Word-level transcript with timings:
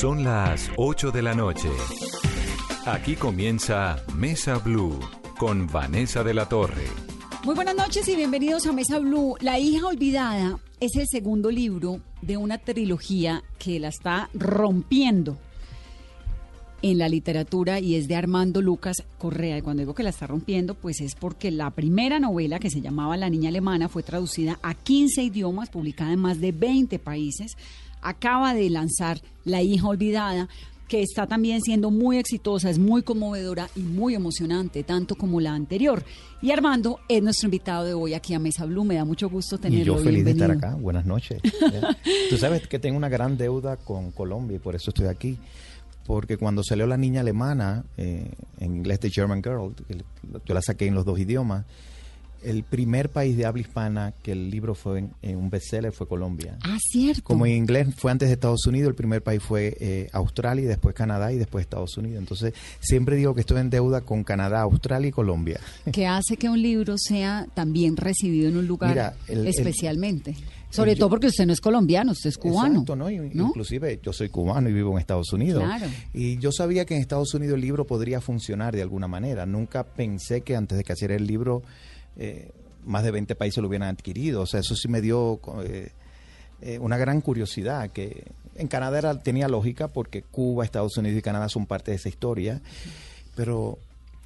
Son 0.00 0.24
las 0.24 0.70
8 0.78 1.10
de 1.10 1.20
la 1.20 1.34
noche. 1.34 1.68
Aquí 2.86 3.16
comienza 3.16 4.02
Mesa 4.16 4.56
Blue 4.56 4.98
con 5.38 5.66
Vanessa 5.66 6.24
de 6.24 6.32
la 6.32 6.48
Torre. 6.48 6.86
Muy 7.44 7.54
buenas 7.54 7.76
noches 7.76 8.08
y 8.08 8.16
bienvenidos 8.16 8.64
a 8.64 8.72
Mesa 8.72 8.98
Blue. 8.98 9.36
La 9.40 9.58
hija 9.58 9.86
olvidada 9.86 10.58
es 10.80 10.96
el 10.96 11.06
segundo 11.06 11.50
libro 11.50 12.00
de 12.22 12.38
una 12.38 12.56
trilogía 12.56 13.42
que 13.58 13.78
la 13.78 13.88
está 13.88 14.30
rompiendo 14.32 15.36
en 16.80 16.96
la 16.96 17.10
literatura 17.10 17.78
y 17.78 17.96
es 17.96 18.08
de 18.08 18.16
Armando 18.16 18.62
Lucas 18.62 19.04
Correa. 19.18 19.58
Y 19.58 19.60
cuando 19.60 19.82
digo 19.82 19.94
que 19.94 20.02
la 20.02 20.08
está 20.08 20.26
rompiendo, 20.26 20.76
pues 20.76 21.02
es 21.02 21.14
porque 21.14 21.50
la 21.50 21.72
primera 21.72 22.18
novela 22.18 22.58
que 22.58 22.70
se 22.70 22.80
llamaba 22.80 23.18
La 23.18 23.28
niña 23.28 23.50
alemana 23.50 23.90
fue 23.90 24.02
traducida 24.02 24.58
a 24.62 24.72
15 24.72 25.24
idiomas, 25.24 25.68
publicada 25.68 26.14
en 26.14 26.20
más 26.20 26.40
de 26.40 26.52
20 26.52 26.98
países. 26.98 27.54
Acaba 28.02 28.54
de 28.54 28.70
lanzar 28.70 29.20
La 29.44 29.62
hija 29.62 29.88
olvidada, 29.88 30.48
que 30.88 31.02
está 31.02 31.26
también 31.26 31.60
siendo 31.60 31.90
muy 31.90 32.18
exitosa, 32.18 32.68
es 32.68 32.78
muy 32.78 33.02
conmovedora 33.02 33.68
y 33.76 33.80
muy 33.80 34.14
emocionante, 34.14 34.82
tanto 34.82 35.14
como 35.14 35.40
la 35.40 35.54
anterior. 35.54 36.04
Y 36.42 36.50
Armando 36.50 36.98
es 37.08 37.22
nuestro 37.22 37.46
invitado 37.46 37.84
de 37.84 37.94
hoy 37.94 38.14
aquí 38.14 38.34
a 38.34 38.38
Mesa 38.38 38.64
Blue. 38.64 38.84
Me 38.84 38.96
da 38.96 39.04
mucho 39.04 39.28
gusto 39.28 39.58
tenerlo. 39.58 39.94
Y 39.94 39.96
yo 39.98 40.02
feliz 40.02 40.24
de 40.24 40.32
estar 40.32 40.50
acá. 40.50 40.74
Buenas 40.74 41.06
noches. 41.06 41.40
Tú 42.30 42.36
sabes 42.38 42.66
que 42.66 42.78
tengo 42.78 42.96
una 42.96 43.08
gran 43.08 43.36
deuda 43.36 43.76
con 43.76 44.10
Colombia 44.10 44.56
y 44.56 44.58
por 44.58 44.74
eso 44.74 44.90
estoy 44.90 45.06
aquí 45.06 45.38
porque 46.10 46.38
cuando 46.38 46.64
salió 46.64 46.88
La 46.88 46.96
Niña 46.96 47.20
Alemana, 47.20 47.84
eh, 47.96 48.32
en 48.58 48.74
inglés 48.74 48.98
The 48.98 49.10
German 49.10 49.44
Girl, 49.44 49.72
yo 50.44 50.54
la 50.54 50.60
saqué 50.60 50.88
en 50.88 50.94
los 50.96 51.04
dos 51.04 51.20
idiomas, 51.20 51.66
el 52.42 52.62
primer 52.62 53.08
país 53.10 53.36
de 53.36 53.46
habla 53.46 53.60
hispana 53.60 54.12
que 54.22 54.32
el 54.32 54.50
libro 54.50 54.74
fue 54.74 55.04
en, 55.22 55.36
un 55.36 55.50
bestseller 55.50 55.92
fue 55.92 56.06
Colombia. 56.06 56.58
Ah, 56.62 56.78
cierto. 56.80 57.22
Como 57.22 57.46
en 57.46 57.52
inglés 57.52 57.88
fue 57.96 58.10
antes 58.10 58.28
de 58.28 58.34
Estados 58.34 58.66
Unidos, 58.66 58.88
el 58.88 58.94
primer 58.94 59.22
país 59.22 59.42
fue 59.42 59.76
eh, 59.80 60.08
Australia 60.12 60.64
y 60.64 60.66
después 60.66 60.94
Canadá 60.94 61.32
y 61.32 61.38
después 61.38 61.62
Estados 61.62 61.96
Unidos. 61.96 62.18
Entonces, 62.18 62.54
siempre 62.80 63.16
digo 63.16 63.34
que 63.34 63.40
estoy 63.40 63.60
en 63.60 63.70
deuda 63.70 64.00
con 64.02 64.24
Canadá, 64.24 64.62
Australia 64.62 65.08
y 65.08 65.12
Colombia. 65.12 65.60
¿Qué 65.92 66.06
hace 66.06 66.36
que 66.36 66.48
un 66.48 66.60
libro 66.60 66.96
sea 66.98 67.46
también 67.54 67.96
recibido 67.96 68.48
en 68.48 68.56
un 68.56 68.66
lugar 68.66 69.14
especialmente? 69.28 70.36
Sobre 70.70 70.94
todo 70.94 71.10
porque 71.10 71.26
usted 71.26 71.46
no 71.46 71.52
es 71.52 71.60
colombiano, 71.60 72.12
usted 72.12 72.30
es 72.30 72.38
cubano. 72.38 72.82
Exacto, 72.82 72.94
¿no? 72.96 73.10
Inclusive 73.10 73.98
yo 74.02 74.12
soy 74.12 74.28
cubano 74.28 74.68
y 74.68 74.72
vivo 74.72 74.92
en 74.92 74.98
Estados 74.98 75.32
Unidos. 75.32 75.64
Claro. 75.64 75.86
Y 76.14 76.38
yo 76.38 76.52
sabía 76.52 76.84
que 76.84 76.94
en 76.94 77.00
Estados 77.00 77.34
Unidos 77.34 77.56
el 77.56 77.60
libro 77.60 77.86
podría 77.86 78.20
funcionar 78.20 78.74
de 78.74 78.82
alguna 78.82 79.08
manera. 79.08 79.46
Nunca 79.46 79.84
pensé 79.84 80.42
que 80.42 80.54
antes 80.54 80.78
de 80.78 80.84
que 80.84 80.92
hacer 80.92 81.10
el 81.10 81.26
libro 81.26 81.62
eh, 82.20 82.50
más 82.84 83.02
de 83.02 83.10
20 83.10 83.34
países 83.34 83.62
lo 83.62 83.68
hubieran 83.68 83.88
adquirido. 83.88 84.42
O 84.42 84.46
sea, 84.46 84.60
eso 84.60 84.76
sí 84.76 84.88
me 84.88 85.00
dio 85.00 85.40
eh, 85.64 85.90
eh, 86.60 86.78
una 86.78 86.98
gran 86.98 87.22
curiosidad. 87.22 87.90
que 87.90 88.24
En 88.56 88.68
Canadá 88.68 89.18
tenía 89.20 89.48
lógica 89.48 89.88
porque 89.88 90.22
Cuba, 90.22 90.64
Estados 90.64 90.96
Unidos 90.98 91.18
y 91.18 91.22
Canadá 91.22 91.48
son 91.48 91.64
parte 91.66 91.92
de 91.92 91.96
esa 91.96 92.10
historia. 92.10 92.60
Pero 93.34 93.78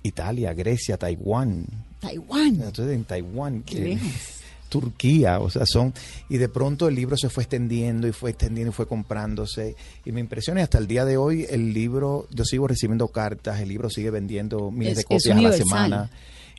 Italia, 0.02 0.52
Grecia, 0.54 0.96
Taiwán. 0.96 1.66
Taiwán. 2.00 2.62
Entonces 2.62 2.94
en 2.94 3.04
Taiwán. 3.04 3.62
¿Qué 3.62 3.98
Turquía, 4.68 5.38
o 5.38 5.50
sea, 5.50 5.66
son, 5.66 5.94
y 6.28 6.36
de 6.38 6.48
pronto 6.48 6.88
el 6.88 6.96
libro 6.96 7.16
se 7.16 7.28
fue 7.28 7.44
extendiendo 7.44 8.08
y 8.08 8.12
fue 8.12 8.30
extendiendo 8.30 8.72
y 8.72 8.74
fue 8.74 8.88
comprándose, 8.88 9.76
y 10.04 10.10
me 10.10 10.18
impresiona, 10.18 10.64
hasta 10.64 10.78
el 10.78 10.88
día 10.88 11.04
de 11.04 11.16
hoy 11.16 11.46
el 11.48 11.72
libro, 11.72 12.26
yo 12.32 12.44
sigo 12.44 12.66
recibiendo 12.66 13.06
cartas, 13.06 13.60
el 13.60 13.68
libro 13.68 13.88
sigue 13.88 14.10
vendiendo 14.10 14.72
miles 14.72 14.96
de 14.96 15.04
copias 15.04 15.36
a 15.36 15.40
la 15.40 15.52
semana 15.52 16.10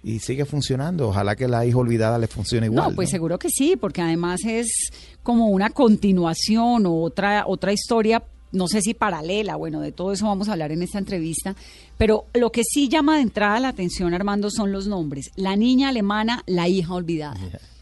y 0.05 0.19
sigue 0.19 0.45
funcionando. 0.45 1.09
Ojalá 1.09 1.35
que 1.35 1.47
la 1.47 1.65
hija 1.65 1.79
olvidada 1.79 2.19
le 2.19 2.27
funcione 2.27 2.67
igual. 2.67 2.91
No, 2.91 2.95
pues 2.95 3.09
seguro 3.09 3.39
que 3.39 3.49
sí, 3.49 3.75
porque 3.75 4.03
además 4.03 4.41
es 4.45 4.91
como 5.23 5.47
una 5.47 5.71
continuación 5.71 6.85
o 6.85 7.01
otra, 7.01 7.45
otra 7.47 7.73
historia, 7.73 8.21
no 8.51 8.67
sé 8.67 8.83
si 8.83 8.93
paralela, 8.93 9.55
bueno, 9.55 9.81
de 9.81 9.91
todo 9.91 10.13
eso 10.13 10.27
vamos 10.27 10.47
a 10.47 10.51
hablar 10.51 10.71
en 10.71 10.83
esta 10.83 10.99
entrevista, 10.99 11.55
pero 11.97 12.25
lo 12.35 12.51
que 12.51 12.61
sí 12.63 12.87
llama 12.87 13.15
de 13.15 13.23
entrada 13.23 13.59
la 13.59 13.69
atención, 13.69 14.13
Armando, 14.13 14.51
son 14.51 14.71
los 14.71 14.85
nombres. 14.85 15.31
La 15.35 15.55
niña 15.55 15.89
alemana, 15.89 16.43
la 16.45 16.67
hija 16.67 16.93
olvidada 16.93 17.39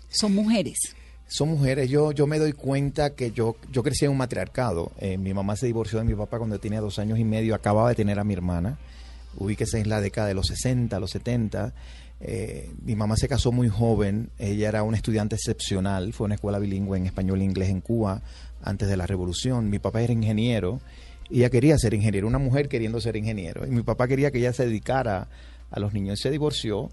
son 0.08 0.34
mujeres. 0.34 0.78
Son 1.28 1.50
mujeres. 1.50 1.90
Yo, 1.90 2.14
yo 2.14 2.26
me 2.26 2.40
doy 2.40 2.54
cuenta 2.54 3.16
que 3.16 3.32
yo, 3.32 3.58
yo 3.70 3.84
crecí 3.84 4.06
en 4.06 4.12
un 4.12 4.18
matriarcado. 4.18 4.94
Eh, 5.00 5.18
mi 5.18 5.34
mamá 5.34 5.58
se 5.58 5.66
divorció 5.66 6.00
de 6.00 6.06
mi 6.06 6.14
papá 6.14 6.38
cuando 6.38 6.58
tenía 6.60 6.80
dos 6.80 7.00
años 7.00 7.20
y 7.20 7.26
medio. 7.26 7.54
Acababa 7.54 7.90
de 7.90 7.96
tener 7.96 8.20
a 8.20 8.24
mi 8.24 8.34
hermana. 8.34 8.78
Ubíquese 9.36 9.80
en 9.80 9.90
la 9.90 10.00
década 10.00 10.28
de 10.28 10.36
los 10.36 10.48
60, 10.48 11.00
los 11.00 11.10
70. 11.12 11.74
Eh, 12.26 12.72
mi 12.82 12.96
mamá 12.96 13.18
se 13.18 13.28
casó 13.28 13.52
muy 13.52 13.68
joven. 13.68 14.30
Ella 14.40 14.70
era 14.70 14.84
una 14.84 14.96
estudiante 14.96 15.36
excepcional. 15.36 16.14
Fue 16.14 16.24
a 16.24 16.28
una 16.28 16.36
escuela 16.36 16.58
bilingüe 16.58 16.98
en 16.98 17.06
español 17.06 17.42
e 17.42 17.44
inglés 17.44 17.70
en 17.70 17.82
Cuba 17.82 18.22
antes 18.62 18.88
de 18.88 18.96
la 18.96 19.06
revolución. 19.06 19.70
Mi 19.70 19.78
papá 19.78 20.02
era 20.02 20.14
ingeniero 20.14 20.80
y 21.30 21.40
ella 21.40 21.50
quería 21.50 21.78
ser 21.78 21.94
ingeniero. 21.94 22.26
Una 22.26 22.40
mujer 22.40 22.70
queriendo 22.70 23.02
ser 23.02 23.18
ingeniero. 23.18 23.68
Y 23.68 23.72
mi 23.72 23.84
papá 23.84 24.08
quería 24.08 24.32
que 24.32 24.40
ella 24.40 24.54
se 24.54 24.66
dedicara 24.66 25.28
a 25.70 25.80
los 25.82 25.94
niños. 25.94 26.20
Se 26.22 26.32
divorció 26.32 26.92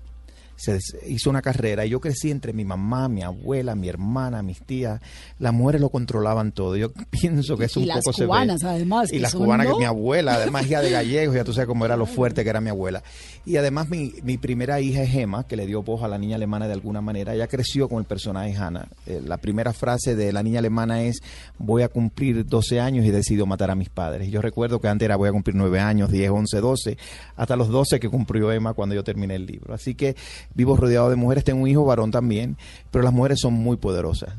se 0.60 0.78
hizo 1.08 1.30
una 1.30 1.40
carrera 1.40 1.86
y 1.86 1.90
yo 1.90 2.00
crecí 2.00 2.30
entre 2.30 2.52
mi 2.52 2.66
mamá, 2.66 3.08
mi 3.08 3.22
abuela, 3.22 3.74
mi 3.74 3.88
hermana, 3.88 4.42
mis 4.42 4.60
tías. 4.60 5.00
Las 5.38 5.54
mujeres 5.54 5.80
lo 5.80 5.88
controlaban 5.88 6.52
todo. 6.52 6.76
Yo 6.76 6.92
pienso 7.10 7.56
que 7.56 7.64
es 7.64 7.76
un 7.78 7.84
y 7.84 7.86
poco 7.86 8.00
las 8.10 8.16
cubanas, 8.16 8.64
además. 8.64 9.10
Y 9.10 9.20
las 9.20 9.34
cubanas, 9.34 9.66
que 9.68 9.74
mi 9.76 9.86
abuela, 9.86 10.34
además 10.34 10.68
ya 10.68 10.82
de 10.82 10.90
gallegos, 10.90 11.34
ya 11.34 11.44
tú 11.44 11.54
sabes 11.54 11.66
cómo 11.66 11.86
era 11.86 11.96
lo 11.96 12.04
fuerte 12.04 12.44
que 12.44 12.50
era 12.50 12.60
mi 12.60 12.68
abuela. 12.68 13.02
Y 13.46 13.56
además 13.56 13.88
mi, 13.88 14.12
mi 14.22 14.36
primera 14.36 14.80
hija 14.80 15.02
es 15.02 15.10
Gemma, 15.10 15.46
que 15.46 15.56
le 15.56 15.66
dio 15.66 15.82
voz 15.82 16.02
a 16.02 16.08
la 16.08 16.18
niña 16.18 16.36
alemana 16.36 16.66
de 16.66 16.74
alguna 16.74 17.00
manera. 17.00 17.34
Ella 17.34 17.48
creció 17.48 17.88
con 17.88 17.98
el 17.98 18.04
personaje 18.04 18.54
Hannah. 18.54 18.88
Eh, 19.06 19.22
la 19.24 19.38
primera 19.38 19.72
frase 19.72 20.14
de 20.14 20.32
la 20.32 20.42
niña 20.42 20.58
alemana 20.58 21.02
es, 21.02 21.20
voy 21.58 21.82
a 21.82 21.88
cumplir 21.88 22.44
12 22.44 22.80
años 22.80 23.06
y 23.06 23.10
decido 23.10 23.46
matar 23.46 23.70
a 23.70 23.74
mis 23.74 23.88
padres. 23.88 24.30
Yo 24.30 24.42
recuerdo 24.42 24.80
que 24.80 24.88
antes 24.88 25.06
era 25.06 25.16
voy 25.16 25.30
a 25.30 25.32
cumplir 25.32 25.56
9 25.56 25.80
años, 25.80 26.10
10, 26.10 26.30
11, 26.30 26.60
12, 26.60 26.98
hasta 27.36 27.56
los 27.56 27.68
12 27.68 27.98
que 27.98 28.10
cumplió 28.10 28.52
Emma 28.52 28.74
cuando 28.74 28.94
yo 28.94 29.02
terminé 29.04 29.36
el 29.36 29.46
libro. 29.46 29.72
Así 29.72 29.94
que 29.94 30.16
vivo 30.54 30.76
rodeado 30.76 31.08
de 31.08 31.16
mujeres, 31.16 31.42
tengo 31.42 31.62
un 31.62 31.68
hijo 31.68 31.84
varón 31.84 32.10
también, 32.10 32.58
pero 32.90 33.02
las 33.02 33.12
mujeres 33.12 33.40
son 33.40 33.54
muy 33.54 33.78
poderosas. 33.78 34.34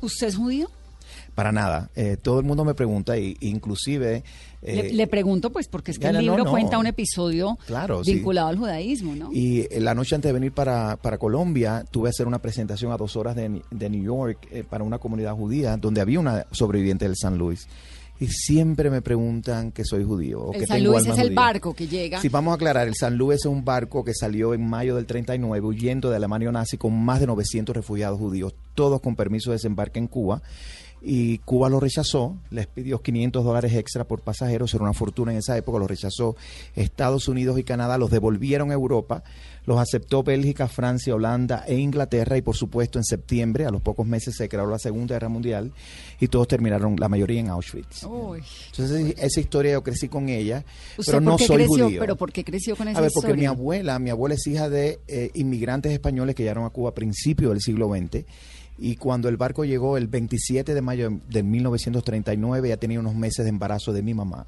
¿Usted 0.00 0.26
es 0.26 0.36
judío? 0.36 0.68
Para 1.36 1.52
nada. 1.52 1.90
Eh, 1.94 2.16
todo 2.20 2.40
el 2.40 2.46
mundo 2.46 2.64
me 2.64 2.74
pregunta, 2.74 3.16
e 3.16 3.36
inclusive... 3.40 4.24
Eh, 4.62 4.90
le, 4.92 5.06
pregunto, 5.06 5.52
pues, 5.52 5.68
porque 5.68 5.90
es 5.92 5.98
que 5.98 6.08
el 6.08 6.16
libro 6.16 6.46
cuenta 6.46 6.78
un 6.78 6.86
episodio 6.86 7.58
vinculado 8.04 8.48
al 8.48 8.56
judaísmo, 8.56 9.14
¿no? 9.14 9.30
Y 9.32 9.60
eh, 9.70 9.78
la 9.80 9.94
noche 9.94 10.14
antes 10.14 10.30
de 10.30 10.32
venir 10.32 10.52
para, 10.52 10.96
para 10.96 11.18
Colombia, 11.18 11.84
tuve 11.90 12.08
a 12.08 12.10
hacer 12.10 12.26
una 12.26 12.40
presentación 12.40 12.90
a 12.90 12.96
dos 12.96 13.16
horas 13.16 13.36
de, 13.36 13.62
de 13.70 13.90
New 13.90 14.02
York 14.02 14.64
para 14.70 14.82
una 14.82 14.98
comunidad 14.98 15.34
judía, 15.34 15.76
donde 15.76 16.00
había 16.00 16.18
una 16.18 16.46
sobreviviente 16.50 17.04
del 17.04 17.16
San 17.16 17.36
Luis 17.36 17.68
y 18.18 18.28
siempre 18.28 18.90
me 18.90 19.02
preguntan 19.02 19.72
que 19.72 19.84
soy 19.84 20.04
judío. 20.04 20.52
el 20.52 20.66
San 20.66 20.82
Luis 20.82 21.06
es 21.06 21.18
el 21.18 21.34
barco 21.34 21.74
que 21.74 21.86
llega. 21.86 22.20
Sí, 22.20 22.28
vamos 22.28 22.52
a 22.52 22.54
aclarar, 22.54 22.88
el 22.88 22.94
San 22.94 23.16
Luis 23.16 23.40
es 23.40 23.46
un 23.46 23.64
barco 23.64 24.04
que 24.04 24.14
salió 24.14 24.54
en 24.54 24.66
mayo 24.66 24.96
del 24.96 25.06
39 25.06 25.66
huyendo 25.66 26.10
de 26.10 26.16
Alemania 26.16 26.50
nazi 26.50 26.78
con 26.78 26.98
más 26.98 27.20
de 27.20 27.26
900 27.26 27.76
refugiados 27.76 28.18
judíos, 28.18 28.54
todos 28.74 29.00
con 29.00 29.16
permiso 29.16 29.50
de 29.50 29.56
desembarque 29.56 29.98
en 29.98 30.06
Cuba. 30.06 30.42
Y 31.02 31.38
Cuba 31.38 31.68
lo 31.68 31.78
rechazó, 31.78 32.36
les 32.50 32.66
pidió 32.66 33.00
500 33.00 33.44
dólares 33.44 33.74
extra 33.74 34.04
por 34.04 34.20
pasajeros, 34.20 34.74
era 34.74 34.82
una 34.82 34.92
fortuna 34.92 35.32
en 35.32 35.38
esa 35.38 35.56
época, 35.56 35.78
lo 35.78 35.86
rechazó 35.86 36.36
Estados 36.74 37.28
Unidos 37.28 37.58
y 37.58 37.64
Canadá, 37.64 37.98
los 37.98 38.10
devolvieron 38.10 38.70
a 38.70 38.74
Europa 38.74 39.22
los 39.66 39.80
aceptó 39.80 40.22
Bélgica, 40.22 40.68
Francia, 40.68 41.14
Holanda 41.14 41.64
e 41.66 41.74
Inglaterra 41.74 42.38
y 42.38 42.42
por 42.42 42.56
supuesto 42.56 42.98
en 42.98 43.04
septiembre, 43.04 43.66
a 43.66 43.70
los 43.70 43.82
pocos 43.82 44.06
meses, 44.06 44.36
se 44.36 44.48
creó 44.48 44.66
la 44.66 44.78
Segunda 44.78 45.16
Guerra 45.16 45.28
Mundial 45.28 45.72
y 46.20 46.28
todos 46.28 46.48
terminaron, 46.48 46.96
la 46.98 47.08
mayoría 47.08 47.40
en 47.40 47.48
Auschwitz. 47.48 48.04
Entonces 48.04 49.14
esa 49.18 49.40
historia 49.40 49.72
yo 49.72 49.82
crecí 49.82 50.08
con 50.08 50.28
ella, 50.28 50.64
pero 51.04 51.20
no 51.20 51.36
soy 51.36 51.66
judío. 51.66 52.00
¿Pero 52.00 52.16
por 52.16 52.32
qué 52.32 52.44
creció 52.44 52.76
con 52.76 52.88
esa 52.88 52.98
A 52.98 53.02
ver, 53.02 53.10
porque 53.12 53.34
mi 53.34 53.44
abuela, 53.44 53.98
mi 53.98 54.10
abuela 54.10 54.36
es 54.36 54.46
hija 54.46 54.68
de 54.68 55.00
eh, 55.08 55.30
inmigrantes 55.34 55.92
españoles 55.92 56.34
que 56.34 56.44
llegaron 56.44 56.64
a 56.64 56.70
Cuba 56.70 56.90
a 56.90 56.94
principios 56.94 57.50
del 57.50 57.60
siglo 57.60 57.88
XX 57.88 58.24
y 58.78 58.96
cuando 58.96 59.28
el 59.28 59.36
barco 59.36 59.64
llegó 59.64 59.96
el 59.96 60.06
27 60.06 60.74
de 60.74 60.82
mayo 60.82 61.10
de 61.28 61.42
1939 61.42 62.68
ya 62.68 62.76
tenía 62.76 63.00
unos 63.00 63.14
meses 63.14 63.44
de 63.44 63.50
embarazo 63.50 63.92
de 63.92 64.02
mi 64.02 64.14
mamá. 64.14 64.46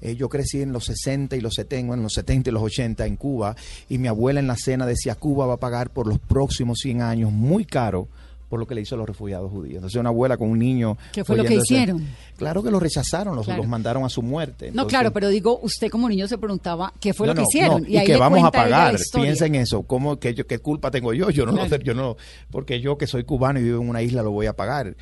Eh, 0.00 0.16
yo 0.16 0.28
crecí 0.28 0.60
en 0.60 0.72
los 0.72 0.84
60 0.84 1.36
y 1.36 1.40
los 1.40 1.54
70, 1.54 1.94
en 1.94 2.02
los 2.02 2.12
70 2.12 2.50
y 2.50 2.52
los 2.52 2.62
80 2.62 3.06
en 3.06 3.16
Cuba, 3.16 3.56
y 3.88 3.98
mi 3.98 4.08
abuela 4.08 4.40
en 4.40 4.46
la 4.46 4.56
cena 4.56 4.86
decía, 4.86 5.14
Cuba 5.14 5.46
va 5.46 5.54
a 5.54 5.60
pagar 5.60 5.90
por 5.90 6.06
los 6.06 6.18
próximos 6.18 6.78
100 6.80 7.02
años 7.02 7.32
muy 7.32 7.64
caro 7.64 8.08
por 8.54 8.60
lo 8.60 8.68
que 8.68 8.76
le 8.76 8.82
hizo 8.82 8.94
a 8.94 8.98
los 8.98 9.08
refugiados 9.08 9.50
judíos. 9.50 9.78
Entonces 9.78 9.98
una 9.98 10.10
abuela 10.10 10.36
con 10.36 10.48
un 10.48 10.60
niño... 10.60 10.96
¿Qué 11.10 11.24
fue 11.24 11.36
lo 11.36 11.42
que 11.42 11.56
hicieron? 11.56 12.06
Claro 12.36 12.62
que 12.62 12.70
lo 12.70 12.78
rechazaron, 12.78 13.34
los, 13.34 13.48
los 13.48 13.66
mandaron 13.66 14.04
a 14.04 14.08
su 14.08 14.22
muerte. 14.22 14.70
no, 14.72 14.86
claro, 14.86 15.12
pero 15.12 15.28
digo, 15.28 15.58
usted 15.60 15.90
como 15.90 16.08
niño 16.08 16.28
se 16.28 16.38
preguntaba 16.38 16.92
qué 17.00 17.12
fue 17.12 17.26
lo 17.26 17.34
que 17.34 17.42
hicieron. 17.42 17.84
y, 17.84 18.00
que 18.04 18.16
vamos 18.16 18.44
a 18.44 18.52
pagar. 18.52 18.96
Piensa 19.12 19.46
en 19.46 19.56
eso. 19.56 19.82
¿Cómo, 19.82 20.20
que 20.20 20.34
yo, 20.34 20.46
¿Qué 20.46 20.60
culpa 20.60 20.92
tengo 20.92 21.12
yo? 21.12 21.30
Yo 21.30 21.44
no 21.46 21.50
lo 21.50 21.68
sé, 21.68 21.80
yo 21.82 21.94
no... 21.94 22.16
Porque 22.52 22.80
yo 22.80 22.96
que 22.96 23.08
soy 23.08 23.24
cubano 23.24 23.58
y 23.58 23.64
vivo 23.64 23.82
en 23.82 23.88
una 23.88 24.02
isla 24.02 24.22
lo 24.22 24.30
voy 24.30 24.46
a 24.46 24.52
pagar. 24.52 24.94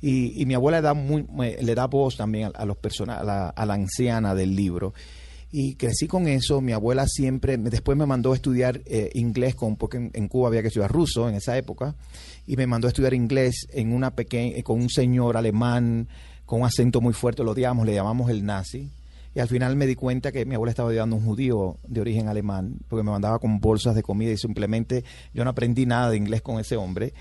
Y, 0.00 0.46
mi 0.46 0.54
abuela 0.54 0.80
da 0.80 0.94
muy, 0.94 1.26
le 1.60 1.74
da 1.74 1.88
voz 1.88 2.16
también 2.16 2.52
a, 2.54 2.64
los 2.64 2.76
a 3.08 3.24
la, 3.24 3.48
a 3.48 3.66
la 3.66 3.74
anciana 3.74 4.36
del 4.36 4.54
libro 4.54 4.94
y 5.52 5.74
crecí 5.74 6.06
con 6.06 6.28
eso. 6.28 6.60
Mi 6.60 6.72
abuela 6.72 7.06
siempre, 7.06 7.56
después 7.56 7.96
me 7.98 8.06
mandó 8.06 8.32
a 8.32 8.36
estudiar 8.36 8.80
eh, 8.86 9.10
inglés, 9.14 9.54
con, 9.54 9.76
porque 9.76 10.10
en, 10.12 10.28
Cuba 10.28 10.48
había 10.48 10.62
que 10.62 10.68
estudiar 10.68 10.90
ruso 10.90 11.28
en 11.28 11.34
esa 11.34 11.56
época, 11.56 11.94
y 12.46 12.56
me 12.56 12.66
mandó 12.66 12.88
a 12.88 12.90
estudiar 12.90 13.14
inglés 13.14 13.66
en 13.72 13.92
una 13.92 14.10
pequeña, 14.10 14.62
con 14.62 14.80
un 14.80 14.88
señor 14.90 15.36
alemán 15.36 16.08
con 16.50 16.62
un 16.62 16.66
acento 16.66 17.00
muy 17.00 17.12
fuerte, 17.12 17.44
lo 17.44 17.52
odiamos, 17.52 17.86
le 17.86 17.94
llamamos 17.94 18.28
el 18.28 18.44
nazi. 18.44 18.90
Y 19.36 19.38
al 19.38 19.46
final 19.46 19.76
me 19.76 19.86
di 19.86 19.94
cuenta 19.94 20.32
que 20.32 20.44
mi 20.44 20.56
abuela 20.56 20.70
estaba 20.70 20.90
ayudando 20.90 21.14
a 21.14 21.18
un 21.20 21.24
judío 21.24 21.76
de 21.86 22.00
origen 22.00 22.26
alemán, 22.26 22.74
porque 22.88 23.04
me 23.04 23.12
mandaba 23.12 23.38
con 23.38 23.60
bolsas 23.60 23.94
de 23.94 24.02
comida 24.02 24.32
y 24.32 24.36
simplemente 24.36 25.04
yo 25.32 25.44
no 25.44 25.50
aprendí 25.50 25.86
nada 25.86 26.10
de 26.10 26.16
inglés 26.16 26.42
con 26.42 26.58
ese 26.58 26.76
hombre. 26.76 27.14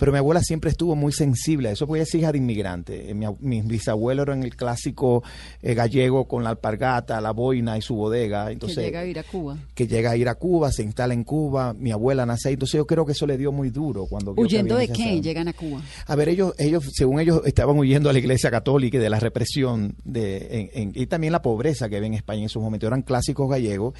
Pero 0.00 0.12
mi 0.12 0.18
abuela 0.18 0.40
siempre 0.40 0.70
estuvo 0.70 0.96
muy 0.96 1.12
sensible 1.12 1.68
a 1.68 1.72
eso, 1.72 1.86
porque 1.86 2.00
ella 2.00 2.08
es 2.08 2.14
hija 2.14 2.32
de 2.32 2.38
inmigrante. 2.38 3.10
Eh, 3.10 3.14
mi, 3.14 3.26
mis 3.40 3.66
bisabuelos 3.66 4.26
eran 4.26 4.42
el 4.42 4.56
clásico 4.56 5.22
eh, 5.60 5.74
gallego 5.74 6.26
con 6.26 6.42
la 6.42 6.48
alpargata, 6.48 7.20
la 7.20 7.32
boina 7.32 7.76
y 7.76 7.82
su 7.82 7.94
bodega. 7.96 8.50
Entonces, 8.50 8.78
que 8.78 8.84
llega 8.84 9.00
a 9.00 9.04
ir 9.04 9.18
a 9.18 9.22
Cuba. 9.24 9.58
Que 9.74 9.86
llega 9.86 10.12
a 10.12 10.16
ir 10.16 10.30
a 10.30 10.36
Cuba, 10.36 10.72
se 10.72 10.84
instala 10.84 11.12
en 11.12 11.22
Cuba. 11.22 11.74
Mi 11.74 11.92
abuela 11.92 12.24
nace 12.24 12.48
ahí. 12.48 12.54
Entonces 12.54 12.78
yo 12.78 12.86
creo 12.86 13.04
que 13.04 13.12
eso 13.12 13.26
le 13.26 13.36
dio 13.36 13.52
muy 13.52 13.68
duro 13.68 14.06
cuando... 14.06 14.32
¿Huyendo 14.38 14.78
de 14.78 14.88
qué 14.88 15.20
llegan 15.20 15.48
a 15.48 15.52
Cuba? 15.52 15.82
A 16.06 16.16
ver, 16.16 16.30
ellos, 16.30 16.54
ellos, 16.56 16.82
según 16.94 17.20
ellos, 17.20 17.42
estaban 17.44 17.78
huyendo 17.78 18.08
a 18.08 18.14
la 18.14 18.20
iglesia 18.20 18.50
católica 18.50 18.96
y 18.96 19.00
de 19.00 19.10
la 19.10 19.20
represión 19.20 19.96
de, 20.02 20.70
en, 20.72 20.92
y 20.94 21.06
también 21.08 21.34
la 21.34 21.42
pobreza 21.42 21.90
que 21.90 21.96
había 21.96 22.06
en 22.06 22.14
España 22.14 22.40
en 22.40 22.46
esos 22.46 22.62
momentos. 22.62 22.86
Eran 22.86 23.02
clásicos 23.02 23.50
gallegos. 23.50 23.92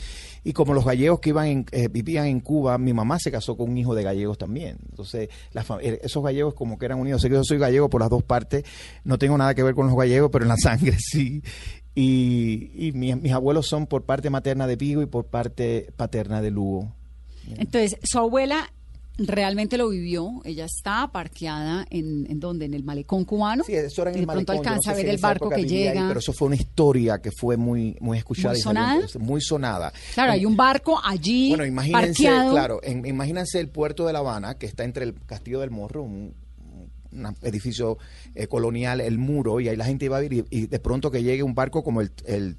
Y 0.44 0.54
como 0.54 0.72
los 0.72 0.86
gallegos 0.86 1.20
que 1.20 1.28
iban 1.28 1.66
eh, 1.72 1.88
vivían 1.88 2.24
en 2.24 2.40
Cuba, 2.40 2.78
mi 2.78 2.94
mamá 2.94 3.18
se 3.18 3.30
casó 3.30 3.54
con 3.54 3.68
un 3.68 3.76
hijo 3.76 3.94
de 3.94 4.02
gallegos 4.02 4.38
también. 4.38 4.78
Entonces, 4.88 5.28
la 5.52 5.62
familia 5.62 5.89
esos 6.02 6.22
gallegos 6.22 6.54
como 6.54 6.78
que 6.78 6.86
eran 6.86 6.98
unidos. 6.98 7.22
Sé 7.22 7.28
que 7.28 7.34
yo 7.34 7.44
soy 7.44 7.58
gallego 7.58 7.90
por 7.90 8.00
las 8.00 8.10
dos 8.10 8.22
partes, 8.22 8.64
no 9.04 9.18
tengo 9.18 9.36
nada 9.36 9.54
que 9.54 9.62
ver 9.62 9.74
con 9.74 9.86
los 9.86 9.96
gallegos, 9.96 10.30
pero 10.32 10.44
en 10.44 10.48
la 10.48 10.56
sangre 10.62 10.96
sí. 10.98 11.42
Y, 11.94 12.92
mis, 12.94 13.32
abuelos 13.32 13.66
son 13.66 13.86
por 13.86 14.04
parte 14.04 14.30
materna 14.30 14.66
de 14.66 14.76
Vigo 14.76 15.02
y 15.02 15.06
por 15.06 15.26
parte 15.26 15.92
paterna 15.96 16.40
de 16.40 16.50
Lugo. 16.50 16.94
Entonces, 17.56 17.98
su 18.04 18.18
abuela 18.18 18.72
realmente 19.18 19.76
lo 19.76 19.88
vivió. 19.88 20.40
Ella 20.44 20.64
está 20.64 21.08
parqueada 21.12 21.86
en, 21.90 22.26
en 22.30 22.40
donde, 22.40 22.66
en 22.66 22.74
el 22.74 22.84
malecón 22.84 23.24
cubano. 23.24 23.64
Sí, 23.64 23.74
eso 23.74 24.02
era 24.02 24.12
en 24.12 24.18
el 24.18 24.26
malecón. 24.26 24.46
pronto 24.46 24.70
alcanza 24.70 24.92
a 24.92 24.94
ver 24.94 25.08
el 25.08 25.18
barco 25.18 25.48
que 25.50 25.64
llega. 25.64 26.08
pero 26.08 26.20
eso 26.20 26.32
fue 26.32 26.46
una 26.46 26.56
historia 26.56 27.18
que 27.20 27.30
fue 27.30 27.56
muy, 27.56 27.96
muy 28.00 28.18
escuchada. 28.18 28.54
Muy 28.54 28.60
sonada. 28.60 29.00
muy 29.18 29.40
sonada. 29.40 29.92
Claro, 30.14 30.32
hay 30.32 30.44
un 30.44 30.56
barco 30.56 31.00
allí. 31.02 31.50
Bueno, 31.50 31.66
imagínense, 31.66 32.24
claro, 32.24 32.80
imagínense 32.84 33.60
el 33.60 33.68
puerto 33.68 34.06
de 34.06 34.12
La 34.12 34.20
Habana, 34.20 34.54
que 34.54 34.66
está 34.66 34.84
entre 34.84 35.04
el 35.04 35.14
Castillo 35.26 35.60
del 35.60 35.70
Morro, 35.70 36.02
un, 36.02 36.34
un 37.12 37.34
edificio 37.42 37.98
eh, 38.34 38.46
colonial, 38.46 39.00
el 39.00 39.18
muro, 39.18 39.60
y 39.60 39.68
ahí 39.68 39.76
la 39.76 39.84
gente 39.84 40.06
iba 40.06 40.18
a 40.18 40.24
ir, 40.24 40.44
y, 40.50 40.66
de 40.66 40.78
pronto 40.78 41.10
que 41.10 41.22
llegue 41.22 41.42
un 41.42 41.54
barco 41.54 41.82
como 41.82 42.00
el, 42.00 42.10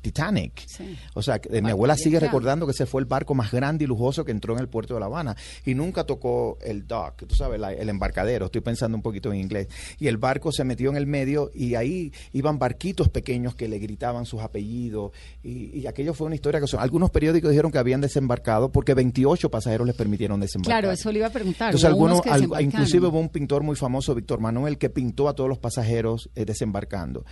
Titanic. 0.01 0.65
O 1.13 1.21
sea, 1.21 1.39
mi 1.49 1.69
abuela 1.69 1.95
sigue 1.95 2.19
recordando 2.19 2.65
que 2.65 2.71
ese 2.71 2.85
fue 2.85 3.01
el 3.01 3.05
barco 3.05 3.33
más 3.33 3.51
grande 3.51 3.85
y 3.85 3.87
lujoso 3.87 4.25
que 4.25 4.31
entró 4.31 4.53
en 4.53 4.59
el 4.59 4.67
puerto 4.67 4.93
de 4.93 4.99
La 4.99 5.05
Habana, 5.05 5.35
y 5.65 5.75
nunca 5.75 6.03
tocó 6.03 6.57
el 6.61 6.87
dock, 6.87 7.25
tú 7.27 7.35
sabes, 7.35 7.61
el 7.61 7.89
embarcadero, 7.89 8.45
estoy 8.45 8.61
pensando 8.61 8.95
un 8.95 9.01
poquito 9.01 9.31
en 9.31 9.39
inglés, 9.39 9.67
y 9.99 10.07
el 10.07 10.17
barco 10.17 10.51
se 10.51 10.63
metió 10.63 10.89
en 10.89 10.97
el 10.97 11.07
medio, 11.07 11.51
y 11.53 11.75
ahí 11.75 12.11
iban 12.33 12.59
barquitos 12.59 13.09
pequeños 13.09 13.55
que 13.55 13.67
le 13.67 13.79
gritaban 13.79 14.25
sus 14.25 14.41
apellidos, 14.41 15.11
y, 15.43 15.81
aquello 15.91 16.13
fue 16.13 16.27
una 16.27 16.35
historia 16.35 16.61
que 16.61 16.67
son, 16.67 16.79
algunos 16.79 17.09
periódicos 17.09 17.49
dijeron 17.49 17.71
que 17.71 17.77
habían 17.77 17.99
desembarcado 18.01 18.71
porque 18.71 18.93
28 18.93 19.49
pasajeros 19.49 19.85
les 19.87 19.95
permitieron 19.95 20.39
desembarcar. 20.39 20.81
Claro, 20.81 20.93
eso 20.93 21.11
le 21.11 21.19
iba 21.19 21.27
a 21.27 21.31
preguntar. 21.31 21.69
Entonces, 21.69 21.89
algunos, 21.89 22.21
inclusive 22.61 23.07
hubo 23.07 23.19
un 23.19 23.29
pintor 23.29 23.63
muy 23.63 23.75
famoso, 23.75 24.15
Víctor 24.15 24.40
Manuel, 24.41 24.77
que 24.77 24.89
pintó 24.89 25.29
a 25.29 25.33
todos 25.33 25.49
los 25.49 25.59
pasajeros 25.59 26.29
eh, 26.35 26.45
desembarcando. 26.45 27.25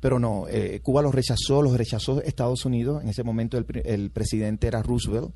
Pero 0.00 0.18
no, 0.18 0.46
eh, 0.48 0.80
Cuba 0.82 1.02
los 1.02 1.14
rechazó, 1.14 1.62
los 1.62 1.76
rechazó 1.76 2.20
Estados 2.22 2.64
Unidos. 2.64 3.02
En 3.02 3.08
ese 3.08 3.22
momento 3.22 3.56
el, 3.56 3.66
el 3.84 4.10
presidente 4.10 4.66
era 4.66 4.82
Roosevelt 4.82 5.34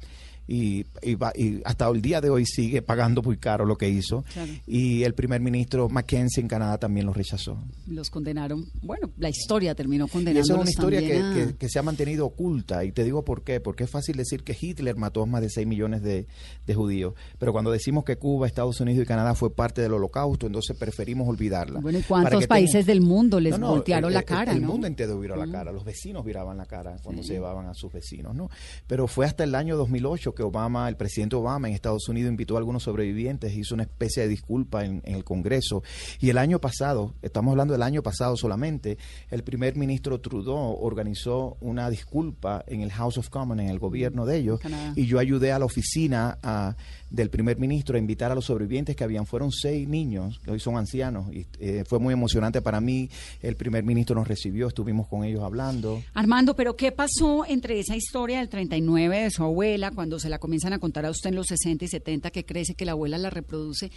y, 0.49 0.87
y, 1.03 1.63
hasta 1.67 1.89
el 1.89 2.01
día 2.01 2.23
de 2.23 2.31
hoy 2.31 2.47
sigue 2.47 2.81
pagando 2.81 3.23
muy 3.23 3.37
caro 3.37 3.67
lo 3.67 3.77
que 3.77 3.91
hizo. 3.91 4.25
Y 4.67 5.03
el 5.03 5.13
primer 5.13 5.43
ministro 5.43 5.91
Mackenzie 5.91 6.41
en 6.41 6.49
Canadá 6.49 6.79
también 6.79 7.05
lo 7.05 7.13
rechazó. 7.13 7.63
Los 7.87 8.09
condenaron. 8.09 8.65
Bueno, 8.81 9.11
la 9.19 9.29
historia 9.29 9.75
terminó 9.75 10.09
condenando. 10.09 10.41
Esa 10.41 10.55
es 10.55 10.61
una 10.61 10.71
historia 10.71 11.01
que, 11.01 11.55
que, 11.59 11.69
se 11.69 11.79
ha 11.79 11.83
mantenido 11.83 12.25
oculta. 12.25 12.83
Y 12.85 12.93
te 12.93 13.05
digo 13.05 13.25
por 13.25 13.45
qué. 13.45 13.61
Porque 13.61 13.85
es 13.85 13.91
fácil 13.91 14.17
decir 14.17 14.43
que 14.43 14.57
Hitler 14.59 14.97
mató 14.97 15.23
a 15.23 15.27
más 15.27 15.43
de 15.43 15.51
6 15.51 15.67
millones 15.67 16.03
de, 16.03 16.27
de 16.67 16.75
judíos. 16.75 17.13
Pero 17.39 17.53
cuando 17.53 17.71
decimos 17.71 18.05
que 18.05 18.17
Cuba, 18.17 18.47
Estados 18.47 18.81
Unidos 18.81 19.03
y 19.03 19.07
Canadá 19.07 19.35
fue 19.35 19.55
parte 19.55 19.83
del 19.83 19.93
holocausto, 19.93 20.47
entonces 20.47 20.75
preferimos 20.79 21.29
olvidarla. 21.29 21.81
Bueno, 21.81 21.99
¿y 21.99 22.03
cuántos 22.03 22.47
países 22.47 22.87
del 22.87 23.03
mundo 23.03 23.39
les 23.39 23.59
voltearon 23.61 24.15
la 24.15 24.23
cara? 24.23 24.53
El, 24.53 24.63
mundo 24.63 24.87
entero 24.87 25.21
viró 25.21 25.37
la 25.37 25.47
cara. 25.47 25.73
Los 25.73 25.85
vecinos 25.85 26.25
viraban 26.25 26.57
la 26.57 26.65
cara 26.65 26.97
cuando 27.03 27.23
se 27.23 27.35
llevaban 27.35 27.67
a 27.67 27.75
sus 27.75 27.93
vecinos. 27.93 28.35
¿no? 28.35 28.49
Pero 28.87 29.07
fue 29.07 29.27
hasta 29.27 29.45
el 29.45 29.55
año 29.55 29.77
2008 29.77 30.35
que 30.39 30.45
Obama, 30.45 30.89
el 30.89 30.97
presidente 30.97 31.35
Obama 31.35 31.67
en 31.67 31.75
Estados 31.75 32.09
Unidos 32.09 32.31
invitó 32.31 32.55
a 32.55 32.59
algunos 32.59 32.85
sobrevivientes, 32.85 33.57
hizo 33.57 33.75
una 33.75 33.83
especie 33.83 34.23
de 34.23 34.29
disculpa 34.29 34.85
en, 34.85 35.03
el 35.05 35.25
Congreso. 35.25 35.83
Y 36.21 36.31
el 36.31 36.39
año 36.39 36.61
pasado, 36.61 37.15
estamos 37.23 37.51
hablando 37.51 37.73
del 37.73 37.83
año 37.83 38.05
pasado 38.05 38.37
solamente, 38.37 38.99
el 39.31 39.43
primer 39.43 39.75
ministro 39.75 40.21
Trudeau 40.21 40.79
organizó 40.81 41.57
una 41.61 41.91
disculpa 41.91 42.65
en 42.69 42.83
el 42.83 42.93
House 42.93 43.19
of 43.19 43.31
Commons, 43.31 43.61
en 43.61 43.69
el 43.69 43.81
gobierno 43.81 44.27
de 44.27 44.37
ellos, 44.37 44.61
y 44.95 45.07
yo 45.07 45.19
ayudé 45.19 45.51
a 45.51 45.59
la 45.59 45.65
oficina 45.65 46.39
a 46.41 46.77
del 47.11 47.31
primer 47.31 47.59
ministro 47.59 47.97
a 47.97 47.99
invitar 47.99 48.31
a 48.31 48.35
los 48.35 48.47
sobrevivientes 48.47 48.97
que 48.97 49.05
habían. 49.05 49.27
Fueron 49.27 49.51
seis 49.53 49.89
niños, 49.89 50.41
que 50.45 50.51
hoy 50.51 50.61
son 50.61 50.77
ancianos, 50.77 51.33
y 51.33 51.47
eh, 51.59 51.85
fue 51.87 51.99
muy 51.99 52.13
emocionante 52.13 52.61
para 52.61 52.81
mí. 52.81 53.11
El 53.43 53.57
primer 53.57 53.85
ministro 53.85 54.17
nos 54.17 54.29
recibió, 54.29 54.69
estuvimos 54.69 55.09
con 55.09 55.25
ellos 55.25 55.43
hablando. 55.43 56.03
Armando, 56.15 56.55
pero 56.55 56.77
¿qué 56.77 56.93
pasó 56.93 57.45
entre 57.47 57.79
esa 57.81 57.97
historia 57.97 58.39
del 58.39 58.49
39 58.49 59.23
de 59.25 59.31
su 59.31 59.43
abuela, 59.43 59.91
cuando 59.91 60.19
se 60.19 60.29
la 60.29 60.39
comienzan 60.39 60.73
a 60.73 60.79
contar 60.79 61.07
a 61.07 61.11
usted 61.11 61.31
en 61.31 61.37
los 61.37 61.47
60 61.47 61.85
y 61.85 61.89
70, 61.89 62.31
que 62.31 62.45
crece 62.45 62.75
que 62.75 62.85
la 62.85 62.93
abuela 62.93 63.19
la 63.19 63.31
reproduce? 63.31 63.91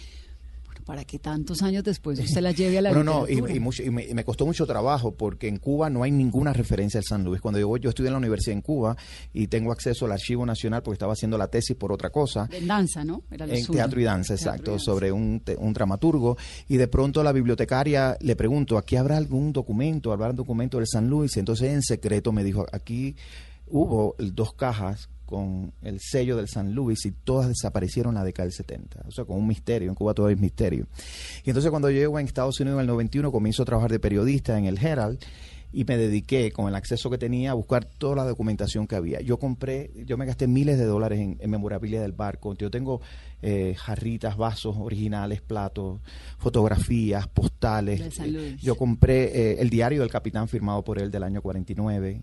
Para 0.84 1.04
que 1.04 1.18
tantos 1.18 1.62
años 1.62 1.84
después 1.84 2.18
usted 2.18 2.40
la 2.40 2.52
lleve 2.52 2.78
a 2.78 2.82
la 2.82 2.92
No, 2.92 3.02
no, 3.02 3.28
y, 3.28 3.38
y, 3.38 3.90
me, 3.90 4.24
costó 4.24 4.46
mucho 4.46 4.66
trabajo 4.66 5.14
porque 5.14 5.48
en 5.48 5.58
Cuba 5.58 5.90
no 5.90 6.02
hay 6.02 6.10
ninguna 6.10 6.52
referencia 6.52 6.98
al 6.98 7.04
San 7.04 7.24
Luis. 7.24 7.40
Cuando 7.40 7.58
yo, 7.58 7.76
yo 7.76 7.90
estudié 7.90 8.08
en 8.08 8.14
la 8.14 8.18
universidad 8.18 8.54
en 8.54 8.62
Cuba 8.62 8.96
y 9.32 9.46
tengo 9.46 9.72
acceso 9.72 10.06
al 10.06 10.12
archivo 10.12 10.44
nacional 10.46 10.82
porque 10.82 10.94
estaba 10.94 11.12
haciendo 11.12 11.38
la 11.38 11.48
tesis 11.48 11.76
por 11.76 11.92
otra 11.92 12.10
cosa. 12.10 12.48
En 12.52 12.66
danza, 12.66 13.04
¿no? 13.04 13.22
en 13.30 13.66
teatro 13.66 14.00
y 14.00 14.04
danza, 14.04 14.34
exacto, 14.34 14.78
sobre 14.78 15.12
un, 15.12 15.42
un 15.58 15.72
dramaturgo. 15.72 16.36
Y 16.68 16.76
de 16.76 16.88
pronto 16.88 17.22
la 17.22 17.32
bibliotecaria 17.32 18.16
le 18.20 18.36
pregunto, 18.36 18.78
¿aquí 18.78 18.96
habrá 18.96 19.16
algún 19.16 19.52
documento, 19.52 20.12
habrá 20.12 20.30
un 20.30 20.36
documento 20.36 20.78
del 20.78 20.86
San 20.86 21.08
Luis? 21.08 21.36
Entonces 21.36 21.72
en 21.72 21.82
secreto 21.82 22.32
me 22.32 22.44
dijo, 22.44 22.66
aquí 22.72 23.16
hubo 23.66 24.14
dos 24.18 24.52
cajas 24.54 25.08
con 25.32 25.72
el 25.80 25.98
sello 25.98 26.36
del 26.36 26.46
San 26.46 26.74
Luis 26.74 27.06
y 27.06 27.12
todas 27.12 27.48
desaparecieron 27.48 28.10
en 28.10 28.16
la 28.16 28.24
década 28.24 28.44
del 28.44 28.52
70. 28.52 29.04
O 29.08 29.10
sea, 29.10 29.24
con 29.24 29.38
un 29.38 29.46
misterio. 29.46 29.88
En 29.88 29.94
Cuba 29.94 30.12
todo 30.12 30.28
es 30.28 30.38
misterio. 30.38 30.86
Y 31.42 31.48
entonces 31.48 31.70
cuando 31.70 31.90
llego 31.90 32.18
en 32.18 32.26
Estados 32.26 32.60
Unidos 32.60 32.76
en 32.76 32.80
el 32.82 32.86
91 32.88 33.32
comienzo 33.32 33.62
a 33.62 33.64
trabajar 33.64 33.90
de 33.90 33.98
periodista 33.98 34.58
en 34.58 34.66
el 34.66 34.76
Herald 34.76 35.24
y 35.72 35.84
me 35.84 35.96
dediqué 35.96 36.52
con 36.52 36.68
el 36.68 36.74
acceso 36.74 37.08
que 37.08 37.16
tenía 37.16 37.52
a 37.52 37.54
buscar 37.54 37.86
toda 37.86 38.16
la 38.16 38.24
documentación 38.24 38.86
que 38.86 38.94
había. 38.94 39.22
Yo 39.22 39.38
compré, 39.38 39.90
yo 40.04 40.18
me 40.18 40.26
gasté 40.26 40.46
miles 40.46 40.76
de 40.76 40.84
dólares 40.84 41.18
en, 41.18 41.38
en 41.40 41.50
memorabilia 41.50 42.02
del 42.02 42.12
barco. 42.12 42.54
Yo 42.54 42.70
tengo 42.70 43.00
eh, 43.44 43.74
jarritas, 43.76 44.36
vasos 44.36 44.76
originales, 44.78 45.40
platos, 45.40 46.00
fotografías, 46.38 47.26
postales. 47.26 48.00
Eh, 48.20 48.56
yo 48.62 48.76
compré 48.76 49.24
eh, 49.24 49.56
el 49.58 49.68
diario 49.68 50.00
del 50.00 50.10
capitán 50.10 50.46
firmado 50.46 50.84
por 50.84 51.00
él 51.00 51.10
del 51.10 51.24
año 51.24 51.42
49. 51.42 52.22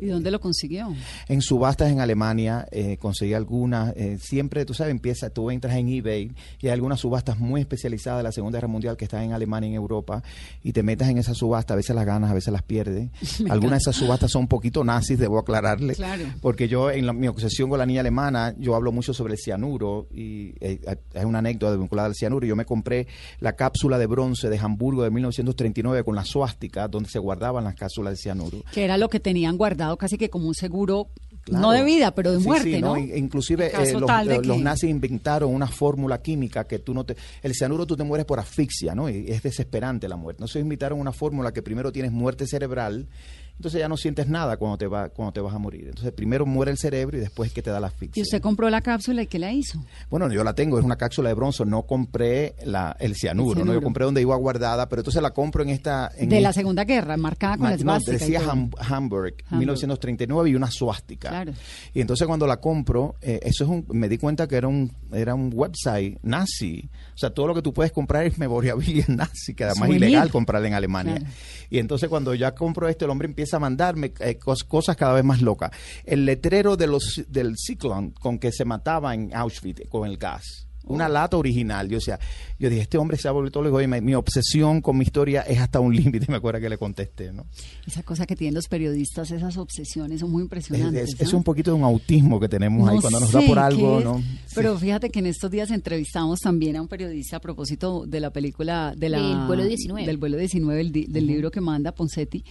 ¿Y 0.00 0.06
dónde 0.06 0.32
lo 0.32 0.40
consiguió? 0.40 0.92
En 1.28 1.40
subastas 1.40 1.92
en 1.92 2.00
Alemania, 2.00 2.66
conseguí 2.98 3.32
algunas. 3.32 3.94
siempre, 4.20 4.64
tú 4.64 4.74
sabes, 4.74 4.90
empieza, 4.90 5.30
tú 5.30 5.52
entras 5.52 5.76
en 5.76 5.88
eBay 5.88 6.32
y 6.60 6.66
hay 6.66 6.72
algunas 6.72 6.98
subastas 6.98 7.38
muy 7.38 7.60
especializadas 7.60 8.18
de 8.18 8.24
la 8.24 8.32
Segunda 8.32 8.58
Guerra 8.58 8.68
Mundial 8.68 8.96
que 8.96 9.04
están 9.04 9.22
en 9.22 9.32
Alemania 9.32 9.68
y 9.68 9.72
en 9.72 9.76
Europa 9.76 10.22
y 10.62 10.72
te 10.72 10.82
metes 10.82 11.08
en 11.08 11.18
esa 11.18 11.34
subasta, 11.34 11.74
a 11.74 11.76
veces 11.76 11.94
las 11.94 12.06
ganas, 12.06 12.30
a 12.30 12.34
veces 12.34 12.52
las 12.52 12.62
pierdes. 12.62 13.10
algunas 13.48 13.78
de 13.78 13.90
esas 13.90 13.96
subastas 13.96 14.32
son 14.32 14.42
un 14.42 14.48
poquito 14.48 14.82
nazis, 14.82 15.18
debo 15.18 15.38
aclararle. 15.38 15.94
Porque 16.40 16.66
yo, 16.66 16.90
en 16.90 17.18
mi 17.18 17.28
obsesión 17.28 17.70
con 17.70 17.78
la 17.78 17.86
niña 17.86 18.00
alemana, 18.00 18.54
yo 18.58 18.74
hablo 18.74 18.90
mucho 18.90 19.14
sobre 19.14 19.34
el 19.34 19.38
cianuro 19.38 20.08
y 20.10 20.23
y 20.24 20.54
eh, 20.60 20.80
es 21.12 21.24
una 21.24 21.38
anécdota 21.38 21.76
vinculada 21.76 22.06
al 22.06 22.14
cianuro. 22.14 22.46
Yo 22.46 22.56
me 22.56 22.64
compré 22.64 23.06
la 23.40 23.54
cápsula 23.54 23.98
de 23.98 24.06
bronce 24.06 24.48
de 24.48 24.58
Hamburgo 24.58 25.02
de 25.02 25.10
1939 25.10 26.04
con 26.04 26.14
la 26.14 26.24
suástica 26.24 26.88
donde 26.88 27.08
se 27.08 27.18
guardaban 27.18 27.64
las 27.64 27.74
cápsulas 27.74 28.14
de 28.14 28.16
cianuro. 28.16 28.58
Que 28.72 28.84
era 28.84 28.98
lo 28.98 29.08
que 29.08 29.20
tenían 29.20 29.56
guardado 29.56 29.96
casi 29.96 30.18
que 30.18 30.30
como 30.30 30.48
un 30.48 30.54
seguro 30.54 31.08
No 31.50 31.72
de 31.72 31.84
vida, 31.84 32.14
pero 32.14 32.32
de 32.32 32.38
muerte, 32.38 32.80
¿no? 32.80 32.96
Inclusive 32.96 33.66
eh, 33.66 33.92
los, 33.92 34.58
nazis 34.58 34.88
inventaron 34.88 35.54
una 35.54 35.66
fórmula 35.66 36.22
química 36.22 36.64
que 36.64 36.78
tú 36.78 36.94
no 36.94 37.04
te... 37.04 37.16
El 37.42 37.54
cianuro 37.54 37.86
tú 37.86 37.96
te 37.96 38.04
mueres 38.04 38.24
por 38.24 38.40
asfixia, 38.40 38.94
¿no? 38.94 39.10
Y 39.10 39.26
es 39.28 39.42
desesperante 39.42 40.08
la 40.08 40.16
muerte. 40.16 40.38
Entonces 40.38 40.62
inventaron 40.62 40.98
una 40.98 41.12
fórmula 41.12 41.52
que 41.52 41.62
primero 41.62 41.92
tienes 41.92 42.12
muerte 42.12 42.46
cerebral 42.46 43.08
entonces 43.56 43.80
ya 43.80 43.88
no 43.88 43.96
sientes 43.96 44.28
nada 44.28 44.56
cuando 44.56 44.76
te, 44.78 44.86
va, 44.86 45.08
cuando 45.08 45.32
te 45.32 45.40
vas 45.40 45.54
a 45.54 45.58
morir. 45.58 45.86
Entonces 45.88 46.12
primero 46.12 46.44
muere 46.46 46.70
el 46.72 46.78
cerebro 46.78 47.16
y 47.16 47.20
después 47.20 47.52
que 47.52 47.62
te 47.62 47.70
da 47.70 47.80
la 47.80 47.86
asfixia. 47.88 48.20
¿Y 48.20 48.22
usted 48.22 48.40
compró 48.42 48.68
la 48.70 48.80
cápsula 48.80 49.22
y 49.22 49.26
qué 49.26 49.38
la 49.38 49.52
hizo? 49.52 49.84
Bueno, 50.10 50.30
yo 50.32 50.42
la 50.44 50.54
tengo, 50.54 50.78
es 50.78 50.84
una 50.84 50.96
cápsula 50.96 51.28
de 51.28 51.34
bronzo, 51.34 51.64
no 51.64 51.82
compré 51.82 52.54
la, 52.64 52.96
el 53.00 53.14
cianuro, 53.14 53.60
El 53.60 53.66
¿no? 53.66 53.72
yo 53.74 53.82
compré 53.82 54.04
donde 54.04 54.20
iba 54.20 54.34
guardada, 54.36 54.88
pero 54.88 55.00
entonces 55.00 55.22
la 55.22 55.30
compro 55.32 55.62
en 55.62 55.70
esta... 55.70 56.10
En 56.16 56.28
De 56.28 56.40
la 56.40 56.52
Segunda 56.52 56.84
Guerra, 56.84 57.16
marcada 57.16 57.54
con 57.56 57.62
Ma- 57.64 57.70
la 57.70 57.76
no, 57.76 57.80
esvástica 57.96 58.16
y 58.16 58.18
decía. 58.32 58.40
Ham- 58.40 58.70
Hamburg, 58.78 59.34
Hamburg. 59.48 59.58
1939 59.58 60.50
y 60.50 60.54
una 60.54 60.70
suástica. 60.70 61.28
Claro. 61.30 61.52
Y 61.92 62.00
entonces 62.00 62.26
cuando 62.26 62.46
la 62.46 62.58
compro, 62.58 63.14
eh, 63.20 63.40
eso 63.42 63.64
es 63.64 63.70
un, 63.70 63.86
me 63.90 64.08
di 64.08 64.18
cuenta 64.18 64.46
que 64.48 64.56
era 64.56 64.68
un, 64.68 64.92
era 65.12 65.34
un 65.34 65.50
website 65.54 66.18
nazi. 66.22 66.88
O 67.14 67.18
sea, 67.18 67.30
todo 67.30 67.46
lo 67.46 67.54
que 67.54 67.62
tú 67.62 67.72
puedes 67.72 67.92
comprar 67.92 68.24
es 68.26 68.38
memorabilia 68.38 69.04
nazi, 69.08 69.54
que 69.54 69.64
además 69.64 69.90
es 69.90 69.96
ilegal 69.96 70.30
comprarla 70.30 70.68
en 70.68 70.74
Alemania. 70.74 71.16
Claro. 71.16 71.30
Y 71.70 71.78
entonces 71.78 72.08
cuando 72.08 72.34
ya 72.34 72.54
compro 72.54 72.88
esto, 72.88 73.04
el 73.04 73.10
hombre 73.10 73.26
empieza 73.28 73.43
a 73.52 73.58
mandarme 73.58 74.12
eh, 74.20 74.38
cos- 74.38 74.64
cosas 74.64 74.96
cada 74.96 75.12
vez 75.12 75.24
más 75.24 75.42
locas. 75.42 75.70
El 76.04 76.24
letrero 76.24 76.76
de 76.76 76.86
los, 76.86 77.22
del 77.28 77.54
ciclón 77.58 78.12
con 78.12 78.38
que 78.38 78.52
se 78.52 78.64
mataba 78.64 79.12
en 79.14 79.34
Auschwitz 79.34 79.82
con 79.90 80.08
el 80.08 80.16
gas. 80.16 80.66
Una 80.86 81.08
lata 81.08 81.38
original. 81.38 81.88
Yo 81.88 81.94
decía, 81.96 82.18
yo 82.58 82.68
dije, 82.68 82.82
este 82.82 82.98
hombre 82.98 83.16
se 83.16 83.26
ha 83.26 83.30
vuelto 83.30 83.62
loco. 83.62 83.76
Oye, 83.76 83.86
mi, 83.88 84.02
mi 84.02 84.14
obsesión 84.14 84.82
con 84.82 84.98
mi 84.98 85.04
historia 85.04 85.40
es 85.40 85.58
hasta 85.58 85.80
un 85.80 85.96
límite. 85.96 86.26
Me 86.28 86.36
acuerdo 86.36 86.60
que 86.60 86.68
le 86.68 86.76
contesté, 86.76 87.32
¿no? 87.32 87.46
Esa 87.86 88.02
cosa 88.02 88.26
que 88.26 88.36
tienen 88.36 88.52
los 88.54 88.68
periodistas, 88.68 89.30
esas 89.30 89.56
obsesiones 89.56 90.20
son 90.20 90.30
muy 90.30 90.42
Es, 90.42 90.44
impresionantes. 90.44 91.14
es- 91.14 91.20
es 91.22 91.32
¿no? 91.32 91.38
un 91.38 91.42
poquito 91.44 91.70
de 91.70 91.78
un 91.78 91.84
autismo 91.84 92.38
que 92.38 92.50
tenemos 92.50 92.86
ahí 92.86 92.96
No 92.96 93.00
cuando 93.00 93.18
nos 93.20 93.32
da 93.32 93.40
por 93.40 93.58
algo, 93.58 93.98
es, 94.00 94.04
¿no? 94.04 94.22
Pero 94.54 94.74
Sí. 94.78 94.84
fíjate 94.84 95.08
que 95.08 95.20
en 95.20 95.26
estos 95.26 95.50
días 95.50 95.70
entrevistamos 95.70 96.40
también 96.40 96.76
a 96.76 96.82
un 96.82 96.88
periodista 96.88 97.38
a 97.38 97.40
propósito 97.40 98.04
de 98.06 98.20
la 98.20 98.30
película 98.30 98.92
de 98.94 99.08
la, 99.08 99.22
Del 99.22 99.46
vuelo 99.46 99.64
19. 99.64 100.06
Del 100.06 100.18
vuelo 100.18 100.36
19, 100.36 100.80
el 100.82 100.92
del 100.92 101.26
libro 101.26 101.50
que 101.50 101.62
manda 101.62 101.92
Poncetti. 101.92 102.44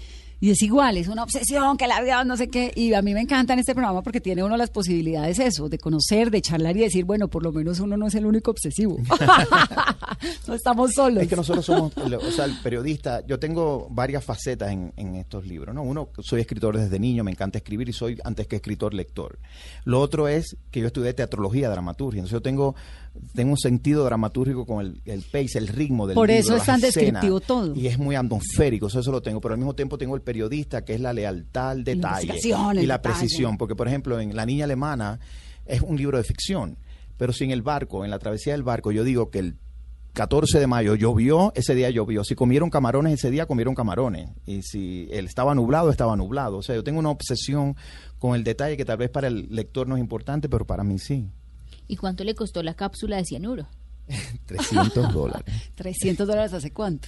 Y 0.44 0.52
es 0.52 0.62
igual, 0.62 0.98
es 0.98 1.08
una 1.08 1.24
obsesión, 1.24 1.78
que 1.78 1.88
la 1.88 2.02
vida, 2.02 2.26
no 2.26 2.36
sé 2.36 2.50
qué. 2.50 2.74
Y 2.76 2.94
a 2.94 3.02
mí 3.02 3.14
me 3.14 3.22
encanta 3.22 3.54
en 3.54 3.60
este 3.60 3.74
programa 3.74 4.02
porque 4.02 4.20
tiene 4.20 4.44
uno 4.44 4.58
las 4.58 4.72
posibilidades 4.72 5.40
eso, 5.40 5.70
de 5.70 5.78
conocer, 5.78 6.32
de 6.32 6.42
charlar 6.42 6.76
y 6.76 6.82
decir, 6.82 7.06
bueno, 7.06 7.30
por 7.30 7.44
lo 7.44 7.54
menos 7.54 7.80
uno 7.80 7.96
no 7.96 8.08
es 8.08 8.16
el 8.16 8.26
único 8.26 8.52
obsesivo. 8.52 8.98
no 10.48 10.54
estamos 10.54 10.92
solos. 10.92 11.24
Es 11.24 11.30
que 11.30 11.38
nosotros 11.38 11.66
somos, 11.66 11.94
o 11.96 12.32
sea, 12.32 12.44
el 12.44 12.60
periodista, 12.62 13.26
yo 13.26 13.40
tengo 13.40 13.88
varias 13.90 14.22
facetas 14.26 14.70
en, 14.74 14.92
en 14.98 15.16
estos 15.16 15.48
libros, 15.48 15.74
¿no? 15.74 15.82
Uno, 15.82 16.10
soy 16.20 16.42
escritor 16.42 16.78
desde 16.78 17.00
niño, 17.00 17.24
me 17.24 17.32
encanta 17.32 17.60
escribir 17.60 17.88
y 17.88 17.94
soy 17.94 18.20
antes 18.26 18.46
que 18.46 18.58
escritor 18.58 18.94
lector. 18.94 19.40
Lo 19.86 20.02
otro 20.02 20.28
es 20.28 20.58
que 20.72 20.82
yo 20.82 20.88
estudié 20.88 21.14
teatrología, 21.14 21.70
dramaturgia, 21.70 22.20
entonces 22.20 22.34
yo 22.34 22.42
tengo, 22.42 22.76
tengo 23.34 23.52
un 23.52 23.58
sentido 23.58 24.04
dramatúrgico 24.04 24.66
con 24.66 24.86
el, 24.86 25.02
el 25.06 25.22
pace, 25.22 25.58
el 25.58 25.68
ritmo 25.68 26.08
del 26.08 26.16
Por 26.16 26.30
libro, 26.30 26.40
eso 26.40 26.56
es 26.56 26.66
tan 26.66 26.82
descriptivo 26.82 27.40
todo. 27.40 27.76
Y 27.76 27.88
es 27.88 27.98
muy 27.98 28.16
atmosférico, 28.16 28.88
eso, 28.88 29.00
eso 29.00 29.12
lo 29.12 29.22
tengo, 29.22 29.40
pero 29.42 29.54
al 29.54 29.60
mismo 29.60 29.76
tiempo 29.76 29.98
tengo 29.98 30.16
el 30.16 30.22
periodista 30.22 30.84
que 30.84 30.96
es 30.96 31.02
la 31.02 31.14
lealtad 31.14 31.72
al 31.72 31.84
detalle 31.84 32.34
y 32.44 32.50
la 32.50 32.74
detalle. 32.74 33.00
precisión, 33.00 33.58
porque 33.58 33.76
por 33.76 33.88
ejemplo 33.88 34.20
en 34.20 34.36
La 34.36 34.46
Niña 34.46 34.66
Alemana 34.66 35.20
es 35.66 35.82
un 35.82 35.98
libro 35.98 36.18
de 36.18 36.24
ficción, 36.24 36.78
pero 37.18 37.34
si 37.34 37.44
en 37.44 37.52
el 37.52 37.62
barco, 37.62 38.04
en 38.04 38.12
la 38.12 38.20
travesía 38.20 38.54
del 38.54 38.64
barco, 38.64 38.92
yo 38.92 39.04
digo 39.04 39.30
que 39.30 39.40
el 39.40 39.58
14 40.14 40.60
de 40.60 40.68
mayo 40.68 40.94
llovió, 40.96 41.52
ese 41.56 41.74
día 41.74 41.90
llovió. 41.90 42.24
Si 42.24 42.36
comieron 42.36 42.70
camarones 42.70 43.14
ese 43.14 43.32
día, 43.32 43.48
comieron 43.48 43.74
camarones. 43.74 44.30
Y 44.46 44.62
si 44.62 45.08
él 45.12 45.26
estaba 45.26 45.56
nublado, 45.56 45.90
estaba 45.90 46.16
nublado. 46.16 46.58
O 46.58 46.62
sea, 46.62 46.76
yo 46.76 46.84
tengo 46.84 47.00
una 47.00 47.10
obsesión 47.10 47.76
con 48.20 48.36
el 48.36 48.44
detalle 48.44 48.78
que 48.78 48.86
tal 48.86 48.98
vez 48.98 49.10
para 49.10 49.28
el 49.28 49.48
lector 49.50 49.88
no 49.88 49.96
es 49.96 50.02
importante, 50.02 50.50
pero 50.50 50.66
para 50.66 50.84
mí 50.84 51.00
sí. 51.00 51.32
¿Y 51.88 51.96
cuánto 51.98 52.24
le 52.24 52.36
costó 52.36 52.64
la 52.64 52.74
cápsula 52.74 53.18
de 53.18 53.26
cianuro? 53.26 53.68
300 54.46 55.14
dólares. 55.14 55.46
300 55.76 56.28
dólares 56.28 56.54
hace 56.54 56.72
cuánto? 56.72 57.08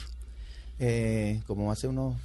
Eh, 0.80 1.42
como 1.48 1.72
hace 1.72 1.88
unos 1.88 2.16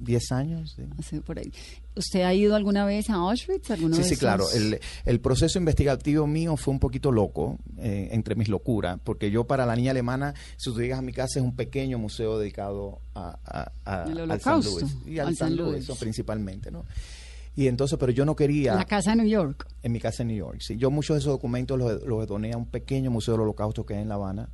10 0.00 0.32
años. 0.32 0.72
sí. 0.76 0.82
Hace 0.98 1.20
por 1.20 1.38
ahí. 1.38 1.52
¿Usted 1.94 2.22
ha 2.22 2.34
ido 2.34 2.54
alguna 2.54 2.84
vez 2.84 3.08
a 3.08 3.14
Auschwitz? 3.14 3.70
¿Alguna 3.70 3.96
Sí, 3.96 4.04
sí, 4.04 4.16
claro. 4.16 4.44
El, 4.52 4.78
el 5.06 5.20
proceso 5.20 5.58
investigativo 5.58 6.26
mío 6.26 6.56
fue 6.58 6.74
un 6.74 6.78
poquito 6.80 7.10
loco, 7.10 7.58
eh, 7.78 8.08
entre 8.12 8.34
mis 8.34 8.48
locuras, 8.50 8.98
porque 9.02 9.30
yo 9.30 9.44
para 9.44 9.64
la 9.64 9.74
niña 9.74 9.92
alemana, 9.92 10.34
si 10.58 10.70
tú 10.70 10.78
llegas 10.80 10.98
a 10.98 11.02
mi 11.02 11.12
casa, 11.14 11.38
es 11.38 11.44
un 11.44 11.56
pequeño 11.56 11.96
museo 11.98 12.38
dedicado 12.38 12.98
a, 13.14 13.38
a- 13.44 13.72
a- 13.86 14.02
Al 14.02 14.08
San 14.08 14.18
Holocausto, 14.20 14.80
Luis. 14.80 14.96
Y 15.06 15.18
al, 15.20 15.28
al 15.28 15.36
San 15.36 15.56
Luis, 15.56 15.88
Luis. 15.88 15.98
principalmente, 15.98 16.70
¿no? 16.70 16.84
Y 17.56 17.68
entonces, 17.68 17.98
pero 17.98 18.12
yo 18.12 18.24
no 18.26 18.36
quería... 18.36 18.74
La 18.74 18.84
casa 18.84 19.10
de 19.10 19.16
New 19.16 19.26
York. 19.26 19.66
En 19.82 19.90
mi 19.92 19.98
casa 19.98 20.22
en 20.22 20.28
New 20.28 20.36
York, 20.36 20.58
sí. 20.60 20.76
Yo 20.76 20.90
muchos 20.90 21.14
de 21.16 21.20
esos 21.20 21.32
documentos 21.32 21.78
los, 21.78 22.02
los 22.04 22.26
doné 22.26 22.52
a 22.52 22.56
un 22.58 22.66
pequeño 22.66 23.10
museo 23.10 23.32
del 23.34 23.40
holocausto 23.42 23.86
que 23.86 23.94
hay 23.94 24.02
en 24.02 24.08
La 24.10 24.16
Habana 24.16 24.50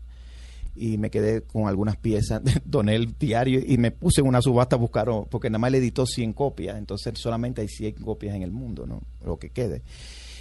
y 0.77 0.97
me 0.99 1.11
quedé 1.11 1.43
con 1.43 1.67
algunas 1.69 1.97
piezas, 1.97 2.41
doné 2.65 2.95
el 2.95 3.19
diario 3.19 3.61
y 3.67 3.77
me 3.77 3.91
puse 3.91 4.21
en 4.21 4.29
una 4.29 4.41
subasta 4.41 4.77
a 4.77 4.79
buscar, 4.79 5.09
porque 5.29 5.51
nada 5.51 5.59
más 5.59 5.73
le 5.73 5.79
editó 5.79 6.07
100 6.07 6.33
copias, 6.33 6.79
entonces 6.79 7.13
solamente 7.19 7.61
hay 7.61 7.69
100 7.69 7.95
copias 7.97 8.35
en 8.37 8.43
el 8.43 8.53
mundo, 8.53 8.87
¿no? 8.87 9.03
Lo 9.25 9.37
que 9.39 9.51
quede. 9.51 9.83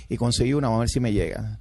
Y 0.08 0.18
conseguí 0.18 0.53
una, 0.53 0.68
vamos 0.68 0.77
a 0.77 0.82
ver 0.82 0.89
si 0.89 1.00
me 1.00 1.12
llega. 1.12 1.60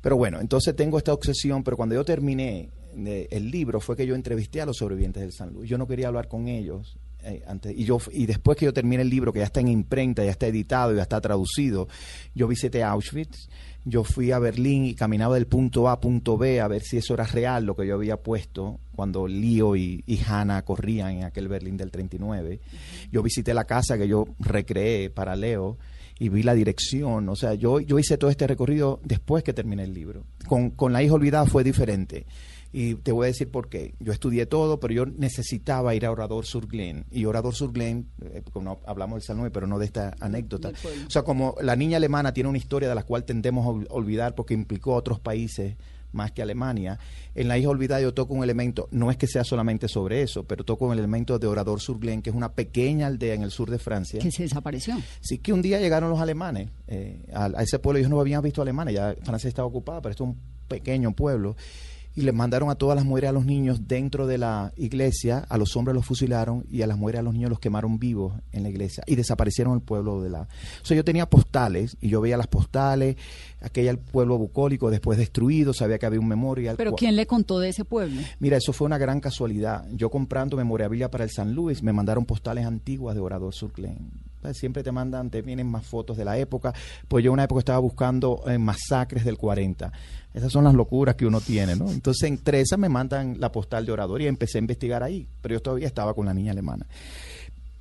Pero 0.00 0.16
bueno, 0.16 0.40
entonces 0.40 0.76
tengo 0.76 0.96
esta 0.98 1.12
obsesión, 1.12 1.64
pero 1.64 1.76
cuando 1.76 1.94
yo 1.96 2.04
terminé 2.04 2.70
de- 2.94 3.26
el 3.32 3.50
libro 3.50 3.80
fue 3.80 3.96
que 3.96 4.06
yo 4.06 4.14
entrevisté 4.14 4.60
a 4.60 4.66
los 4.66 4.76
sobrevivientes 4.76 5.20
del 5.22 5.32
San 5.32 5.52
Luis. 5.52 5.68
Yo 5.68 5.76
no 5.76 5.86
quería 5.88 6.06
hablar 6.08 6.28
con 6.28 6.46
ellos. 6.48 6.96
Eh, 7.26 7.42
antes, 7.46 7.76
y 7.76 7.84
yo 7.84 7.98
y 8.12 8.26
después 8.26 8.56
que 8.56 8.66
yo 8.66 8.72
terminé 8.72 9.02
el 9.02 9.10
libro, 9.10 9.32
que 9.32 9.40
ya 9.40 9.46
está 9.46 9.60
en 9.60 9.68
imprenta, 9.68 10.24
ya 10.24 10.30
está 10.30 10.46
editado, 10.46 10.94
ya 10.94 11.02
está 11.02 11.20
traducido, 11.20 11.88
yo 12.34 12.48
visité 12.48 12.82
Auschwitz, 12.82 13.48
yo 13.84 14.02
fui 14.04 14.32
a 14.32 14.38
Berlín 14.38 14.84
y 14.84 14.94
caminaba 14.94 15.34
del 15.34 15.46
punto 15.46 15.88
A 15.88 15.92
a 15.92 16.00
punto 16.00 16.36
B 16.36 16.60
a 16.60 16.68
ver 16.68 16.82
si 16.82 16.96
eso 16.96 17.14
era 17.14 17.24
real 17.24 17.64
lo 17.64 17.76
que 17.76 17.86
yo 17.86 17.94
había 17.94 18.16
puesto 18.16 18.80
cuando 18.94 19.28
Lío 19.28 19.76
y, 19.76 20.02
y 20.06 20.18
Hannah 20.26 20.62
corrían 20.62 21.10
en 21.18 21.24
aquel 21.24 21.48
Berlín 21.48 21.76
del 21.76 21.90
39. 21.90 22.60
Yo 23.12 23.22
visité 23.22 23.54
la 23.54 23.64
casa 23.64 23.96
que 23.96 24.08
yo 24.08 24.26
recreé 24.40 25.10
para 25.10 25.36
Leo 25.36 25.78
y 26.18 26.28
vi 26.30 26.42
la 26.42 26.54
dirección. 26.54 27.28
O 27.28 27.36
sea, 27.36 27.54
yo, 27.54 27.80
yo 27.80 27.98
hice 27.98 28.18
todo 28.18 28.30
este 28.30 28.46
recorrido 28.46 29.00
después 29.04 29.44
que 29.44 29.52
terminé 29.52 29.84
el 29.84 29.94
libro. 29.94 30.24
Con, 30.48 30.70
con 30.70 30.92
La 30.92 31.02
hija 31.02 31.14
olvidada 31.14 31.46
fue 31.46 31.62
diferente. 31.62 32.26
Y 32.78 32.94
te 32.96 33.10
voy 33.10 33.24
a 33.24 33.28
decir 33.28 33.50
por 33.50 33.70
qué. 33.70 33.94
Yo 34.00 34.12
estudié 34.12 34.44
todo, 34.44 34.78
pero 34.78 34.92
yo 34.92 35.06
necesitaba 35.06 35.94
ir 35.94 36.04
a 36.04 36.10
Orador 36.10 36.44
sur 36.44 36.66
Glen. 36.66 37.06
Y 37.10 37.24
Orador 37.24 37.54
sur 37.54 37.72
Glen, 37.72 38.06
eh, 38.22 38.42
como 38.52 38.80
hablamos 38.84 39.16
del 39.16 39.22
San 39.22 39.38
Luis, 39.38 39.50
pero 39.50 39.66
no 39.66 39.78
de 39.78 39.86
esta 39.86 40.14
anécdota. 40.20 40.72
O 41.06 41.10
sea, 41.10 41.22
como 41.22 41.54
la 41.62 41.74
niña 41.74 41.96
alemana 41.96 42.34
tiene 42.34 42.50
una 42.50 42.58
historia 42.58 42.86
de 42.88 42.94
la 42.94 43.02
cual 43.04 43.24
tendemos 43.24 43.64
a 43.64 43.70
ol- 43.70 43.86
olvidar 43.88 44.34
porque 44.34 44.52
implicó 44.52 44.92
a 44.92 44.96
otros 44.98 45.18
países 45.20 45.74
más 46.12 46.32
que 46.32 46.42
Alemania. 46.42 46.98
En 47.34 47.48
La 47.48 47.56
hija 47.58 47.68
olvidada 47.70 48.00
yo 48.02 48.12
toco 48.12 48.34
un 48.34 48.42
elemento, 48.44 48.88
no 48.90 49.10
es 49.10 49.16
que 49.16 49.26
sea 49.26 49.42
solamente 49.44 49.88
sobre 49.88 50.20
eso, 50.22 50.44
pero 50.44 50.62
toco 50.64 50.92
el 50.92 50.98
elemento 50.98 51.38
de 51.38 51.46
Orador 51.46 51.80
sur 51.80 51.98
Glen, 51.98 52.20
que 52.20 52.28
es 52.30 52.36
una 52.36 52.52
pequeña 52.52 53.06
aldea 53.06 53.34
en 53.34 53.42
el 53.42 53.50
sur 53.50 53.70
de 53.70 53.78
Francia. 53.78 54.20
Que 54.20 54.30
se 54.30 54.42
desapareció. 54.42 54.96
Sí 55.20 55.38
que 55.38 55.52
un 55.54 55.62
día 55.62 55.80
llegaron 55.80 56.10
los 56.10 56.20
alemanes 56.20 56.68
eh, 56.88 57.24
a, 57.32 57.46
a 57.46 57.62
ese 57.62 57.78
pueblo, 57.78 57.98
ellos 57.98 58.10
no 58.10 58.20
habían 58.20 58.42
visto 58.42 58.60
alemanes, 58.60 58.94
ya 58.94 59.14
Francia 59.24 59.48
estaba 59.48 59.66
ocupada, 59.66 60.00
pero 60.02 60.10
esto 60.10 60.24
es 60.24 60.30
un 60.30 60.36
pequeño 60.68 61.12
pueblo, 61.14 61.56
y 62.16 62.22
les 62.22 62.34
mandaron 62.34 62.70
a 62.70 62.74
todas 62.74 62.96
las 62.96 63.04
mujeres 63.04 63.28
a 63.28 63.32
los 63.32 63.44
niños 63.44 63.86
dentro 63.86 64.26
de 64.26 64.38
la 64.38 64.72
iglesia, 64.76 65.44
a 65.48 65.58
los 65.58 65.76
hombres 65.76 65.94
los 65.94 66.06
fusilaron 66.06 66.64
y 66.70 66.80
a 66.80 66.86
las 66.86 66.96
mujeres 66.96 67.20
a 67.20 67.22
los 67.22 67.34
niños 67.34 67.50
los 67.50 67.60
quemaron 67.60 67.98
vivos 67.98 68.32
en 68.52 68.62
la 68.62 68.70
iglesia 68.70 69.04
y 69.06 69.16
desaparecieron 69.16 69.74
el 69.74 69.82
pueblo 69.82 70.22
de 70.22 70.30
la... 70.30 70.40
O 70.42 70.84
sea, 70.84 70.96
yo 70.96 71.04
tenía 71.04 71.28
postales 71.28 71.98
y 72.00 72.08
yo 72.08 72.22
veía 72.22 72.38
las 72.38 72.46
postales, 72.46 73.16
aquel 73.60 73.98
pueblo 73.98 74.38
bucólico 74.38 74.90
después 74.90 75.18
destruido, 75.18 75.74
sabía 75.74 75.98
que 75.98 76.06
había 76.06 76.20
un 76.20 76.28
memorial. 76.28 76.76
Pero 76.76 76.94
¿quién 76.94 77.16
le 77.16 77.26
contó 77.26 77.58
de 77.58 77.68
ese 77.68 77.84
pueblo? 77.84 78.22
Mira, 78.40 78.56
eso 78.56 78.72
fue 78.72 78.86
una 78.86 78.96
gran 78.96 79.20
casualidad. 79.20 79.86
Yo 79.92 80.08
comprando 80.10 80.56
memorabilia 80.56 81.10
para 81.10 81.24
el 81.24 81.30
San 81.30 81.54
Luis, 81.54 81.82
me 81.82 81.92
mandaron 81.92 82.24
postales 82.24 82.64
antiguas 82.64 83.14
de 83.14 83.20
Orador 83.20 83.52
Sur 83.52 83.72
Glen. 83.72 84.10
Pues 84.40 84.58
Siempre 84.58 84.82
te 84.82 84.92
mandan, 84.92 85.28
te 85.28 85.42
vienen 85.42 85.66
más 85.66 85.84
fotos 85.84 86.16
de 86.16 86.24
la 86.24 86.38
época. 86.38 86.72
Pues 87.08 87.24
yo 87.24 87.30
en 87.30 87.34
una 87.34 87.44
época 87.44 87.58
estaba 87.58 87.78
buscando 87.78 88.42
eh, 88.46 88.58
masacres 88.58 89.24
del 89.24 89.36
40. 89.36 89.92
Esas 90.36 90.52
son 90.52 90.64
las 90.64 90.74
locuras 90.74 91.14
que 91.14 91.24
uno 91.24 91.40
tiene, 91.40 91.76
¿no? 91.76 91.90
Entonces, 91.90 92.28
entre 92.28 92.60
esas 92.60 92.78
me 92.78 92.90
mandan 92.90 93.40
la 93.40 93.50
postal 93.50 93.86
de 93.86 93.92
Orador 93.92 94.20
y 94.20 94.26
empecé 94.26 94.58
a 94.58 94.60
investigar 94.60 95.02
ahí. 95.02 95.26
Pero 95.40 95.54
yo 95.54 95.62
todavía 95.62 95.86
estaba 95.86 96.12
con 96.12 96.26
la 96.26 96.34
niña 96.34 96.52
alemana. 96.52 96.86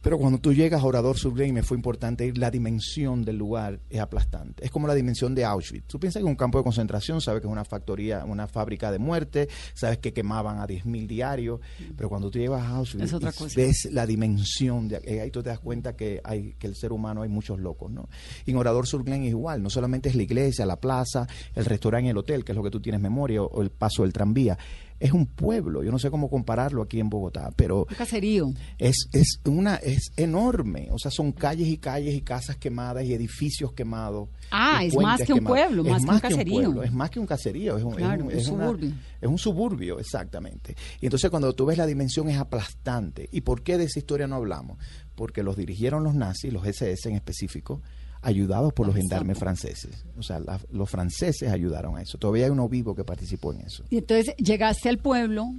Pero 0.06 0.20
cuando 0.20 0.38
tú 0.38 0.54
llegas 0.54 0.84
a 0.84 0.86
Orador 0.86 1.18
sur 1.18 1.34
Glen, 1.34 1.52
me 1.52 1.64
fue 1.64 1.76
importante 1.76 2.28
ir, 2.28 2.38
la 2.38 2.52
dimensión 2.52 3.26
del 3.26 3.38
lugar 3.38 3.80
es 3.90 4.00
aplastante. 4.00 4.64
Es 4.64 4.70
como 4.70 4.86
la 4.86 4.94
dimensión 4.94 5.34
de 5.34 5.44
Auschwitz. 5.44 5.88
Tú 5.88 6.00
piensas 6.00 6.22
que 6.22 6.28
es 6.28 6.30
un 6.30 6.36
campo 6.36 6.60
de 6.60 6.64
concentración, 6.64 7.22
sabes 7.22 7.42
que 7.42 7.48
es 7.48 7.52
una 7.52 7.66
factoría, 7.66 8.24
una 8.24 8.48
fábrica 8.48 8.92
de 8.92 9.00
muerte, 9.00 9.50
sabes 9.74 9.98
que 9.98 10.14
quemaban 10.14 10.60
a 10.60 10.68
10.000 10.68 11.08
diarios, 11.08 11.60
pero 11.98 12.08
cuando 12.08 12.30
tú 12.30 12.38
llegas 12.38 12.62
a 12.62 12.76
Auschwitz 12.76 13.14
Es 13.14 13.56
ves 13.56 13.90
la 13.92 14.06
dimensión, 14.06 14.88
de, 14.88 15.02
eh, 15.06 15.22
ahí 15.22 15.32
tú 15.32 15.42
te 15.42 15.50
das 15.50 15.60
cuenta 15.60 15.96
que 15.96 16.22
hay 16.24 16.54
que 16.60 16.68
el 16.68 16.76
ser 16.76 16.92
humano 16.92 17.24
hay 17.24 17.30
muchos 17.30 17.60
locos, 17.60 17.92
¿no? 17.92 18.08
Y 18.46 18.52
en 18.52 18.58
Orador 18.58 18.86
sur 18.86 19.04
Glen 19.04 19.24
es 19.24 19.30
igual, 19.30 19.64
no 19.64 19.72
solamente 19.72 20.10
es 20.10 20.16
la 20.16 20.22
iglesia, 20.22 20.68
la 20.68 20.80
plaza, 20.80 21.26
el 21.56 21.66
restaurante 21.66 22.10
y 22.10 22.12
el 22.12 22.18
hotel, 22.20 22.46
que 22.46 22.52
es 22.52 22.56
lo 22.56 22.62
que 22.62 22.70
tú 22.70 22.80
tienes 22.80 23.02
memoria, 23.02 23.42
o, 23.42 23.48
o 23.48 23.64
el 23.64 23.72
paso 23.72 24.04
del 24.04 24.14
tranvía. 24.14 24.56
Es 25.00 25.12
un 25.12 25.26
pueblo. 25.26 25.84
Yo 25.84 25.92
no 25.92 26.00
sé 26.00 26.10
cómo 26.10 26.30
compararlo 26.30 26.82
aquí 26.82 27.00
en 27.00 27.10
Bogotá, 27.10 27.52
pero 27.56 27.86
Un 27.90 27.96
caserío. 27.96 28.52
es, 28.78 29.08
es 29.14 29.40
una 29.46 29.76
es 29.76 30.12
enorme. 30.16 30.88
O 30.92 30.98
sea, 31.00 31.12
son 31.12 31.32
calles 31.32 31.68
y 31.68 31.78
calles 31.78 32.16
y 32.16 32.22
casas 32.22 32.58
quemadas 32.58 33.04
y 33.06 33.14
edificios 33.14 33.74
quemados. 33.74 34.30
Ah, 34.52 34.84
es 34.84 34.96
más 34.96 35.22
que 35.22 35.34
un 35.34 35.44
pueblo, 35.44 35.84
Es 35.86 36.04
más 36.04 36.22
que 36.22 36.28
un 36.28 36.32
caserío. 36.32 36.54
pueblo, 36.62 36.84
es 36.84 36.94
más 36.94 37.10
que 37.10 37.20
un 37.20 37.26
caserío. 37.28 37.78
Es 37.78 37.84
un, 37.84 37.96
Claro, 37.96 38.24
un- 38.26 38.32
un 38.32 38.38
es 38.38 38.46
suburbio. 38.46 38.94
es 39.22 39.30
un 39.30 39.38
suburbio, 39.38 40.00
exactamente. 40.00 40.76
Y 41.02 41.06
entonces 41.08 41.30
cuando 41.30 41.54
tú 41.54 41.66
ves 41.66 41.78
la 41.78 41.86
dimensión 41.86 42.30
es 42.30 42.38
aplastante. 42.38 43.28
¿Y 43.32 43.42
por 43.42 43.62
qué 43.64 43.78
de 43.78 43.86
esa 43.86 44.00
historia 44.00 44.28
no 44.28 44.36
hablamos? 44.36 44.78
Porque 45.16 45.44
los 45.44 45.56
dirigieron 45.58 46.04
los 46.04 46.14
nazis, 46.16 46.52
los 46.52 46.66
SS 46.66 47.10
en 47.10 47.16
específico, 47.16 47.82
ayudados 48.26 48.74
por 48.74 48.86
los 48.88 48.96
gendarmes 48.96 49.38
franceses. 49.38 50.04
O 50.18 50.24
sea, 50.24 50.40
la- 50.40 50.60
los 50.72 50.90
franceses 50.90 51.50
ayudaron 51.52 51.96
a 51.98 52.02
eso. 52.02 52.18
Todavía 52.18 52.46
hay 52.46 52.52
uno 52.52 52.68
vivo 52.68 52.96
que 52.96 53.04
participó 53.04 53.54
en 53.54 53.62
eso. 53.62 53.84
Y 53.90 53.98
entonces 53.98 54.36
llegaste 54.38 54.90
al 54.90 54.98
pueblo, 54.98 55.54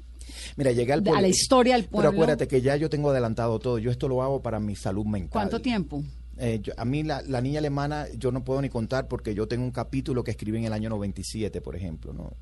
Mira, 0.56 0.72
llegué 0.72 0.92
al 0.92 1.00
a 1.00 1.04
pueblo. 1.04 1.20
la 1.22 1.28
historia 1.28 1.74
del 1.74 1.84
Pero 1.84 1.92
pueblo. 1.92 2.10
acuérdate 2.10 2.48
que 2.48 2.60
ya 2.60 2.76
yo 2.76 2.90
tengo 2.90 3.10
adelantado 3.10 3.58
todo. 3.58 3.78
Yo 3.78 3.90
esto 3.90 4.08
lo 4.08 4.22
hago 4.22 4.42
para 4.42 4.58
mi 4.60 4.74
salud 4.76 5.06
mental. 5.06 5.30
¿Cuánto 5.30 5.60
tiempo? 5.60 6.02
Eh, 6.38 6.60
yo- 6.62 6.72
a 6.76 6.84
mí 6.84 7.02
la, 7.02 7.22
la 7.22 7.40
niña 7.40 7.60
alemana 7.60 8.06
yo 8.18 8.30
no 8.32 8.44
puedo 8.44 8.60
ni 8.60 8.68
contar 8.68 9.08
porque 9.08 9.34
yo 9.34 9.46
tengo 9.48 9.64
un 9.64 9.70
capítulo 9.70 10.22
que 10.22 10.32
escribí 10.32 10.58
en 10.58 10.64
el 10.64 10.72
año 10.72 10.90
97, 10.90 11.60
por 11.62 11.76
ejemplo, 11.76 12.12
¿no? 12.12 12.32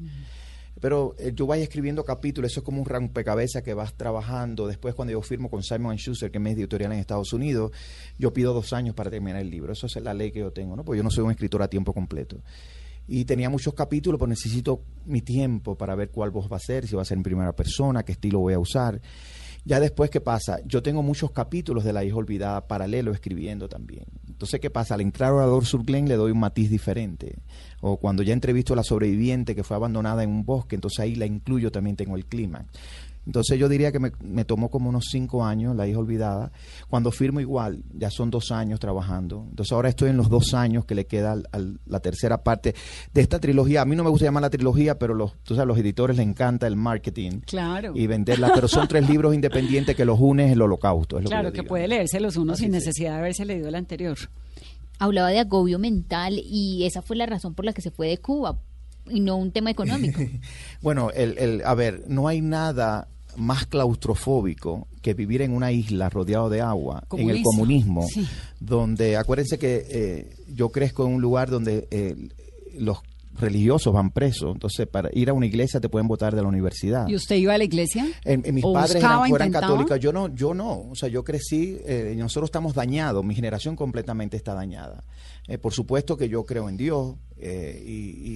Pero 0.81 1.15
eh, 1.19 1.33
yo 1.35 1.47
vaya 1.47 1.63
escribiendo 1.63 2.05
capítulos, 2.05 2.51
eso 2.51 2.61
es 2.61 2.65
como 2.65 2.81
un 2.81 2.87
rompecabezas 2.87 3.63
que 3.63 3.75
vas 3.75 3.95
trabajando. 3.95 4.67
Después 4.67 4.95
cuando 4.95 5.13
yo 5.13 5.23
firmo 5.23 5.49
con 5.49 5.63
Simon 5.63 5.97
Schuster, 5.97 6.31
que 6.31 6.39
es 6.39 6.45
editorial 6.45 6.93
en 6.93 6.99
Estados 6.99 7.33
Unidos, 7.33 7.73
yo 8.19 8.33
pido 8.33 8.53
dos 8.53 8.73
años 8.73 8.95
para 8.95 9.11
terminar 9.11 9.41
el 9.41 9.51
libro. 9.51 9.73
Eso 9.73 9.87
es 9.87 9.97
la 9.97 10.15
ley 10.15 10.33
que 10.33 10.41
yo 10.41 10.51
tengo, 10.51 10.77
¿no? 10.77 10.85
Porque 10.85 10.99
yo 10.99 11.03
no 11.03 11.11
soy 11.11 11.25
un 11.25 11.31
escritor 11.31 11.63
a 11.63 11.69
tiempo 11.69 11.93
completo. 11.93 12.43
Y 13.07 13.25
tenía 13.25 13.51
muchos 13.51 13.75
capítulos, 13.75 14.19
pero 14.19 14.29
necesito 14.29 14.83
mi 15.05 15.21
tiempo 15.21 15.77
para 15.77 15.95
ver 15.95 16.11
cuál 16.11 16.31
voz 16.31 16.51
va 16.51 16.57
a 16.57 16.61
ser, 16.61 16.87
si 16.87 16.97
va 16.97 17.03
a 17.03 17.05
ser 17.05 17.19
en 17.19 17.23
primera 17.23 17.53
persona, 17.55 18.03
qué 18.03 18.13
estilo 18.13 18.41
voy 18.41 18.55
a 18.55 18.59
usar. 18.59 19.01
Ya 19.67 19.81
después, 19.81 20.11
¿qué 20.11 20.21
pasa? 20.21 20.59
Yo 20.67 20.83
tengo 20.83 21.03
muchos 21.03 21.31
capítulos 21.31 21.85
de 21.85 21.95
La 21.95 22.05
hija 22.05 22.17
olvidada 22.17 22.67
paralelo 22.67 23.13
escribiendo 23.13 23.67
también. 23.67 24.05
Entonces, 24.29 24.61
¿qué 24.61 24.69
pasa? 24.69 24.95
Al 24.95 25.01
entrar 25.01 25.31
a 25.31 25.35
Orador 25.37 25.65
Sur 25.65 25.85
Glen 25.85 26.07
le 26.07 26.17
doy 26.17 26.33
un 26.33 26.41
matiz 26.41 26.69
diferente. 26.69 27.39
O 27.81 27.97
cuando 27.97 28.23
ya 28.23 28.35
entrevisto 28.35 28.75
a 28.75 28.77
la 28.77 28.83
sobreviviente 28.83 29.55
que 29.55 29.65
fue 29.65 29.77
abandonada 29.77 30.23
en 30.23 30.29
un 30.29 30.45
bosque, 30.45 30.75
entonces 30.75 31.01
ahí 31.01 31.15
la 31.15 31.25
incluyo, 31.25 31.73
también 31.73 31.97
tengo 31.97 32.17
el 32.17 32.27
clímax. 32.27 32.67
Entonces 33.27 33.59
yo 33.59 33.69
diría 33.69 33.91
que 33.91 33.99
me, 33.99 34.13
me 34.23 34.45
tomó 34.45 34.69
como 34.71 34.89
unos 34.91 35.07
cinco 35.11 35.45
años, 35.45 35.75
La 35.75 35.87
hija 35.89 35.99
olvidada. 35.99 36.53
Cuando 36.89 37.11
firmo 37.11 37.41
igual, 37.41 37.83
ya 37.95 38.11
son 38.11 38.31
dos 38.31 38.51
años 38.53 38.81
trabajando. 38.81 39.47
Entonces 39.49 39.73
ahora 39.73 39.89
estoy 39.89 40.11
en 40.11 40.17
los 40.17 40.29
dos 40.29 40.53
años 40.55 40.85
que 40.85 40.95
le 40.95 41.07
queda 41.07 41.33
al- 41.33 41.49
al- 41.53 41.81
la 41.87 42.01
tercera 42.01 42.43
parte 42.43 42.75
de 43.13 43.21
esta 43.21 43.41
trilogía. 43.41 43.83
A 43.83 43.85
mí 43.87 43.97
no 43.97 44.05
me 44.05 44.11
gusta 44.11 44.27
llamar 44.27 44.43
la 44.43 44.51
trilogía, 44.51 44.99
pero 44.99 45.15
los, 45.15 45.33
tú 45.43 45.55
sabes, 45.55 45.69
los 45.69 45.79
editores 45.79 46.17
les 46.19 46.27
encanta 46.27 46.67
el 46.67 46.77
marketing 46.77 47.41
Claro. 47.47 47.93
y 47.95 48.07
venderla. 48.07 48.51
Pero 48.55 48.69
son 48.69 48.87
tres 48.89 49.09
libros 49.09 49.35
independientes 49.35 49.97
que 49.97 50.05
los 50.05 50.19
unes 50.21 50.53
el 50.53 50.61
holocausto. 50.61 51.17
Es 51.19 51.25
lo 51.25 51.31
Claro, 51.31 51.53
que 51.53 51.63
puede 51.63 51.89
leerse 51.89 52.21
los 52.21 52.37
unos 52.37 52.55
Así 52.55 52.65
sin 52.65 52.75
es. 52.75 52.85
necesidad 52.85 53.13
de 53.13 53.19
haberse 53.19 53.45
leído 53.45 53.69
el 53.69 53.75
anterior. 53.75 54.17
Hablaba 54.99 55.31
de 55.31 55.41
agobio 55.41 55.79
mental 55.79 56.39
y 56.45 56.85
esa 56.85 57.03
fue 57.03 57.17
la 57.17 57.27
razón 57.27 57.55
por 57.55 57.65
la 57.65 57.73
que 57.73 57.83
se 57.83 57.91
fue 57.91 58.09
de 58.09 58.19
Cuba 58.19 58.59
y 59.11 59.21
no 59.21 59.37
un 59.37 59.51
tema 59.51 59.71
económico. 59.71 60.21
Bueno, 60.83 61.11
el, 61.11 61.37
el, 61.39 61.63
a 61.65 61.75
ver, 61.75 62.05
no 62.09 62.29
hay 62.29 62.41
nada 62.43 63.09
más 63.37 63.67
claustrofóbico 63.67 64.87
que 65.03 65.15
vivir 65.15 65.43
en 65.43 65.53
una 65.53 65.73
isla 65.73 66.09
rodeado 66.09 66.49
de 66.49 66.61
agua, 66.61 67.05
en 67.13 67.31
el 67.31 67.43
comunismo, 67.43 68.07
Sí. 68.09 68.27
donde, 68.61 69.17
acuérdense 69.17 69.59
que 69.59 69.87
eh, 69.89 70.37
yo 70.55 70.71
crezco 70.71 71.07
en 71.07 71.15
un 71.15 71.21
lugar 71.23 71.51
donde 71.51 71.87
eh, 71.91 72.17
los 72.79 72.99
religiosos 73.39 73.93
van 73.93 74.11
presos, 74.11 74.53
entonces 74.55 74.87
para 74.87 75.11
ir 75.13 75.29
a 75.29 75.33
una 75.33 75.47
iglesia 75.47 75.81
te 75.81 75.89
pueden 75.89 76.07
votar 76.07 76.37
de 76.37 76.43
la 76.43 76.49
universidad. 76.49 77.09
¿Y 77.09 77.17
usted 77.17 77.35
iba 77.37 77.53
a 77.55 77.59
la 77.59 77.65
iglesia? 77.65 78.07
En, 78.25 78.43
en 78.47 78.55
mis 78.55 78.65
¿O 78.65 78.73
padres 78.73 78.95
buscaba, 79.03 79.27
eran, 79.29 79.51
católicos, 79.51 79.99
yo 79.99 80.13
no, 80.13 80.33
yo 80.33 80.55
no, 80.55 80.83
o 80.91 80.95
sea, 80.95 81.09
yo 81.09 81.25
crecí, 81.25 81.77
eh, 81.85 82.15
nosotros 82.17 82.47
estamos 82.49 82.75
dañados, 82.75 83.25
mi 83.25 83.35
generación 83.35 83.75
completamente 83.75 84.37
está 84.37 84.55
dañada. 84.55 85.03
Eh, 85.49 85.59
por 85.59 85.73
supuesto 85.73 86.17
que 86.17 86.29
yo 86.29 86.45
creo 86.47 86.69
en 86.69 86.77
Dios 86.77 87.17
eh, 87.37 87.83
y, 87.85 87.93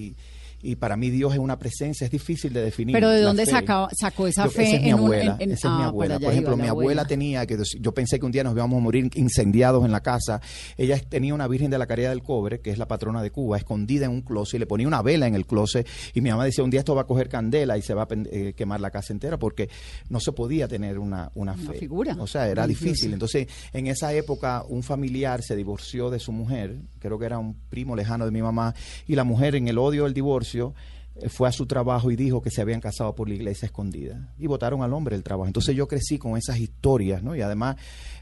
y- 0.07 0.15
y 0.61 0.75
para 0.75 0.97
mí 0.97 1.09
Dios 1.09 1.33
es 1.33 1.39
una 1.39 1.57
presencia, 1.57 2.05
es 2.05 2.11
difícil 2.11 2.51
de 2.53 2.61
definir. 2.61 2.93
Pero 2.93 3.09
¿de 3.09 3.21
dónde 3.21 3.45
sacaba- 3.45 3.89
sacó 3.97 4.27
esa 4.27 4.45
Yo- 4.45 4.51
fe 4.51 4.63
Esa 4.63 4.75
es 4.77 4.81
mi 4.83 4.93
un- 4.93 4.99
abuela, 4.99 5.35
en- 5.39 5.41
en- 5.49 5.51
esa 5.51 5.67
es 5.69 5.73
mi 5.75 5.81
ah, 5.83 5.87
abuela. 5.87 6.19
Por 6.19 6.31
ejemplo, 6.31 6.57
mi 6.57 6.67
abuela 6.67 7.01
abuela. 7.01 7.05
tenía, 7.05 7.45
que 7.45 7.57
yo 7.79 7.93
pensé 7.93 8.19
que 8.19 8.25
un 8.25 8.31
día 8.31 8.43
nos 8.43 8.53
íbamos 8.55 8.77
a 8.77 8.81
morir 8.81 9.09
incendiados 9.15 9.85
en 9.85 9.91
la 9.91 10.01
casa. 10.01 10.41
Ella 10.77 10.99
tenía 10.99 11.33
una 11.33 11.47
Virgen 11.47 11.69
de 11.71 11.77
la 11.77 11.87
Caridad 11.87 12.09
del 12.09 12.23
Cobre, 12.23 12.59
que 12.61 12.71
es 12.71 12.77
la 12.77 12.87
patrona 12.87 13.21
de 13.21 13.31
Cuba, 13.31 13.57
escondida 13.57 14.05
en 14.05 14.11
un 14.11 14.21
closet 14.21 14.55
y 14.55 14.59
le 14.59 14.65
ponía 14.67 14.87
una 14.87 15.01
vela 15.01 15.27
en 15.27 15.35
el 15.35 15.45
closet. 15.45 15.87
Y 16.13 16.21
mi 16.21 16.29
mamá 16.29 16.45
decía, 16.45 16.63
un 16.63 16.69
día 16.69 16.79
esto 16.81 16.95
va 16.95 17.01
a 17.01 17.07
coger 17.07 17.29
candela 17.29 17.77
y 17.77 17.81
se 17.81 17.93
va 17.93 18.03
a 18.03 18.07
eh, 18.31 18.53
quemar 18.55 18.81
la 18.81 18.91
casa 18.91 19.13
entera 19.13 19.37
porque 19.39 19.69
no 20.09 20.19
se 20.19 20.31
podía 20.31 20.67
tener 20.67 20.99
una, 20.99 21.31
una 21.35 21.53
Una 21.53 21.71
fe. 21.73 21.79
figura 21.79 22.15
O 22.19 22.27
sea, 22.27 22.47
era 22.49 22.67
difícil. 22.67 23.13
Entonces, 23.13 23.47
en 23.73 23.87
esa 23.87 24.13
época, 24.13 24.63
un 24.67 24.83
familiar 24.83 25.41
se 25.41 25.55
divorció 25.55 26.09
de 26.09 26.19
su 26.19 26.31
mujer, 26.31 26.77
creo 26.99 27.17
que 27.17 27.25
era 27.25 27.37
un 27.39 27.55
primo 27.69 27.95
lejano 27.95 28.25
de 28.25 28.31
mi 28.31 28.41
mamá, 28.41 28.73
y 29.07 29.15
la 29.15 29.23
mujer, 29.23 29.55
en 29.55 29.67
el 29.67 29.77
odio 29.77 30.03
del 30.03 30.13
divorcio, 30.13 30.48
eh, 30.57 31.29
fue 31.29 31.47
a 31.47 31.51
su 31.51 31.65
trabajo 31.65 32.11
y 32.11 32.15
dijo 32.15 32.41
que 32.41 32.49
se 32.51 32.61
habían 32.61 32.81
casado 32.81 33.13
por 33.15 33.27
la 33.29 33.35
iglesia 33.35 33.65
escondida. 33.67 34.33
Y 34.39 34.47
votaron 34.47 34.81
al 34.83 34.93
hombre 34.93 35.15
del 35.15 35.23
trabajo. 35.23 35.47
Entonces, 35.47 35.75
yo 35.75 35.87
crecí 35.87 36.17
con 36.17 36.37
esas 36.37 36.57
historias, 36.59 37.21
¿no? 37.23 37.35
Y 37.35 37.41
además, 37.41 37.75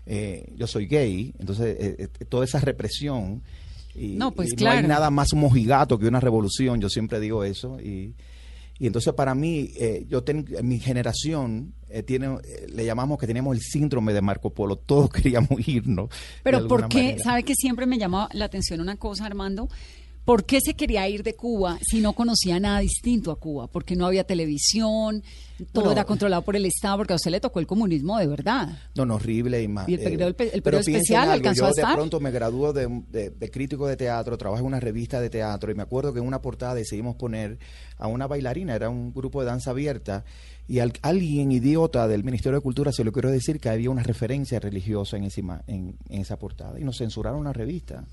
eh, 0.06 0.52
yo 0.56 0.68
soy 0.68 0.88
gay, 0.88 1.34
entonces, 1.40 1.76
eh, 1.80 2.08
toda 2.30 2.46
esa 2.46 2.60
represión. 2.60 3.44
Y, 3.96 4.10
No, 4.16 4.32
pues 4.32 4.50
y 4.50 4.52
no 4.52 4.58
claro. 4.58 4.78
hay 4.80 4.88
nada 4.88 5.10
más 5.10 5.34
mojigato 5.34 5.98
que 5.98 6.08
una 6.08 6.20
revolución, 6.20 6.80
yo 6.82 6.90
siempre 6.90 7.20
digo 7.20 7.44
eso. 7.44 7.80
Y, 7.82 8.14
y 8.80 8.86
entonces 8.86 9.12
para 9.16 9.34
mí, 9.34 9.72
eh, 9.80 10.06
yo 10.08 10.24
ten- 10.24 10.46
mi 10.62 10.80
generación 10.80 11.74
tiene, 12.06 12.38
le 12.68 12.86
llamamos 12.86 13.18
que 13.18 13.26
tenemos 13.26 13.56
el 13.56 13.62
síndrome 13.64 14.14
de 14.14 14.22
Marco 14.22 14.52
Polo. 14.52 14.76
Todos 14.76 15.10
queríamos 15.12 15.68
irnos. 15.68 16.10
Pero 16.44 16.68
¿por 16.68 16.88
qué? 16.90 16.98
manera. 17.04 17.24
¿Sabe 17.24 17.42
que 17.44 17.56
siempre 17.56 17.88
me 17.88 17.98
llama 17.98 18.30
la 18.34 18.46
atención 18.46 18.82
una 18.82 18.98
cosa, 18.98 19.26
Armando? 19.26 19.68
¿Por 20.28 20.44
qué 20.44 20.60
se 20.60 20.74
quería 20.74 21.08
ir 21.08 21.24
de 21.24 21.36
Cuba 21.36 21.80
si 21.90 22.02
no 22.02 22.12
conocía 22.12 22.60
nada 22.60 22.80
distinto 22.80 23.32
a 23.32 23.40
Cuba? 23.40 23.68
Porque 23.68 23.96
no 23.96 24.06
había 24.06 24.26
televisión, 24.26 25.24
todo 25.72 25.86
Bueno, 25.86 25.92
era 25.94 26.04
controlado 26.04 26.42
por 26.42 26.58
el 26.58 26.66
Estado, 26.66 26.98
porque 26.98 27.14
a 27.14 27.16
usted 27.16 27.32
le 27.32 27.40
tocó 27.40 27.60
el 27.62 27.66
comunismo 27.66 28.20
de 28.20 28.28
verdad. 28.28 28.78
No, 28.94 29.06
no, 29.06 29.16
horrible 29.16 29.64
y 29.64 29.70
más. 29.70 29.88
Y 29.88 29.94
el 29.94 30.02
periodo- 30.02 30.28
el 30.28 30.36
pe- 30.36 30.52
el 30.54 30.62
periodo 30.62 30.82
especial 30.82 31.22
algo, 31.24 31.34
alcanzó 31.34 31.62
yo 31.62 31.66
a 31.68 31.70
estar. 31.70 31.88
de 31.90 31.96
pronto 31.96 32.20
me 32.20 32.32
graduó 32.32 32.74
de, 32.74 32.88
de- 33.10 33.30
de 33.30 33.50
crítico 33.52 33.88
de 33.88 33.96
teatro, 33.96 34.38
trabajo 34.38 34.60
en 34.60 34.68
una 34.68 34.82
revista 34.82 35.22
de 35.22 35.30
teatro 35.30 35.72
y 35.72 35.76
me 35.76 35.84
acuerdo 35.84 36.12
que 36.12 36.20
en 36.20 36.28
una 36.28 36.42
portada 36.42 36.76
decidimos 36.76 37.16
poner 37.16 37.58
a 37.98 38.08
una 38.08 38.28
bailarina, 38.28 38.76
era 38.76 38.90
un 38.90 39.14
grupo 39.14 39.40
de 39.40 39.48
danza 39.48 39.72
abierta 39.72 40.26
y 40.68 40.80
al- 40.80 40.92
alguien 41.02 41.52
idiota 41.54 42.06
del 42.10 42.26
Ministerio 42.26 42.58
de 42.58 42.62
Cultura 42.64 42.92
se 42.92 43.06
lo 43.06 43.14
quiero 43.14 43.32
decir 43.32 43.60
que 43.62 43.70
había 43.70 43.90
una 43.90 44.04
referencia 44.04 44.60
religiosa 44.60 45.16
en, 45.16 45.24
esa 45.24 45.64
en 45.68 45.96
esa 46.10 46.38
portada 46.38 46.78
y 46.80 46.84
nos 46.84 46.98
censuraron 46.98 47.46
la 47.46 47.54
revista. 47.54 48.04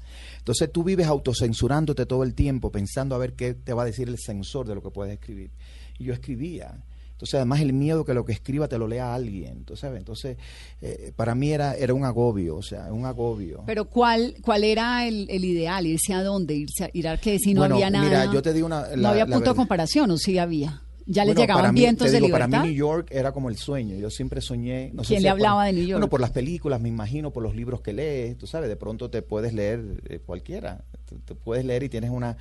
Entonces 0.44 0.70
tú 0.70 0.84
vives 0.84 1.06
autocensurándote 1.06 2.04
todo 2.04 2.22
el 2.22 2.34
tiempo 2.34 2.70
pensando 2.70 3.14
a 3.14 3.18
ver 3.18 3.32
qué 3.32 3.54
te 3.54 3.72
va 3.72 3.82
a 3.82 3.86
decir 3.86 4.08
el 4.08 4.18
censor 4.18 4.66
de 4.68 4.74
lo 4.74 4.82
que 4.82 4.90
puedes 4.90 5.14
escribir. 5.14 5.50
Y 5.98 6.04
yo 6.04 6.12
escribía. 6.12 6.82
Entonces, 7.12 7.34
además, 7.36 7.60
el 7.62 7.72
miedo 7.72 8.04
que 8.04 8.12
lo 8.12 8.24
que 8.26 8.32
escriba 8.32 8.68
te 8.68 8.76
lo 8.76 8.86
lea 8.86 9.14
alguien, 9.14 9.64
¿tú 9.64 9.74
sabes? 9.76 10.00
Entonces, 10.00 10.36
eh, 10.82 11.12
para 11.16 11.34
mí 11.34 11.50
era, 11.52 11.74
era 11.76 11.94
un 11.94 12.04
agobio, 12.04 12.56
o 12.56 12.62
sea, 12.62 12.92
un 12.92 13.06
agobio. 13.06 13.62
Pero 13.66 13.86
¿cuál 13.86 14.34
cuál 14.42 14.64
era 14.64 15.06
el, 15.08 15.26
el 15.30 15.44
ideal? 15.44 15.86
¿Irse 15.86 16.12
a 16.12 16.22
dónde? 16.22 16.54
¿Irse 16.54 16.84
a, 16.84 16.90
ir 16.92 17.08
a 17.08 17.16
qué? 17.16 17.38
Si 17.38 17.54
no 17.54 17.60
Bueno, 17.62 17.76
había 17.76 17.88
nada. 17.88 18.04
mira, 18.04 18.32
yo 18.32 18.42
te 18.42 18.52
digo 18.52 18.66
una- 18.66 18.88
no 18.96 19.08
había 19.08 19.24
la 19.26 19.34
punto 19.36 19.50
de 19.50 19.56
comparación, 19.56 20.10
¿o 20.10 20.18
sí 20.18 20.36
había? 20.38 20.82
¿Ya 21.06 21.24
les 21.24 21.34
Bueno, 21.34 21.40
llegaban 21.42 21.62
para 21.62 21.72
mí, 21.72 21.80
vientos 21.80 22.10
de 22.10 22.20
libertad? 22.20 22.50
Para 22.50 22.62
mí 22.62 22.68
New 22.68 22.76
York 22.76 23.08
era 23.10 23.32
como 23.32 23.48
el 23.50 23.56
sueño. 23.56 23.96
Yo 23.96 24.08
siempre 24.10 24.40
soñé. 24.40 24.90
No 24.94 25.02
sé 25.04 25.08
¿Quién 25.08 25.18
si 25.20 25.24
le 25.24 25.30
por- 25.30 25.38
hablaba 25.40 25.64
de 25.66 25.72
New 25.74 25.82
York? 25.82 25.92
Bueno, 26.00 26.08
por 26.08 26.20
las 26.20 26.30
películas, 26.30 26.80
me 26.80 26.88
imagino, 26.88 27.30
por 27.30 27.42
los 27.42 27.54
libros 27.54 27.80
que 27.82 27.92
lees. 27.92 28.38
Tú 28.38 28.46
sabes, 28.46 28.68
de 28.68 28.76
pronto 28.76 29.10
te 29.10 29.20
puedes 29.22 29.52
leer 29.52 30.02
eh, 30.08 30.20
cualquiera. 30.24 30.84
Tú, 31.06 31.18
tú 31.24 31.36
puedes 31.36 31.64
leer 31.64 31.82
y 31.82 31.88
tienes 31.90 32.10
una. 32.10 32.36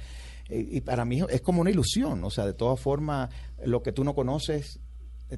eh, 0.49 0.65
y 0.71 0.81
para 0.81 1.03
mí 1.05 1.21
es 1.29 1.41
como 1.41 1.61
una 1.61 1.71
ilusión. 1.71 2.23
O 2.23 2.29
sea, 2.29 2.45
de 2.45 2.53
todas 2.53 2.79
formas, 2.79 3.29
lo 3.65 3.83
que 3.83 3.91
tú 3.91 4.03
no 4.03 4.15
conoces, 4.15 4.79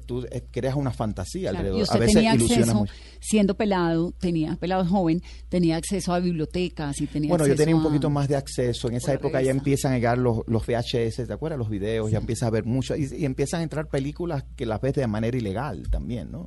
tú 0.00 0.26
eh, 0.30 0.44
creas 0.50 0.74
una 0.76 0.90
fantasía 0.92 1.50
Claro, 1.50 1.58
alrededor. 1.58 1.78
Y 1.80 1.82
usted 1.82 1.96
a 1.96 1.98
veces 1.98 2.14
tenía 2.14 2.32
acceso, 2.32 2.74
mucho. 2.74 2.92
siendo 3.20 3.56
pelado, 3.56 4.12
tenía 4.18 4.56
pelado 4.56 4.84
joven, 4.84 5.22
tenía 5.48 5.76
acceso 5.76 6.12
a 6.12 6.18
bibliotecas 6.20 7.00
y 7.00 7.06
tenía 7.06 7.28
Bueno, 7.30 7.46
yo 7.46 7.54
tenía 7.56 7.74
un 7.74 7.82
a- 7.82 7.84
poquito 7.84 8.10
más 8.10 8.28
de 8.28 8.36
acceso. 8.36 8.88
En 8.88 8.96
esa 8.96 9.12
época 9.12 9.40
ya 9.42 9.50
empiezan 9.50 9.92
a 9.92 9.94
llegar 9.96 10.18
los, 10.18 10.38
los 10.46 10.66
VHS, 10.66 11.26
¿te 11.26 11.32
acuerdas? 11.32 11.58
Los 11.58 11.68
videos, 11.70 12.10
ya 12.10 12.18
empiezas 12.18 12.46
a 12.46 12.50
ver 12.50 12.64
mucho. 12.64 12.96
Y, 12.96 13.08
y 13.16 13.24
empiezan 13.24 13.60
a 13.60 13.62
entrar 13.62 13.88
películas 13.88 14.44
que 14.56 14.66
las 14.66 14.80
ves 14.80 14.94
de 14.94 15.06
manera 15.06 15.36
ilegal 15.36 15.88
también, 15.90 16.30
¿no? 16.30 16.40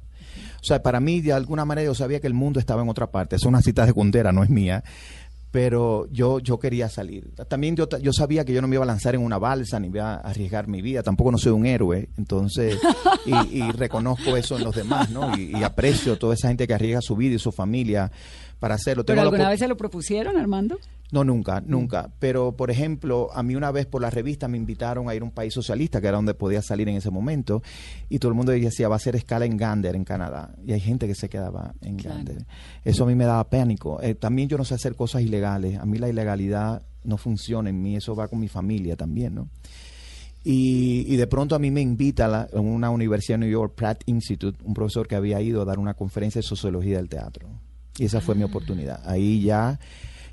O 0.61 0.63
sea, 0.63 0.81
para 0.83 0.99
mí, 0.99 1.21
de 1.21 1.33
alguna 1.33 1.65
manera, 1.65 1.85
yo 1.85 1.95
sabía 1.95 2.19
que 2.19 2.27
el 2.27 2.33
mundo 2.33 2.59
estaba 2.59 2.81
en 2.81 2.89
otra 2.89 3.09
parte. 3.11 3.35
Es 3.37 3.43
una 3.43 3.61
cita 3.61 3.85
secundera, 3.85 4.31
no 4.31 4.43
es 4.43 4.49
mía. 4.49 4.83
Pero 5.51 6.07
yo, 6.11 6.39
yo 6.39 6.59
quería 6.59 6.89
salir. 6.89 7.31
También 7.47 7.75
yo, 7.75 7.87
yo 8.01 8.13
sabía 8.13 8.45
que 8.45 8.53
yo 8.53 8.61
no 8.61 8.67
me 8.67 8.75
iba 8.75 8.83
a 8.83 8.87
lanzar 8.87 9.15
en 9.15 9.21
una 9.21 9.39
balsa 9.39 9.79
ni 9.79 9.87
iba 9.87 10.13
a 10.13 10.17
arriesgar 10.17 10.67
mi 10.67 10.81
vida. 10.81 11.01
Tampoco 11.01 11.31
no 11.31 11.37
soy 11.39 11.53
un 11.53 11.65
héroe. 11.65 12.09
Entonces, 12.17 12.79
y, 13.25 13.57
y 13.57 13.71
reconozco 13.71 14.37
eso 14.37 14.57
en 14.57 14.63
los 14.63 14.75
demás, 14.75 15.09
¿no? 15.09 15.35
Y, 15.35 15.57
y 15.57 15.63
aprecio 15.63 16.19
toda 16.19 16.35
esa 16.35 16.49
gente 16.49 16.67
que 16.67 16.73
arriesga 16.75 17.01
su 17.01 17.15
vida 17.15 17.35
y 17.35 17.39
su 17.39 17.51
familia 17.51 18.11
para 18.59 18.75
hacerlo. 18.75 19.03
¿Pero 19.05 19.21
Tengo 19.21 19.33
alguna 19.33 19.49
vez 19.49 19.59
se 19.59 19.67
lo 19.67 19.75
propusieron, 19.75 20.37
Armando? 20.37 20.77
No, 21.11 21.23
nunca, 21.23 21.61
nunca. 21.65 22.11
Pero, 22.19 22.55
por 22.55 22.69
ejemplo, 22.69 23.29
a 23.33 23.41
mí 23.41 23.55
una 23.55 23.71
vez 23.71 23.87
por 23.87 24.01
la 24.01 24.11
revista 24.11 24.47
me 24.47 24.57
invitaron 24.57 25.09
a 25.09 25.15
ir 25.15 25.23
a 25.23 25.25
un 25.25 25.31
país 25.31 25.53
socialista, 25.53 25.99
que 25.99 26.07
era 26.07 26.17
donde 26.17 26.35
podía 26.35 26.61
salir 26.61 26.87
en 26.87 26.97
ese 26.97 27.09
momento, 27.09 27.63
y 28.09 28.19
todo 28.19 28.29
el 28.29 28.35
mundo 28.35 28.51
decía, 28.51 28.87
va 28.87 28.97
a 28.97 28.99
ser 28.99 29.15
escala 29.15 29.45
en 29.45 29.57
Gander, 29.57 29.95
en 29.95 30.03
Canadá. 30.03 30.53
Y 30.65 30.73
hay 30.73 30.79
gente 30.79 31.07
que 31.07 31.15
se 31.15 31.27
quedaba 31.27 31.73
en 31.81 31.97
Gander. 31.97 32.45
Eso 32.85 33.05
a 33.05 33.07
mí 33.07 33.15
me 33.15 33.25
daba 33.25 33.49
pánico. 33.49 33.99
Eh, 34.03 34.13
también 34.13 34.49
yo 34.49 34.57
no 34.57 34.65
sé 34.65 34.75
hacer 34.75 34.95
cosas 34.95 35.23
ilegales. 35.23 35.79
A 35.79 35.85
mí 35.85 35.97
la 35.97 36.09
ilegalidad 36.09 36.83
no 37.03 37.17
funciona 37.17 37.69
en 37.69 37.81
mí, 37.81 37.95
eso 37.95 38.15
va 38.15 38.27
con 38.27 38.39
mi 38.39 38.47
familia 38.47 38.95
también, 38.95 39.35
¿no? 39.35 39.49
Y, 40.43 41.17
de 41.17 41.27
pronto 41.27 41.53
a 41.53 41.59
mí 41.59 41.69
me 41.69 41.81
invita 41.81 42.47
a, 42.53 42.59
una 42.59 42.89
universidad 42.89 43.37
de 43.37 43.45
New 43.45 43.51
York, 43.51 43.73
Pratt 43.75 44.03
Institute, 44.05 44.57
un 44.63 44.73
profesor 44.73 45.07
que 45.07 45.15
había 45.15 45.41
ido 45.41 45.61
a 45.61 45.65
dar 45.65 45.79
una 45.79 45.95
conferencia 45.95 46.39
de 46.39 46.47
sociología 46.47 46.97
del 46.97 47.09
teatro. 47.09 47.49
Y 47.97 48.05
esa 48.05 48.21
fue 48.21 48.35
mi 48.35 48.43
ah. 48.43 48.45
oportunidad. 48.45 49.01
Ahí 49.05 49.41
ya 49.41 49.77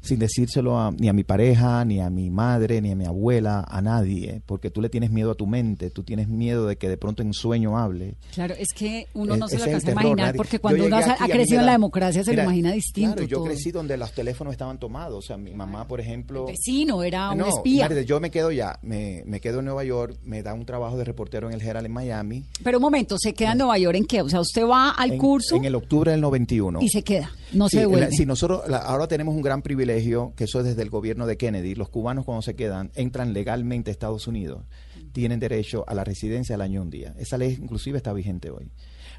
sin 0.06 0.18
decírselo 0.18 0.92
ni 0.92 1.08
a 1.08 1.12
mi 1.12 1.24
pareja, 1.24 1.84
ni 1.84 2.00
a 2.00 2.10
mi 2.10 2.30
madre, 2.30 2.80
ni 2.80 2.92
a 2.92 2.96
mi 2.96 3.04
abuela, 3.04 3.64
a 3.68 3.82
nadie, 3.82 4.40
porque 4.46 4.70
tú 4.70 4.80
le 4.80 4.88
tienes 4.88 5.10
miedo 5.10 5.32
a 5.32 5.34
tu 5.34 5.46
mente, 5.46 5.90
tú 5.90 6.02
tienes 6.02 6.28
miedo 6.28 6.66
de 6.66 6.76
que 6.76 6.88
de 6.88 6.96
pronto 6.96 7.22
en 7.22 7.32
sueño 7.32 7.78
hable. 7.78 8.14
Claro, 8.34 8.54
es 8.58 8.68
que 8.74 9.06
uno 9.14 9.36
no 9.36 9.48
se 9.48 9.58
lo 9.58 9.64
alcanza 9.64 9.88
a 9.88 9.92
imaginar, 9.92 10.34
porque 10.36 10.58
cuando 10.58 10.86
uno 10.86 10.96
ha, 10.96 11.28
crecido 11.28 11.60
en 11.60 11.66
la 11.66 11.72
democracia 11.72 12.24
se 12.24 12.34
lo 12.34 12.42
imagina 12.42 12.72
distinto. 12.72 13.16
Claro, 13.16 13.28
yo 13.28 13.44
crecí 13.44 13.70
donde 13.70 13.96
los 13.96 14.12
teléfonos 14.12 14.52
estaban 14.52 14.78
tomados, 14.78 15.18
o 15.18 15.26
sea, 15.26 15.36
mi 15.36 15.52
mamá, 15.52 15.86
por 15.86 16.00
ejemplo... 16.00 16.46
El 16.46 16.52
vecino 16.52 17.02
era 17.02 17.30
un 17.30 17.40
espía. 17.42 17.88
yo 18.02 18.20
me 18.20 18.30
quedo 18.30 18.50
ya, 18.52 18.78
me, 18.82 19.22
me 19.26 19.40
quedo 19.40 19.58
en 19.58 19.66
Nueva 19.66 19.84
York, 19.84 20.16
me 20.24 20.42
da 20.42 20.54
un 20.54 20.64
trabajo 20.64 20.96
de 20.96 21.04
reportero 21.04 21.48
en 21.48 21.54
el 21.54 21.62
Herald 21.62 21.86
en 21.86 21.92
Miami. 21.92 22.44
Pero 22.62 22.78
un 22.78 22.82
momento, 22.82 23.16
¿se 23.18 23.34
queda 23.34 23.52
en 23.52 23.58
Nueva 23.58 23.78
York 23.78 23.96
en 23.96 24.06
qué? 24.06 24.22
O 24.22 24.28
sea, 24.28 24.40
usted 24.40 24.64
va 24.64 24.90
al 24.90 25.16
curso... 25.16 25.56
En 25.56 25.64
el 25.64 25.74
octubre 25.74 26.12
del 26.12 26.20
91. 26.20 26.80
Y 26.80 26.88
se 26.88 27.02
queda, 27.02 27.30
no 27.52 27.68
se 27.68 27.80
devuelve. 27.80 28.10
sí, 28.12 28.26
nosotros 28.26 28.62
ahora 28.70 29.06
tenemos 29.06 29.34
un 29.34 29.42
gran 29.42 29.62
privilegio, 29.62 30.32
que 30.36 30.44
eso 30.44 30.60
es 30.60 30.76
del 30.76 30.90
gobierno 30.90 31.26
de 31.26 31.36
Kennedy, 31.36 31.74
los 31.74 31.88
cubanos 31.88 32.24
cuando 32.24 32.42
se 32.42 32.54
quedan 32.54 32.90
entran 32.94 33.32
legalmente 33.32 33.90
a 33.90 33.92
Estados 33.92 34.26
Unidos, 34.26 34.64
tienen 35.12 35.40
derecho 35.40 35.84
a 35.86 35.94
la 35.94 36.04
residencia 36.04 36.54
al 36.54 36.60
año 36.60 36.82
un 36.82 36.90
día. 36.90 37.14
Esa 37.18 37.38
ley 37.38 37.58
inclusive 37.60 37.96
está 37.96 38.12
vigente 38.12 38.50
hoy. 38.50 38.70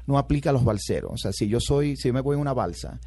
No 0.06 0.18
aplica 0.18 0.50
a 0.50 0.52
los 0.52 0.64
balseros. 0.64 1.12
O 1.12 1.16
sea, 1.18 1.32
si 1.32 1.48
yo 1.48 1.58
soy, 1.60 1.96
si 1.96 2.08
yo 2.08 2.14
me 2.14 2.20
voy 2.20 2.34
en 2.34 2.40
una 2.40 2.54
balsa, 2.54 3.00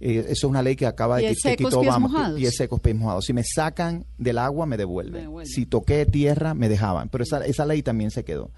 eh, 0.00 0.18
eso 0.18 0.32
es 0.32 0.44
una 0.44 0.62
ley 0.62 0.74
que 0.74 0.86
acaba 0.86 1.18
de 1.18 1.34
que 1.34 1.56
quitó 1.56 1.80
Obama. 1.80 2.34
Y 2.36 2.46
es 2.46 2.56
secos 2.56 2.80
pies 2.80 2.96
mojados. 2.96 3.24
Si 3.24 3.32
me 3.32 3.44
sacan 3.44 4.04
del 4.18 4.38
agua, 4.38 4.66
me 4.66 4.76
devuelven. 4.76 5.30
Si 5.46 5.66
toqué 5.66 6.04
tierra, 6.06 6.54
me 6.54 6.68
dejaban. 6.68 7.08
Pero 7.08 7.22
esa, 7.22 7.44
esa 7.46 7.64
ley 7.64 7.82
también 7.82 8.10
se 8.10 8.24
quedó. 8.24 8.50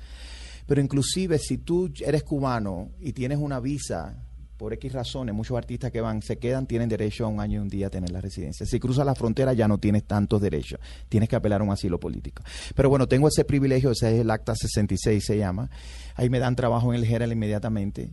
Pero 0.66 0.80
inclusive 0.80 1.38
si 1.38 1.58
tú 1.58 1.92
eres 2.00 2.22
cubano 2.22 2.90
y 2.98 3.12
tienes 3.12 3.38
una 3.38 3.60
visa 3.60 4.16
por 4.64 4.72
X 4.72 4.94
razones, 4.94 5.34
muchos 5.34 5.58
artistas 5.58 5.92
que 5.92 6.00
van, 6.00 6.22
se 6.22 6.38
quedan, 6.38 6.66
tienen 6.66 6.88
derecho 6.88 7.26
a 7.26 7.28
un 7.28 7.38
año 7.38 7.58
y 7.58 7.62
un 7.64 7.68
día 7.68 7.88
a 7.88 7.90
tener 7.90 8.10
la 8.10 8.22
residencia. 8.22 8.64
Si 8.64 8.80
cruzas 8.80 9.04
la 9.04 9.14
frontera 9.14 9.52
ya 9.52 9.68
no 9.68 9.76
tienes 9.76 10.04
tantos 10.04 10.40
derechos, 10.40 10.80
tienes 11.10 11.28
que 11.28 11.36
apelar 11.36 11.60
a 11.60 11.64
un 11.64 11.70
asilo 11.70 12.00
político. 12.00 12.42
Pero 12.74 12.88
bueno, 12.88 13.06
tengo 13.06 13.28
ese 13.28 13.44
privilegio, 13.44 13.90
ese 13.90 14.14
es 14.14 14.20
el 14.22 14.30
Acta 14.30 14.54
66 14.56 15.22
se 15.22 15.36
llama, 15.36 15.68
ahí 16.14 16.30
me 16.30 16.38
dan 16.38 16.56
trabajo 16.56 16.94
en 16.94 16.98
el 16.98 17.04
Herald 17.04 17.34
inmediatamente 17.34 18.12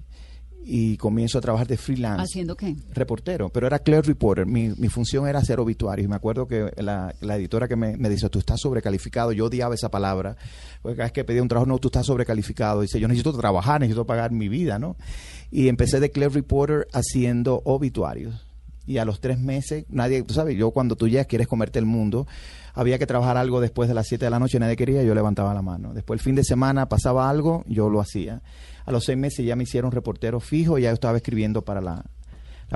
y 0.63 0.97
comienzo 0.97 1.37
a 1.37 1.41
trabajar 1.41 1.67
de 1.67 1.77
freelance. 1.77 2.23
¿Haciendo 2.23 2.55
qué? 2.55 2.75
Reportero, 2.93 3.49
pero 3.49 3.67
era 3.67 3.79
clear 3.79 4.05
reporter. 4.05 4.45
Mi, 4.45 4.69
mi 4.77 4.89
función 4.89 5.27
era 5.27 5.39
hacer 5.39 5.59
obituarios. 5.59 6.05
Y 6.05 6.09
me 6.09 6.15
acuerdo 6.15 6.47
que 6.47 6.71
la, 6.77 7.13
la 7.21 7.35
editora 7.35 7.67
que 7.67 7.75
me, 7.75 7.97
me, 7.97 8.09
dice, 8.09 8.29
tú 8.29 8.39
estás 8.39 8.59
sobrecalificado, 8.59 9.31
yo 9.31 9.45
odiaba 9.45 9.73
esa 9.73 9.89
palabra, 9.89 10.35
porque 10.81 10.97
cada 10.97 11.05
vez 11.07 11.13
que 11.13 11.23
pedía 11.23 11.41
un 11.41 11.47
trabajo, 11.47 11.67
no, 11.67 11.79
tú 11.79 11.87
estás 11.87 12.05
sobrecalificado. 12.05 12.81
Dice, 12.81 12.99
yo 12.99 13.07
necesito 13.07 13.33
trabajar, 13.33 13.81
necesito 13.81 14.05
pagar 14.05 14.31
mi 14.31 14.49
vida, 14.49 14.77
¿no? 14.77 14.95
Y 15.51 15.67
empecé 15.67 15.99
de 15.99 16.09
clear 16.09 16.31
reporter 16.31 16.87
haciendo 16.93 17.61
obituarios. 17.65 18.47
Y 18.87 18.97
a 18.97 19.05
los 19.05 19.19
tres 19.19 19.37
meses, 19.37 19.85
nadie, 19.89 20.23
tú 20.23 20.33
sabes, 20.33 20.57
yo 20.57 20.71
cuando 20.71 20.95
tú 20.95 21.07
llegas 21.07 21.27
quieres 21.27 21.47
comerte 21.47 21.77
el 21.77 21.85
mundo, 21.85 22.25
había 22.73 22.97
que 22.97 23.05
trabajar 23.05 23.37
algo 23.37 23.61
después 23.61 23.87
de 23.87 23.93
las 23.93 24.07
siete 24.07 24.25
de 24.25 24.31
la 24.31 24.39
noche, 24.39 24.59
nadie 24.59 24.75
quería, 24.75 25.03
yo 25.03 25.13
levantaba 25.13 25.53
la 25.53 25.61
mano. 25.61 25.93
Después 25.93 26.19
el 26.19 26.23
fin 26.23 26.35
de 26.35 26.43
semana 26.43 26.89
pasaba 26.89 27.29
algo, 27.29 27.63
yo 27.67 27.89
lo 27.89 27.99
hacía 27.99 28.41
a 28.85 28.91
los 28.91 29.05
seis 29.05 29.17
meses 29.17 29.45
ya 29.45 29.55
me 29.55 29.63
hicieron 29.63 29.91
reportero 29.91 30.39
fijo 30.39 30.77
ya 30.77 30.91
estaba 30.91 31.17
escribiendo 31.17 31.63
para 31.63 31.81
la, 31.81 32.03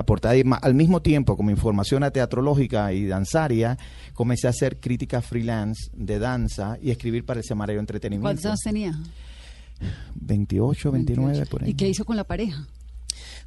portada. 0.04 0.36
Y 0.36 0.44
al 0.60 0.74
mismo 0.74 1.00
tiempo, 1.00 1.36
como 1.36 1.50
información 1.50 2.04
teatrológica 2.12 2.92
y 2.92 3.06
danzaria, 3.06 3.78
comencé 4.12 4.46
a 4.46 4.50
hacer 4.50 4.78
crítica 4.78 5.22
freelance 5.22 5.90
de 5.94 6.18
danza 6.18 6.76
y 6.82 6.90
escribir 6.90 7.24
para 7.24 7.40
el 7.40 7.44
semanario 7.44 7.80
entretenimiento. 7.80 8.26
¿Cuántos 8.26 8.46
años 8.46 8.60
tenía? 8.62 8.98
28, 10.14 10.92
29, 10.92 11.46
por 11.46 11.64
ahí. 11.64 11.70
¿Y 11.70 11.74
qué 11.74 11.88
hizo 11.88 12.04
con 12.04 12.16
la 12.16 12.24
pareja? 12.24 12.66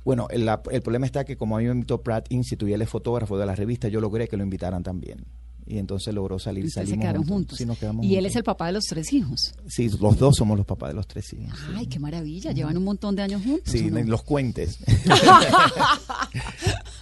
Bueno, 0.05 0.27
el, 0.31 0.49
el 0.71 0.81
problema 0.81 1.05
está 1.05 1.25
que 1.25 1.37
como 1.37 1.57
a 1.57 1.59
mí 1.59 1.65
me 1.65 1.71
invitó 1.71 2.01
Pratt 2.01 2.31
Institute 2.31 2.71
y 2.71 2.73
él 2.73 2.81
es 2.81 2.89
fotógrafo 2.89 3.37
de 3.37 3.45
la 3.45 3.55
revista, 3.55 3.87
yo 3.89 4.01
logré 4.01 4.27
que 4.27 4.37
lo 4.37 4.43
invitaran 4.43 4.83
también 4.83 5.25
y 5.69 5.77
entonces 5.77 6.13
logró 6.13 6.39
salir. 6.39 6.65
y 6.65 6.69
se 6.71 6.83
quedaron 6.83 7.23
juntos. 7.23 7.61
y 8.01 8.15
él 8.15 8.25
es 8.25 8.35
el 8.35 8.43
papá 8.43 8.67
de 8.67 8.73
los 8.73 8.85
tres 8.85 9.13
hijos. 9.13 9.53
Sí, 9.67 9.89
los 10.01 10.17
dos 10.17 10.35
somos 10.35 10.57
los 10.57 10.65
papás 10.65 10.89
de 10.89 10.95
los 10.95 11.07
tres 11.07 11.31
hijos. 11.33 11.53
Ay, 11.75 11.85
qué 11.85 11.99
maravilla. 11.99 12.51
Llevan 12.51 12.75
un 12.77 12.83
montón 12.83 13.15
de 13.15 13.21
años 13.21 13.43
juntos. 13.43 13.71
Sí, 13.71 13.89
los 13.89 14.23
cuentes. 14.23 14.79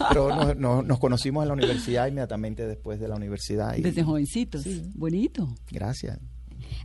Pero 0.10 0.54
nos 0.54 1.00
conocimos 1.00 1.44
en 1.44 1.48
la 1.48 1.54
universidad 1.54 2.08
inmediatamente 2.08 2.68
después 2.68 3.00
de 3.00 3.08
la 3.08 3.16
universidad. 3.16 3.76
Desde 3.78 4.04
jovencitos. 4.04 4.66
Bonito. 4.96 5.48
Gracias. 5.72 6.20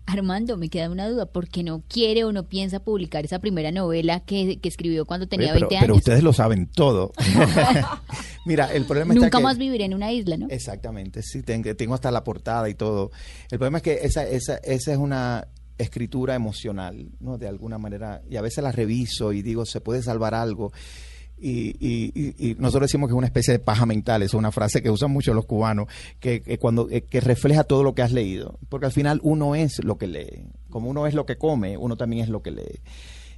Armando, 0.06 0.56
me 0.56 0.68
queda 0.68 0.90
una 0.90 1.08
duda, 1.08 1.26
¿por 1.26 1.48
qué 1.48 1.62
no 1.62 1.82
quiere 1.88 2.24
o 2.24 2.32
no 2.32 2.48
piensa 2.48 2.80
publicar 2.80 3.24
esa 3.24 3.38
primera 3.38 3.70
novela 3.70 4.20
que, 4.20 4.58
escribió 4.62 5.06
cuando 5.06 5.28
tenía 5.28 5.52
20 5.52 5.76
años? 5.76 5.80
Pero 5.80 5.96
ustedes 5.96 6.22
lo 6.22 6.32
saben 6.32 6.66
todo. 6.66 7.12
Mira, 8.46 8.72
el 8.72 8.84
problema 8.84 9.14
Nunca 9.14 9.26
está 9.26 9.40
más 9.40 9.58
viviré 9.58 9.84
en 9.84 9.94
una 9.94 10.12
isla, 10.12 10.36
¿no? 10.36 10.46
Exactamente, 10.50 11.22
sí, 11.22 11.42
tengo, 11.42 11.74
tengo 11.76 11.94
hasta 11.94 12.10
la 12.10 12.24
portada 12.24 12.68
y 12.68 12.74
todo. 12.74 13.10
El 13.50 13.58
problema 13.58 13.78
es 13.78 13.82
que 13.84 13.98
esa, 14.02 14.24
esa, 14.24 14.56
esa 14.56 14.92
es 14.92 14.98
una 14.98 15.46
escritura 15.78 16.34
emocional, 16.34 17.10
¿no? 17.20 17.38
De 17.38 17.48
alguna 17.48 17.78
manera, 17.78 18.22
y 18.28 18.36
a 18.36 18.42
veces 18.42 18.62
la 18.62 18.72
reviso 18.72 19.32
y 19.32 19.42
digo, 19.42 19.64
se 19.64 19.80
puede 19.80 20.02
salvar 20.02 20.34
algo 20.34 20.72
y, 21.42 22.56
nosotros 22.58 22.88
decimos 22.88 23.08
que 23.08 23.12
es 23.12 23.18
una 23.18 23.26
especie 23.26 23.52
de 23.52 23.58
paja 23.58 23.86
mental, 23.86 24.22
es 24.22 24.34
una 24.34 24.52
frase 24.52 24.82
que 24.82 24.90
usan 24.90 25.10
mucho 25.10 25.34
los 25.34 25.46
cubanos, 25.46 25.88
que, 26.20 26.58
cuando 26.58 26.88
eh, 26.90 27.02
que 27.02 27.20
refleja 27.20 27.64
todo 27.64 27.82
lo 27.82 27.94
que 27.94 28.02
has 28.02 28.12
leído, 28.12 28.58
porque 28.68 28.86
al 28.86 28.92
final 28.92 29.20
uno 29.22 29.54
es 29.54 29.82
lo 29.84 29.98
que 29.98 30.06
lee, 30.06 30.46
como 30.70 30.88
uno 30.88 31.06
es 31.06 31.14
lo 31.14 31.26
que 31.26 31.36
come, 31.36 31.76
uno 31.76 31.96
también 31.96 32.22
es 32.22 32.28
lo 32.28 32.42
que 32.42 32.52
lee. 32.52 32.80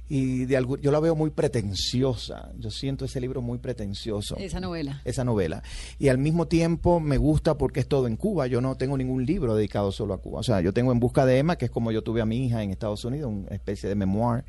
Y 0.07 0.45
de 0.45 0.55
algo, 0.55 0.77
yo 0.77 0.91
la 0.91 0.99
veo 0.99 1.15
muy 1.15 1.31
pretenciosa, 1.31 2.51
yo 2.59 2.69
siento 2.69 3.05
ese 3.05 3.19
libro 3.19 3.41
muy 3.41 3.57
pretencioso. 3.57 4.37
Esa 4.37 4.59
novela. 4.59 5.01
Esa 5.03 5.23
novela. 5.23 5.63
Y 5.97 6.09
al 6.09 6.19
mismo 6.19 6.47
tiempo 6.47 6.99
me 6.99 7.17
gusta 7.17 7.57
porque 7.57 7.79
es 7.79 7.87
todo 7.87 8.05
en 8.05 8.15
Cuba, 8.15 8.45
yo 8.45 8.61
no 8.61 8.75
tengo 8.75 8.97
ningún 8.97 9.25
libro 9.25 9.55
dedicado 9.55 9.91
solo 9.91 10.13
a 10.13 10.19
Cuba. 10.19 10.41
O 10.41 10.43
sea, 10.43 10.61
yo 10.61 10.73
tengo 10.73 10.91
En 10.91 10.99
Busca 10.99 11.25
de 11.25 11.39
Emma, 11.39 11.55
que 11.55 11.65
es 11.65 11.71
como 11.71 11.91
yo 11.91 12.03
tuve 12.03 12.21
a 12.21 12.25
mi 12.25 12.45
hija 12.45 12.61
en 12.61 12.69
Estados 12.69 13.03
Unidos, 13.03 13.31
una 13.31 13.55
especie 13.55 13.89
de 13.89 13.95
memoir 13.95 14.45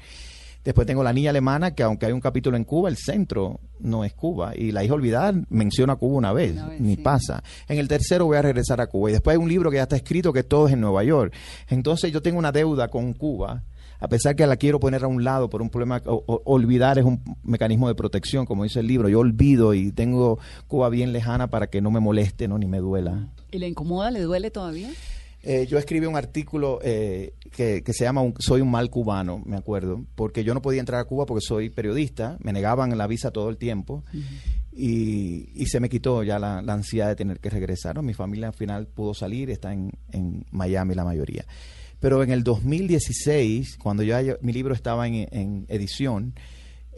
Después 0.66 0.84
tengo 0.84 1.04
La 1.04 1.12
Niña 1.12 1.30
Alemana, 1.30 1.74
que 1.76 1.84
aunque 1.84 2.06
hay 2.06 2.12
un 2.12 2.20
capítulo 2.20 2.56
en 2.56 2.64
Cuba, 2.64 2.88
el 2.88 2.96
centro 2.96 3.60
no 3.78 4.04
es 4.04 4.12
Cuba. 4.14 4.52
Y 4.56 4.72
La 4.72 4.82
hija 4.82 4.94
olvidada 4.94 5.32
menciona 5.48 5.94
Cuba 5.94 6.16
una 6.16 6.32
vez, 6.32 6.56
ni 6.80 6.96
pasa. 6.96 7.44
En 7.68 7.78
el 7.78 7.86
tercero 7.86 8.26
voy 8.26 8.36
a 8.36 8.42
regresar 8.42 8.80
a 8.80 8.88
Cuba. 8.88 9.10
Y 9.10 9.12
después 9.12 9.36
hay 9.36 9.40
un 9.40 9.48
libro 9.48 9.70
que 9.70 9.76
ya 9.76 9.84
está 9.84 9.94
escrito 9.94 10.32
que 10.32 10.42
todo 10.42 10.66
es 10.66 10.72
en 10.72 10.80
Nueva 10.80 11.04
York. 11.04 11.32
Entonces 11.68 12.10
yo 12.12 12.20
tengo 12.20 12.40
una 12.40 12.50
deuda 12.50 12.88
con 12.88 13.12
Cuba. 13.12 13.62
A 14.00 14.08
pesar 14.08 14.34
que 14.34 14.44
la 14.44 14.56
quiero 14.56 14.80
poner 14.80 15.04
a 15.04 15.06
un 15.06 15.22
lado 15.22 15.48
por 15.48 15.62
un 15.62 15.70
problema, 15.70 16.02
olvidar 16.04 16.98
es 16.98 17.04
un 17.04 17.22
mecanismo 17.44 17.86
de 17.86 17.94
protección, 17.94 18.44
como 18.44 18.64
dice 18.64 18.80
el 18.80 18.88
libro. 18.88 19.08
Yo 19.08 19.20
olvido 19.20 19.72
y 19.72 19.92
tengo 19.92 20.40
Cuba 20.66 20.88
bien 20.88 21.12
lejana 21.12 21.46
para 21.46 21.68
que 21.68 21.80
no 21.80 21.92
me 21.92 22.00
moleste, 22.00 22.48
no 22.48 22.58
ni 22.58 22.66
me 22.66 22.78
duela. 22.78 23.28
¿Y 23.52 23.60
le 23.60 23.68
incomoda, 23.68 24.10
le 24.10 24.20
duele 24.20 24.50
todavía? 24.50 24.90
Eh, 25.48 25.64
yo 25.68 25.78
escribí 25.78 26.06
un 26.06 26.16
artículo 26.16 26.80
eh, 26.82 27.34
que, 27.52 27.80
se 27.92 28.02
llama 28.02 28.22
Soy 28.40 28.62
un 28.62 28.70
mal 28.70 28.90
cubano, 28.90 29.40
me 29.46 29.56
acuerdo, 29.56 30.04
porque 30.16 30.42
yo 30.42 30.54
no 30.54 30.60
podía 30.60 30.80
entrar 30.80 31.00
a 31.00 31.04
Cuba 31.04 31.24
porque 31.24 31.40
soy 31.40 31.70
periodista, 31.70 32.36
me 32.40 32.52
negaban 32.52 32.98
la 32.98 33.06
visa 33.06 33.30
todo 33.30 33.48
el 33.48 33.56
tiempo 33.56 34.02
y, 34.72 35.64
se 35.66 35.78
me 35.78 35.88
quitó 35.88 36.24
ya 36.24 36.40
la, 36.40 36.58
ansiedad 36.58 37.06
de 37.06 37.14
tener 37.14 37.38
que 37.38 37.48
regresar. 37.48 38.02
Mi 38.02 38.12
familia 38.12 38.48
al 38.48 38.54
final 38.54 38.88
pudo 38.88 39.14
salir, 39.14 39.48
está 39.50 39.72
en, 39.72 39.92
en 40.10 40.44
Miami 40.50 40.96
la 40.96 41.04
mayoría. 41.04 41.46
Pero 42.00 42.24
en 42.24 42.32
el 42.32 42.42
2016, 42.42 43.78
cuando 43.78 44.02
ya 44.02 44.20
mi 44.40 44.52
libro 44.52 44.74
estaba 44.74 45.06
en, 45.06 45.28
en 45.30 45.66
edición, 45.68 46.34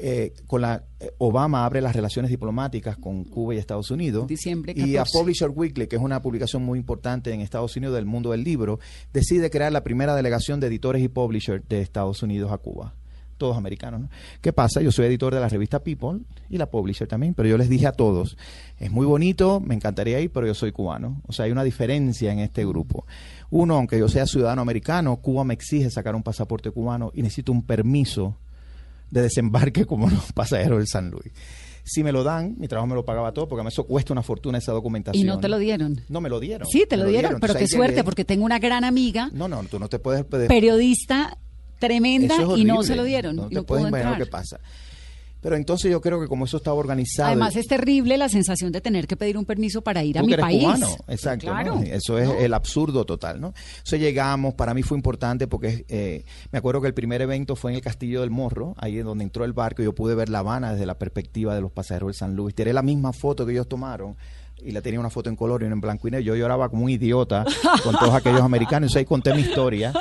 eh, 0.00 0.32
con 0.46 0.61
la 0.61 0.84
eh, 1.00 1.11
Obama 1.18 1.64
abre 1.64 1.80
las 1.80 1.94
relaciones 1.94 2.30
diplomáticas 2.30 2.96
con 2.96 3.24
Cuba 3.24 3.54
y 3.54 3.58
Estados 3.58 3.90
Unidos. 3.90 4.28
Diciembre 4.28 4.72
Y 4.76 4.96
a 4.96 5.04
Publisher 5.04 5.50
Weekly, 5.50 5.88
que 5.88 5.96
es 5.96 6.02
una 6.02 6.22
publicación 6.22 6.62
muy 6.62 6.78
importante 6.78 7.32
en 7.32 7.40
Estados 7.40 7.76
Unidos 7.76 7.96
del 7.96 8.06
mundo 8.06 8.30
del 8.30 8.44
libro, 8.44 8.78
decide 9.12 9.50
crear 9.50 9.72
la 9.72 9.82
primera 9.82 10.14
delegación 10.14 10.61
de 10.61 10.68
editores 10.68 11.02
y 11.02 11.08
publishers 11.08 11.68
de 11.68 11.80
Estados 11.80 12.22
Unidos 12.22 12.52
a 12.52 12.58
Cuba. 12.58 12.94
Todos 13.38 13.56
americanos. 13.56 14.08
¿Qué 14.40 14.52
pasa? 14.52 14.80
Yo 14.82 14.92
soy 14.92 15.06
editor 15.06 15.34
de 15.34 15.40
la 15.40 15.48
revista 15.48 15.82
People 15.82 16.20
y 16.48 16.58
la 16.58 16.66
publisher 16.66 17.08
también, 17.08 17.34
pero 17.34 17.48
yo 17.48 17.58
les 17.58 17.68
dije 17.68 17.87
a 17.87 17.92
todos, 17.92 18.37
es 18.78 18.90
muy 18.90 19.06
bonito, 19.06 19.61
me 19.61 19.74
encantaría 19.74 20.20
ir, 20.20 20.30
pero 20.32 20.46
yo 20.46 20.54
soy 20.54 20.70
cubano. 20.70 21.22
O 21.26 21.32
sea, 21.32 21.44
hay 21.44 21.52
una 21.52 21.64
diferencia 21.64 22.32
en 22.32 22.38
este 22.38 22.64
grupo. 22.64 23.04
Uno, 23.50 23.76
aunque 23.76 23.98
yo 23.98 24.08
sea 24.08 24.26
ciudadano 24.26 24.62
americano, 24.62 25.16
Cuba 25.16 25.44
me 25.44 25.54
exige 25.54 25.90
sacar 25.90 26.14
un 26.14 26.22
pasaporte 26.22 26.70
cubano 26.70 27.11
y 27.14 27.22
necesito 27.22 27.50
un 27.50 27.62
permiso 27.62 28.37
de 29.11 29.23
desembarque 29.23 29.85
como 29.87 30.09
los 30.11 30.33
pasajeros 30.33 30.79
del 30.79 30.87
San 30.87 31.11
Luis. 31.11 31.33
Si 31.85 32.05
me 32.05 32.12
lo 32.12 32.23
dan, 32.23 32.55
mi 32.59 32.68
trabajo 32.68 32.87
me 32.87 32.94
lo 32.94 33.05
pagaba 33.05 33.33
todo, 33.33 33.49
porque 33.49 33.62
a 33.62 33.64
mí 33.64 33.68
eso 33.68 33.85
cuesta 33.85 34.12
una 34.12 34.23
fortuna 34.23 34.59
esa 34.59 34.73
documentación. 34.73 35.23
¿Y 35.23 35.27
no 35.27 35.40
te 35.40 35.49
lo 35.49 35.59
dieron? 35.59 36.03
No 36.09 36.21
me 36.21 36.29
lo 36.29 36.38
dieron. 36.38 36.68
Sí, 36.68 36.85
te 36.87 36.99
lo 36.99 37.07
dieron, 37.07 37.40
pero 37.40 37.55
Entonces 37.55 37.71
qué 37.71 37.77
suerte, 37.77 38.05
porque 38.05 38.27
tengo 38.27 38.44
una 38.44 38.59
gran 38.59 38.85
amiga, 38.85 39.31
No, 39.33 39.49
no, 39.49 39.62
tú 39.64 39.79
no 39.79 39.88
te 39.88 39.99
puedes 39.99 40.25
periodista 40.25 41.38
tremenda, 41.79 42.35
es 42.35 42.59
y 42.59 42.64
no 42.64 42.83
se 42.83 42.94
lo 42.97 43.05
dieron. 43.05 43.37
No 43.37 43.47
y 43.47 43.51
te 43.51 43.55
no 43.55 43.64
puedes 43.64 43.88
imaginar 43.88 44.18
lo 44.18 44.25
que 44.25 44.31
pasa. 44.31 44.61
Pero 45.40 45.57
entonces 45.57 45.90
yo 45.90 46.01
creo 46.01 46.20
que 46.20 46.27
como 46.27 46.44
eso 46.44 46.57
estaba 46.57 46.77
organizado. 46.77 47.29
Además 47.29 47.57
es 47.57 47.66
terrible 47.66 48.16
la 48.16 48.29
sensación 48.29 48.72
de 48.72 48.81
tener 48.81 49.07
que 49.07 49.16
pedir 49.16 49.38
un 49.38 49.44
permiso 49.44 49.83
para 49.83 50.03
ir 50.03 50.18
a 50.18 50.22
mi 50.22 50.35
país. 50.35 50.64
cubano, 50.64 50.88
exacto. 51.07 51.53
Eso 51.85 52.18
es 52.18 52.29
¿no? 52.29 52.35
el 52.35 52.55
absurdo 52.55 53.05
total, 53.05 53.40
¿no? 53.40 53.55
Entonces 53.79 54.01
llegamos, 54.01 54.55
para 54.55 54.74
mí 54.74 54.83
fue 54.83 54.96
importante 54.96 55.46
porque 55.46 55.85
eh, 55.88 56.24
me 56.51 56.59
acuerdo 56.59 56.81
que 56.81 56.88
el 56.88 56.94
primer 56.94 57.22
evento 57.22 57.57
fue 57.57 57.70
en 57.70 57.77
el 57.77 57.83
Castillo 57.83 58.20
del 58.20 58.31
Morro, 58.31 58.74
ahí 58.79 58.98
es 58.98 59.05
donde 59.05 59.24
entró 59.24 59.44
el 59.44 59.53
barco, 59.53 59.83
y 59.83 59.85
yo 59.85 59.94
pude 59.94 60.14
ver 60.14 60.29
La 60.29 60.40
Habana 60.40 60.72
desde 60.72 60.87
la 60.87 60.98
perspectiva 60.98 61.55
de 61.55 61.61
los 61.61 61.70
pasajeros 61.70 62.09
del 62.09 62.14
San 62.14 62.35
Luis. 62.35 62.55
Tiré 62.55 62.72
la 62.72 62.83
misma 62.83 63.12
foto 63.12 63.46
que 63.46 63.53
ellos 63.53 63.68
tomaron 63.68 64.16
y 64.62 64.73
la 64.73 64.83
tenía 64.83 65.01
una 65.01 65.11
foto 65.11 65.29
en 65.29 65.37
color 65.37 65.62
y 65.62 65.66
una 65.66 65.75
en 65.75 65.81
blanco 65.81 66.09
y 66.09 66.11
negro. 66.11 66.27
Yo 66.27 66.37
lloraba 66.37 66.68
como 66.68 66.85
un 66.85 66.90
idiota 66.90 67.44
con 67.85 67.94
todos 67.97 68.14
aquellos 68.14 68.42
americanos. 68.42 68.88
Entonces 68.88 68.97
ahí 69.01 69.05
conté 69.05 69.35
mi 69.35 69.42
historia. 69.42 69.92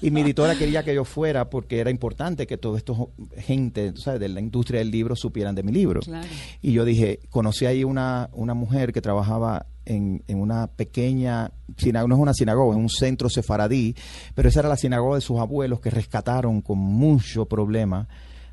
Y 0.00 0.10
mi 0.10 0.20
editora 0.22 0.56
quería 0.56 0.82
que 0.82 0.94
yo 0.94 1.04
fuera 1.04 1.48
porque 1.48 1.78
era 1.78 1.90
importante 1.90 2.46
que 2.46 2.58
todo 2.58 2.76
esto, 2.76 3.10
gente 3.36 3.92
¿sabes? 3.96 4.20
de 4.20 4.28
la 4.28 4.40
industria 4.40 4.80
del 4.80 4.90
libro, 4.90 5.14
supieran 5.14 5.54
de 5.54 5.62
mi 5.62 5.70
libro. 5.72 6.00
Claro. 6.00 6.26
Y 6.60 6.72
yo 6.72 6.84
dije, 6.84 7.20
conocí 7.30 7.66
ahí 7.66 7.84
una, 7.84 8.28
una 8.32 8.54
mujer 8.54 8.92
que 8.92 9.00
trabajaba 9.00 9.66
en, 9.84 10.22
en 10.26 10.40
una 10.40 10.66
pequeña 10.66 11.52
sinagoga, 11.76 12.08
no 12.08 12.14
es 12.16 12.20
una 12.20 12.34
sinagoga, 12.34 12.72
es 12.74 12.80
un 12.80 12.88
centro 12.88 13.28
sefaradí, 13.28 13.94
pero 14.34 14.48
esa 14.48 14.60
era 14.60 14.68
la 14.68 14.76
sinagoga 14.76 15.16
de 15.16 15.20
sus 15.20 15.38
abuelos 15.38 15.80
que 15.80 15.90
rescataron 15.90 16.62
con 16.62 16.78
mucho 16.78 17.46
problema 17.46 18.08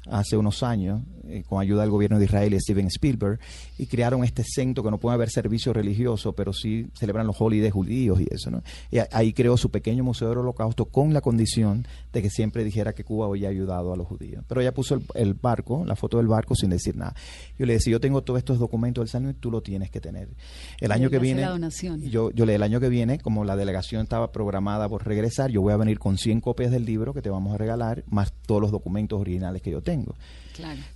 hace 0.10 0.38
unos 0.38 0.63
años, 0.63 1.02
eh, 1.30 1.44
con 1.48 1.62
ayuda 1.62 1.82
del 1.82 1.92
gobierno 1.92 2.20
de 2.20 2.26
Israel 2.26 2.54
y 2.54 2.60
Steven 2.60 2.88
Spielberg, 2.88 3.39
y 3.78 3.88
crearon 3.88 4.24
este 4.24 4.44
centro 4.44 4.84
que 4.84 4.92
no 4.92 4.98
puede 4.98 5.15
haber 5.15 5.30
servicio 5.30 5.74
religioso, 5.74 6.34
pero 6.34 6.54
sí 6.54 6.88
celebran 6.94 7.28
los 7.28 7.39
holidays 7.39 7.74
judíos 7.74 8.20
y 8.22 8.28
eso, 8.32 8.52
¿no? 8.52 8.62
Y 8.92 8.98
ahí 9.12 9.34
creó 9.34 9.58
su 9.58 9.72
pequeño 9.72 10.04
museo 10.04 10.30
del 10.30 10.39
holocausto 10.39 10.86
con 10.86 11.13
la 11.13 11.22
condición 11.22 11.88
de 12.13 12.22
que 12.22 12.30
siempre 12.30 12.63
dijera 12.63 12.94
que 12.94 13.04
Cuba 13.04 13.28
había 13.28 13.50
ayudado 13.50 13.94
a 13.94 13.98
los 13.98 14.08
judíos. 14.08 14.44
Pero 14.48 14.62
ella 14.62 14.74
puso 14.74 14.96
el, 14.96 15.04
el 15.15 15.34
barco, 15.34 15.84
la 15.86 15.96
foto 15.96 16.18
del 16.18 16.28
barco 16.28 16.56
sin 16.56 16.70
decir 16.70 16.96
nada. 16.96 17.15
Yo 17.58 17.65
le 17.65 17.74
decía, 17.74 17.92
yo 17.92 18.00
tengo 18.00 18.22
todos 18.22 18.38
estos 18.38 18.60
documentos 18.60 19.02
del 19.02 19.10
San 19.10 19.34
tú 19.36 19.52
lo 19.52 19.62
tienes 19.62 19.89
que 19.89 20.00
tener. 20.00 20.30
El 20.80 20.89
Y 20.89 20.94
año 20.94 21.10
que 21.10 21.20
viene, 21.20 21.46
yo, 22.10 22.32
yo 22.32 22.46
le 22.46 22.56
el 22.60 22.63
año 22.63 22.80
que 22.80 22.89
viene, 22.89 23.20
como 23.20 23.46
la 23.46 23.56
delegación 23.56 24.04
estaba 24.04 24.32
programada 24.32 24.89
por 24.89 25.06
regresar, 25.06 25.50
yo 25.50 25.62
voy 25.62 25.74
a 25.74 25.78
venir 25.78 26.00
con 26.00 26.18
100 26.18 26.42
copias 26.42 26.72
del 26.72 26.86
libro 26.86 27.13
que 27.13 27.22
te 27.22 27.30
vamos 27.30 27.54
a 27.54 27.58
regalar, 27.58 28.04
más 28.08 28.34
todos 28.46 28.62
los 28.62 28.72
documentos 28.72 29.20
originales 29.20 29.62
que 29.62 29.72
yo 29.72 29.82
tengo. 29.82 30.15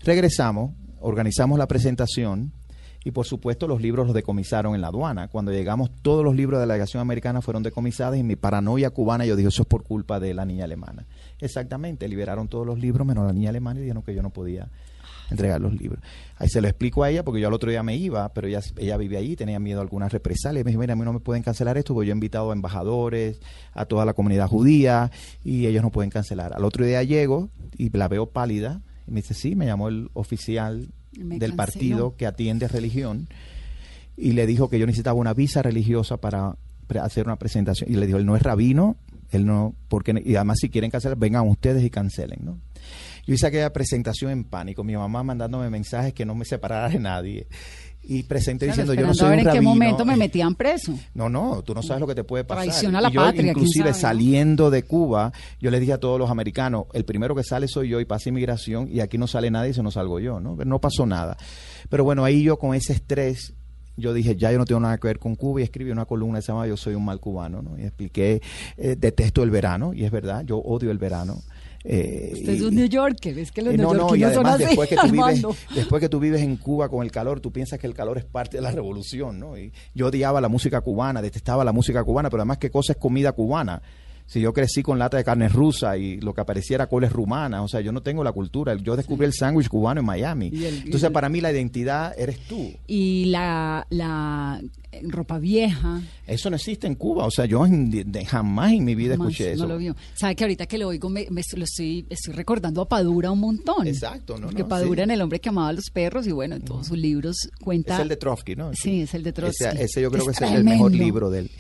Regresamos, 0.04 0.72
organizamos 1.00 1.58
la 1.58 1.68
presentación 1.68 2.52
y 3.06 3.12
por 3.12 3.26
supuesto 3.26 3.68
los 3.68 3.82
libros 3.82 4.08
los 4.08 4.16
decomisaron 4.16 4.76
en 4.76 4.82
la 4.82 4.88
aduana. 4.88 5.28
Cuando 5.28 5.52
llegamos 5.52 5.92
todos 6.02 6.24
los 6.24 6.36
libros 6.36 6.60
de 6.60 6.66
la 6.66 6.74
delegación 6.74 7.02
americana 7.02 7.42
fueron 7.42 7.64
decomisados 7.64 8.18
y 8.18 8.24
mi 8.24 8.36
paranoia 8.36 8.90
cubana 8.92 9.26
yo 9.26 9.36
dije 9.36 9.50
eso 9.50 9.64
es 9.64 9.68
por 9.68 9.84
culpa 9.84 10.20
de 10.20 10.34
la 10.34 10.46
niña 10.46 10.66
alemana. 10.66 11.06
Exactamente, 11.40 12.08
liberaron 12.08 12.48
todos 12.48 12.66
los 12.66 12.80
libros 12.80 13.06
menos 13.06 13.26
la 13.26 13.34
niña 13.34 13.50
alemana 13.50 13.80
y 13.80 13.84
dijeron 13.84 14.04
que 14.04 14.16
yo 14.16 14.22
no 14.22 14.30
podía 14.30 14.70
entregar 15.30 15.60
los 15.60 15.74
libros. 15.74 16.04
Ahí 16.38 16.48
se 16.48 16.62
lo 16.62 16.68
explico 16.68 17.04
a 17.04 17.10
ella 17.10 17.24
porque 17.24 17.42
yo 17.42 17.48
al 17.48 17.54
otro 17.54 17.70
día 17.70 17.84
me 17.84 17.96
iba, 17.96 18.30
pero 18.34 18.48
ella, 18.48 18.62
ella 18.78 18.98
vive 18.98 19.18
allí, 19.18 19.36
tenía 19.36 19.60
miedo 19.60 19.80
a 19.80 19.82
algunas 19.82 20.12
represalias. 20.12 20.64
Me 20.64 20.72
dijo, 20.72 20.80
mira, 20.80 20.94
a 20.94 20.96
mí 20.96 21.04
no 21.04 21.14
me 21.14 21.20
pueden 21.20 21.44
cancelar 21.44 21.78
esto 21.78 21.94
porque 21.94 22.08
yo 22.08 22.12
he 22.12 22.16
invitado 22.16 22.52
a 22.52 22.54
embajadores, 22.54 23.40
a 23.74 23.86
toda 23.86 24.06
la 24.06 24.14
comunidad 24.14 24.48
judía 24.48 25.12
y 25.44 25.66
ellos 25.66 25.82
no 25.82 25.92
pueden 25.92 26.12
cancelar. 26.12 26.54
Al 26.54 26.64
otro 26.64 26.86
día 26.86 27.04
llego 27.04 27.50
y 27.78 27.90
la 27.90 28.08
veo 28.08 28.28
pálida 28.28 28.82
y 29.08 29.12
me 29.12 29.22
dice, 29.22 29.34
sí, 29.34 29.56
me 29.56 29.66
llamó 29.66 29.88
el 29.90 30.10
oficial 30.14 30.90
Me 31.18 31.38
del 31.40 31.52
canceló. 31.52 31.56
partido 31.56 32.16
que 32.16 32.26
atiende 32.26 32.68
religión 32.68 33.28
y 34.16 34.34
le 34.34 34.46
dijo 34.46 34.70
que 34.70 34.80
yo 34.80 34.86
necesitaba 34.86 35.20
una 35.20 35.34
visa 35.34 35.62
religiosa 35.62 36.18
para 36.18 36.56
hacer 37.02 37.26
una 37.26 37.38
presentación. 37.38 37.92
Y 37.92 37.96
le 37.96 38.06
dijo, 38.06 38.18
él 38.20 38.26
no 38.26 38.36
es 38.36 38.44
rabino, 38.44 38.98
él 39.32 39.46
no, 39.46 39.76
porque, 39.88 40.22
y 40.24 40.36
además 40.36 40.58
si 40.62 40.70
quieren 40.70 40.92
cancelar, 40.92 41.18
vengan 41.18 41.48
ustedes 41.48 41.84
y 41.84 41.90
cancelen, 41.90 42.40
¿no? 42.44 42.60
Yo 43.26 43.34
hice 43.34 43.48
aquella 43.48 43.72
presentación 43.74 44.32
en 44.32 44.44
pánico, 44.44 44.84
mi 44.84 44.96
mamá 44.96 45.24
mandándome 45.24 45.70
mensajes 45.70 46.14
que 46.14 46.26
no 46.26 46.36
me 46.36 46.46
separara 46.46 46.90
de 46.90 47.00
nadie. 47.00 47.48
Y 48.06 48.24
presenté 48.24 48.66
Claro, 48.66 48.82
diciendo, 48.82 49.02
yo 49.02 49.08
no 49.08 49.14
soy 49.14 49.28
a 49.28 49.30
ver 49.30 49.40
un 49.40 49.48
en 49.48 49.54
qué 49.54 49.62
momento 49.62 50.04
me 50.04 50.18
metían 50.18 50.56
preso. 50.56 50.94
No, 51.14 51.30
no, 51.30 51.62
tú 51.64 51.74
no 51.74 51.82
sabes 51.82 52.02
lo 52.02 52.08
que 52.08 52.16
te 52.16 52.26
puede 52.26 52.44
pasar. 52.44 52.66
Traición 52.66 52.96
a 52.98 53.02
la 53.02 53.10
Y 53.10 53.14
yo, 53.14 53.22
patria, 53.22 53.52
inclusive 53.52 53.90
¿no? 53.90 53.96
saliendo 53.96 54.70
de 54.70 54.84
Cuba, 54.84 55.32
yo 55.62 55.72
les 55.72 55.80
dije 55.80 55.94
a 55.94 55.98
todos 56.00 56.20
los 56.20 56.30
americanos, 56.30 56.86
el 56.94 57.06
primero 57.06 57.34
que 57.34 57.44
sale 57.44 57.68
soy 57.70 57.88
yo 57.90 58.02
y 58.02 58.06
pasa 58.06 58.28
inmigración 58.28 58.90
y 58.92 59.00
aquí 59.00 59.18
no 59.18 59.26
sale 59.26 59.50
nadie 59.50 59.70
y 59.70 59.74
se 59.74 59.82
nos 59.84 59.94
salgo 59.94 60.20
yo, 60.20 60.40
¿no? 60.42 60.58
Pero 60.58 60.70
no 60.70 60.80
pasó 60.80 61.06
nada. 61.06 61.38
Pero 61.90 62.04
bueno, 62.04 62.26
ahí 62.26 62.44
yo 62.44 62.58
con 62.58 62.76
ese 62.76 62.92
estrés, 62.92 63.54
yo 63.96 64.14
dije, 64.14 64.36
ya 64.36 64.52
yo 64.52 64.58
no 64.58 64.66
tengo 64.66 64.82
nada 64.82 64.98
que 64.98 65.08
ver 65.08 65.20
con 65.20 65.36
Cuba 65.36 65.62
y 65.62 65.64
escribí 65.64 65.92
una 65.92 66.06
columna 66.06 66.40
que 66.40 66.42
se 66.42 66.52
llama 66.52 66.68
Yo 66.68 66.76
soy 66.76 66.96
un 66.96 67.06
mal 67.06 67.20
cubano, 67.20 67.62
¿no? 67.62 67.78
Y 67.78 67.84
expliqué, 67.84 68.42
eh, 68.76 68.96
detesto 68.98 69.44
el 69.44 69.50
verano, 69.50 69.94
y 69.94 70.04
es 70.04 70.12
verdad, 70.12 70.44
yo 70.46 70.58
odio 70.58 70.92
el 70.92 70.98
verano. 70.98 71.42
Eh, 71.86 72.32
Usted 72.34 72.54
es 72.54 72.62
un 72.62 72.76
New 72.76 72.88
Yorker, 72.88 73.38
es 73.38 73.52
que 73.52 73.62
los 73.62 73.74
eh, 73.74 73.78
no, 73.78 73.94
no, 73.94 74.16
y 74.16 74.22
son 74.22 74.46
además 74.46 74.56
así, 74.56 74.64
después 74.66 74.90
que, 74.90 74.96
tú 74.96 75.08
vives, 75.12 75.42
después 75.76 76.00
que 76.00 76.10
tú 76.10 76.20
vives 76.20 76.42
en 76.42 76.56
Cuba 76.56 76.88
con 76.88 77.04
el 77.04 77.12
calor, 77.12 77.42
tú 77.42 77.52
piensas 77.52 77.78
que 77.78 77.88
el 77.88 77.94
calor 77.94 78.18
es 78.18 78.24
parte 78.24 78.58
de 78.58 78.64
la 78.64 78.72
revolución, 78.72 79.40
¿no? 79.40 79.58
Y 79.58 79.74
yo 79.94 80.08
odiaba 80.08 80.40
la 80.40 80.48
música 80.48 80.80
cubana, 80.80 81.22
detestaba 81.22 81.66
la 81.66 81.74
música 81.74 82.04
cubana, 82.04 82.30
pero 82.30 82.42
además 82.42 82.58
qué 82.58 82.72
cosa 82.72 82.94
es 82.94 83.00
comida 83.00 83.34
cubana. 83.34 83.82
Si 84.26 84.40
yo 84.42 84.54
crecí 84.54 84.82
con 84.82 84.98
lata 84.98 85.18
de 85.18 85.24
carne 85.24 85.48
rusa 85.50 85.96
y 85.98 86.20
lo 86.20 86.34
que 86.34 86.42
apareciera 86.42 86.88
coles 86.88 87.12
rumanas, 87.12 87.62
o 87.62 87.68
sea, 87.68 87.82
yo 87.82 87.92
no 87.92 88.02
tengo 88.02 88.24
la 88.24 88.32
cultura. 88.32 88.74
Yo 88.76 88.96
descubrí 88.96 89.26
el 89.26 89.34
sándwich 89.34 89.68
cubano 89.68 90.00
en 90.00 90.06
Miami. 90.08 90.48
El- 90.48 90.78
Entonces, 90.86 91.04
el- 91.04 91.12
para 91.12 91.30
mí 91.30 91.40
la 91.42 91.52
identidad 91.52 92.14
eres 92.18 92.40
tú. 92.48 92.72
Y 92.88 93.26
la, 93.26 93.86
la 93.90 94.62
ropa 95.04 95.38
vieja. 95.40 96.02
Eso 96.26 96.50
no 96.50 96.56
existe 96.56 96.88
en 96.88 96.96
Cuba. 96.96 97.26
O 97.26 97.32
sea, 97.32 97.46
yo 97.46 97.66
en- 97.66 97.92
de- 98.12 98.26
jamás 98.26 98.72
en 98.74 98.86
mi 98.86 98.96
vida 98.96 99.16
jamás 99.18 99.34
escuché 99.34 99.50
no 99.50 99.56
eso. 99.56 99.68
lo 99.68 99.78
vio. 99.78 99.96
Sabe 100.16 100.36
que 100.36 100.44
ahorita 100.46 100.66
que 100.66 100.78
lo 100.78 100.88
oigo, 100.88 101.10
me, 101.10 101.28
me- 101.30 101.42
lo 101.56 101.64
estoy, 101.66 102.06
estoy 102.10 102.34
recordando 102.34 102.82
a 102.82 102.88
Padura 102.88 103.30
un 103.30 103.40
montón. 103.40 103.86
Exacto, 103.88 104.38
¿no? 104.40 104.48
Porque 104.48 104.64
no, 104.64 104.68
Padura 104.70 105.02
sí. 105.02 105.04
en 105.04 105.12
El 105.12 105.22
hombre 105.22 105.40
que 105.40 105.50
amaba 105.50 105.68
a 105.70 105.74
los 105.74 105.90
perros 105.92 106.26
y 106.28 106.32
bueno, 106.32 106.56
en 106.56 106.62
todos 106.64 106.88
sus 106.88 106.98
libros 106.98 107.36
cuenta. 107.62 107.96
Es 107.96 108.02
el 108.02 108.08
de 108.10 108.16
Trotsky, 108.18 108.56
¿no? 108.56 108.72
Sí, 108.74 109.02
es 109.02 109.14
el 109.14 109.22
de 109.24 109.34
Trotsky. 109.34 109.66
Ese, 109.66 109.84
ese 109.84 110.02
yo 110.02 110.10
creo 110.10 110.26
que 110.26 110.32
Es 110.32 110.42
es 110.42 110.52
el 110.52 110.64
mejor 110.64 110.92
libro 110.92 111.30
de 111.30 111.40
él. 111.42 111.52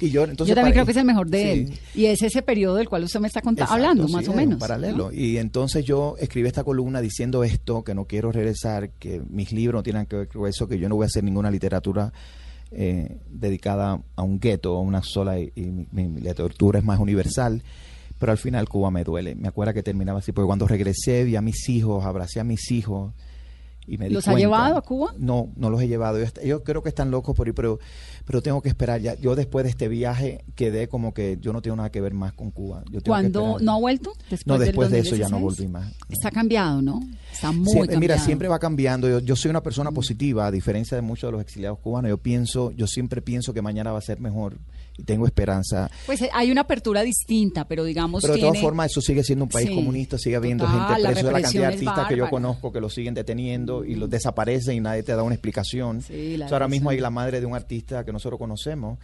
Y 0.00 0.10
yo, 0.10 0.22
entonces, 0.24 0.48
Yo 0.48 0.54
también 0.54 0.72
creo 0.74 0.84
que 0.84 0.92
es 0.92 0.96
el 0.96 1.04
mejor 1.04 1.28
de 1.28 1.42
Sí. 1.42 1.48
él. 1.72 1.78
Y 1.94 2.06
es 2.06 2.22
ese 2.22 2.42
periodo 2.42 2.76
del 2.76 2.88
cual 2.88 3.02
usted 3.04 3.18
me 3.20 3.26
está 3.26 3.40
Exacto, 3.40 3.72
hablando, 3.74 4.06
sí, 4.06 4.12
más 4.12 4.28
o 4.28 4.32
menos. 4.32 4.58
paralelo. 4.60 4.96
¿no? 5.06 5.12
Y 5.12 5.38
entonces 5.38 5.84
yo 5.84 6.14
escribí 6.20 6.46
esta 6.46 6.62
columna 6.64 7.00
diciendo 7.00 7.42
esto, 7.42 7.82
que 7.82 7.94
no 7.94 8.04
quiero 8.04 8.30
regresar, 8.30 8.90
que 8.98 9.20
mis 9.28 9.50
libros 9.52 9.78
no 9.80 9.82
tienen 9.82 10.06
que 10.06 10.16
ver 10.16 10.28
con 10.28 10.46
eso, 10.48 10.68
que 10.68 10.78
yo 10.78 10.88
no 10.88 10.94
voy 10.96 11.04
a 11.04 11.06
hacer 11.06 11.24
ninguna 11.24 11.50
literatura 11.50 12.12
eh, 12.70 13.16
dedicada 13.30 14.00
a 14.14 14.22
un 14.22 14.38
gueto, 14.38 14.76
a 14.76 14.80
una 14.80 15.02
sola, 15.02 15.38
y, 15.40 15.50
y 15.56 15.62
mi, 15.62 16.06
mi 16.06 16.20
literatura 16.20 16.78
es 16.78 16.84
más 16.84 17.00
universal. 17.00 17.62
Pero 18.18 18.32
al 18.32 18.38
final 18.38 18.68
Cuba 18.68 18.90
me 18.90 19.04
duele. 19.04 19.34
Me 19.36 19.48
acuerdo 19.48 19.72
que 19.74 19.82
terminaba 19.82 20.18
así, 20.18 20.32
porque 20.32 20.46
cuando 20.46 20.66
regresé 20.66 21.24
vi 21.24 21.36
a 21.36 21.40
mis 21.40 21.68
hijos, 21.68 22.04
abracé 22.04 22.40
a 22.40 22.44
mis 22.44 22.70
hijos 22.72 23.14
y 23.88 23.98
me 23.98 24.08
di 24.08 24.14
¿Los 24.14 24.28
ha 24.28 24.34
llevado 24.34 24.76
a 24.76 24.82
Cuba? 24.82 25.14
No, 25.18 25.50
no 25.56 25.70
los 25.70 25.80
he 25.80 25.88
llevado. 25.88 26.18
Yo, 26.44 26.62
creo 26.62 26.82
que 26.82 26.88
están 26.90 27.10
locos 27.10 27.34
por 27.34 27.48
ir, 27.48 27.54
pero, 27.54 27.78
pero 28.26 28.42
tengo 28.42 28.60
que 28.62 28.68
esperar. 28.68 29.00
ya 29.00 29.14
Yo 29.14 29.34
después 29.34 29.64
de 29.64 29.70
este 29.70 29.88
viaje 29.88 30.44
quedé 30.54 30.88
como 30.88 31.14
que 31.14 31.38
yo 31.40 31.52
no 31.52 31.62
tengo 31.62 31.76
nada 31.76 31.90
que 31.90 32.00
ver 32.00 32.12
más 32.14 32.32
con 32.34 32.50
Cuba. 32.50 32.82
Yo 32.86 33.00
tengo 33.00 33.04
¿Cuándo 33.14 33.56
no 33.60 33.72
ha 33.72 33.78
vuelto? 33.78 34.12
Después 34.30 34.46
No, 34.46 34.58
del 34.58 34.66
después 34.68 34.90
de 34.90 34.98
eso 35.00 35.16
ya 35.16 35.28
2016? 35.28 35.30
no 35.30 35.40
volví 35.40 35.68
más. 35.72 35.92
Está 36.10 36.30
cambiado, 36.30 36.82
¿no? 36.82 37.00
Está 37.32 37.50
muy 37.52 37.64
Siempre- 37.66 37.94
cambiado. 37.94 38.00
mira, 38.00 38.18
siempre 38.18 38.48
va 38.48 38.58
cambiando. 38.58 39.08
Yo, 39.08 39.20
yo 39.20 39.34
soy 39.36 39.50
una 39.50 39.62
persona 39.62 39.90
positiva, 39.90 40.46
a 40.46 40.50
diferencia 40.50 40.94
de 40.96 41.02
muchos 41.02 41.28
de 41.28 41.32
los 41.32 41.40
exiliados 41.40 41.78
cubanos. 41.78 42.08
Yo 42.10 42.18
pienso, 42.18 42.70
yo 42.72 42.86
siempre 42.86 43.22
pienso 43.22 43.54
que 43.54 43.62
mañana 43.62 43.92
va 43.92 43.98
a 43.98 44.02
ser 44.02 44.20
mejor 44.20 44.58
tengo 45.04 45.26
esperanza. 45.26 45.90
Pues 46.06 46.22
eh, 46.22 46.30
hay 46.32 46.50
una 46.50 46.62
apertura 46.62 47.02
distinta, 47.02 47.66
pero 47.66 47.84
digamos 47.84 48.22
Pero 48.22 48.34
de 48.34 48.40
tiene... 48.40 48.50
todas 48.52 48.62
formas, 48.62 48.90
eso 48.90 49.00
sigue 49.00 49.22
siendo 49.22 49.44
un 49.44 49.50
país 49.50 49.68
Sí, 49.68 49.74
comunista, 49.74 50.18
sigue 50.18 50.36
habiendo 50.36 50.64
total, 50.64 50.78
gente 50.96 51.02
la 51.02 51.08
presa. 51.10 51.26
de 51.26 51.32
la 51.32 51.40
cantidad 51.42 51.62
de 51.62 51.66
artistas 51.74 52.08
que 52.08 52.16
yo 52.16 52.30
conozco 52.30 52.72
que 52.72 52.80
los 52.80 52.92
siguen 52.94 53.14
deteniendo 53.14 53.84
y 53.84 53.94
los 53.94 54.08
desaparecen 54.10 54.76
y 54.76 54.80
nadie 54.80 55.02
te 55.02 55.14
da 55.14 55.22
una 55.22 55.34
explicación. 55.34 56.02
Sí, 56.02 56.36
la 56.36 56.46
O 56.46 56.48
sea, 56.48 56.56
ahora 56.56 56.68
mismo 56.68 56.90
hay 56.90 57.00
la 57.00 57.10
madre 57.10 57.40
de 57.40 57.46
un 57.46 57.54
artista 57.54 58.04
que 58.04 58.12
nosotros 58.12 58.38
conocemos 58.38 58.98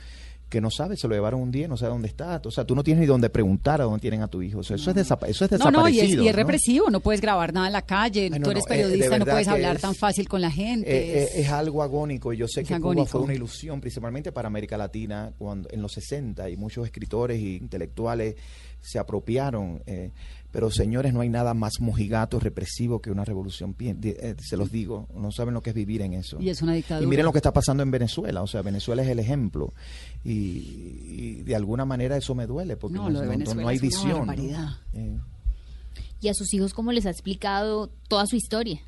que 0.54 0.60
no 0.60 0.70
sabe, 0.70 0.96
se 0.96 1.08
lo 1.08 1.14
llevaron 1.14 1.40
un 1.40 1.50
día 1.50 1.66
no 1.68 1.76
sabe 1.76 1.90
dónde 1.92 2.08
está. 2.08 2.40
O 2.44 2.50
sea, 2.50 2.64
tú 2.64 2.74
no 2.74 2.82
tienes 2.84 3.00
ni 3.00 3.06
dónde 3.06 3.28
preguntar 3.28 3.80
a 3.80 3.84
dónde 3.84 4.00
tienen 4.00 4.22
a 4.22 4.28
tu 4.28 4.40
hijo. 4.40 4.60
O 4.60 4.62
sea, 4.62 4.76
eso, 4.76 4.90
es 4.90 4.96
desapa- 4.96 5.26
eso 5.28 5.44
es 5.44 5.50
No, 5.50 5.56
desaparecido. 5.58 5.82
no, 5.82 5.88
y 5.88 5.98
es, 6.00 6.08
y 6.10 6.28
es 6.28 6.32
¿no? 6.34 6.38
represivo, 6.38 6.90
no 6.90 7.00
puedes 7.00 7.20
grabar 7.20 7.52
nada 7.52 7.66
en 7.66 7.72
la 7.72 7.82
calle, 7.82 8.30
Ay, 8.32 8.38
no, 8.38 8.44
tú 8.44 8.50
eres 8.52 8.64
eh, 8.64 8.68
periodista, 8.68 9.18
no 9.18 9.24
puedes 9.24 9.48
hablar 9.48 9.76
es- 9.76 9.82
tan 9.82 9.94
fácil 9.94 10.28
con 10.28 10.40
la 10.40 10.50
gente. 10.50 10.88
Eh, 10.90 11.18
eh, 11.18 11.22
es- 11.34 11.46
es 11.46 11.48
algo 11.50 11.82
agónico 11.82 12.32
y 12.32 12.36
yo 12.36 12.46
sé 12.48 12.62
que 12.64 12.78
Cuba 12.80 13.04
fue 13.04 13.20
una 13.20 13.34
ilusión 13.34 13.80
principalmente 13.80 14.30
para 14.32 14.46
América 14.48 14.78
Latina 14.78 15.32
cuando 15.36 15.68
en 15.72 15.82
los 15.82 15.92
60 15.92 16.48
y 16.48 16.56
muchos 16.56 16.84
escritores 16.86 17.38
e 17.38 17.56
intelectuales 17.56 18.36
se 18.80 18.98
apropiaron 18.98 19.82
eh, 19.86 20.10
pero 20.50 20.70
señores 20.70 21.12
no 21.14 21.20
hay 21.22 21.28
nada 21.30 21.52
más 21.54 21.80
mojigato 21.80 22.38
represivo 22.38 23.00
que 23.00 23.10
una 23.10 23.24
revolución 23.24 23.74
eh, 23.80 24.34
se 24.38 24.56
los 24.58 24.70
digo 24.70 25.08
no 25.16 25.32
saben 25.32 25.54
lo 25.54 25.62
que 25.62 25.70
es 25.70 25.76
vivir 25.76 26.02
en 26.02 26.12
eso 26.12 26.36
Y 26.38 26.50
es 26.50 26.60
una 26.60 26.74
dictadura. 26.74 27.02
y 27.04 27.08
miren 27.08 27.24
lo 27.24 27.32
que 27.32 27.38
está 27.38 27.50
pasando 27.52 27.82
en 27.82 27.90
Venezuela 27.90 28.42
o 28.42 28.46
sea 28.46 28.60
Venezuela 28.60 29.02
es 29.02 29.08
el 29.08 29.18
ejemplo 29.18 29.72
y, 30.24 30.30
y 31.08 31.42
de 31.42 31.54
alguna 31.56 31.84
manera 31.84 32.16
eso 32.16 32.34
me 32.34 32.46
duele 32.46 32.76
porque 32.76 32.96
No, 32.96 33.04
no, 33.04 33.10
lo 33.10 33.20
de 33.20 33.26
no- 33.26 33.32
no 33.32 33.38
Venezuela 33.38 33.70
hay 33.70 33.78
visión. 33.78 34.30
Eh, 34.94 35.18
Y 36.20 36.28
a 36.28 36.34
sus 36.34 36.52
hijos, 36.54 36.72
¿cómo 36.72 36.92
les 36.92 37.04
ha 37.06 37.10
explicado 37.10 37.90
toda 38.08 38.26
su 38.26 38.36
historia? 38.36 38.80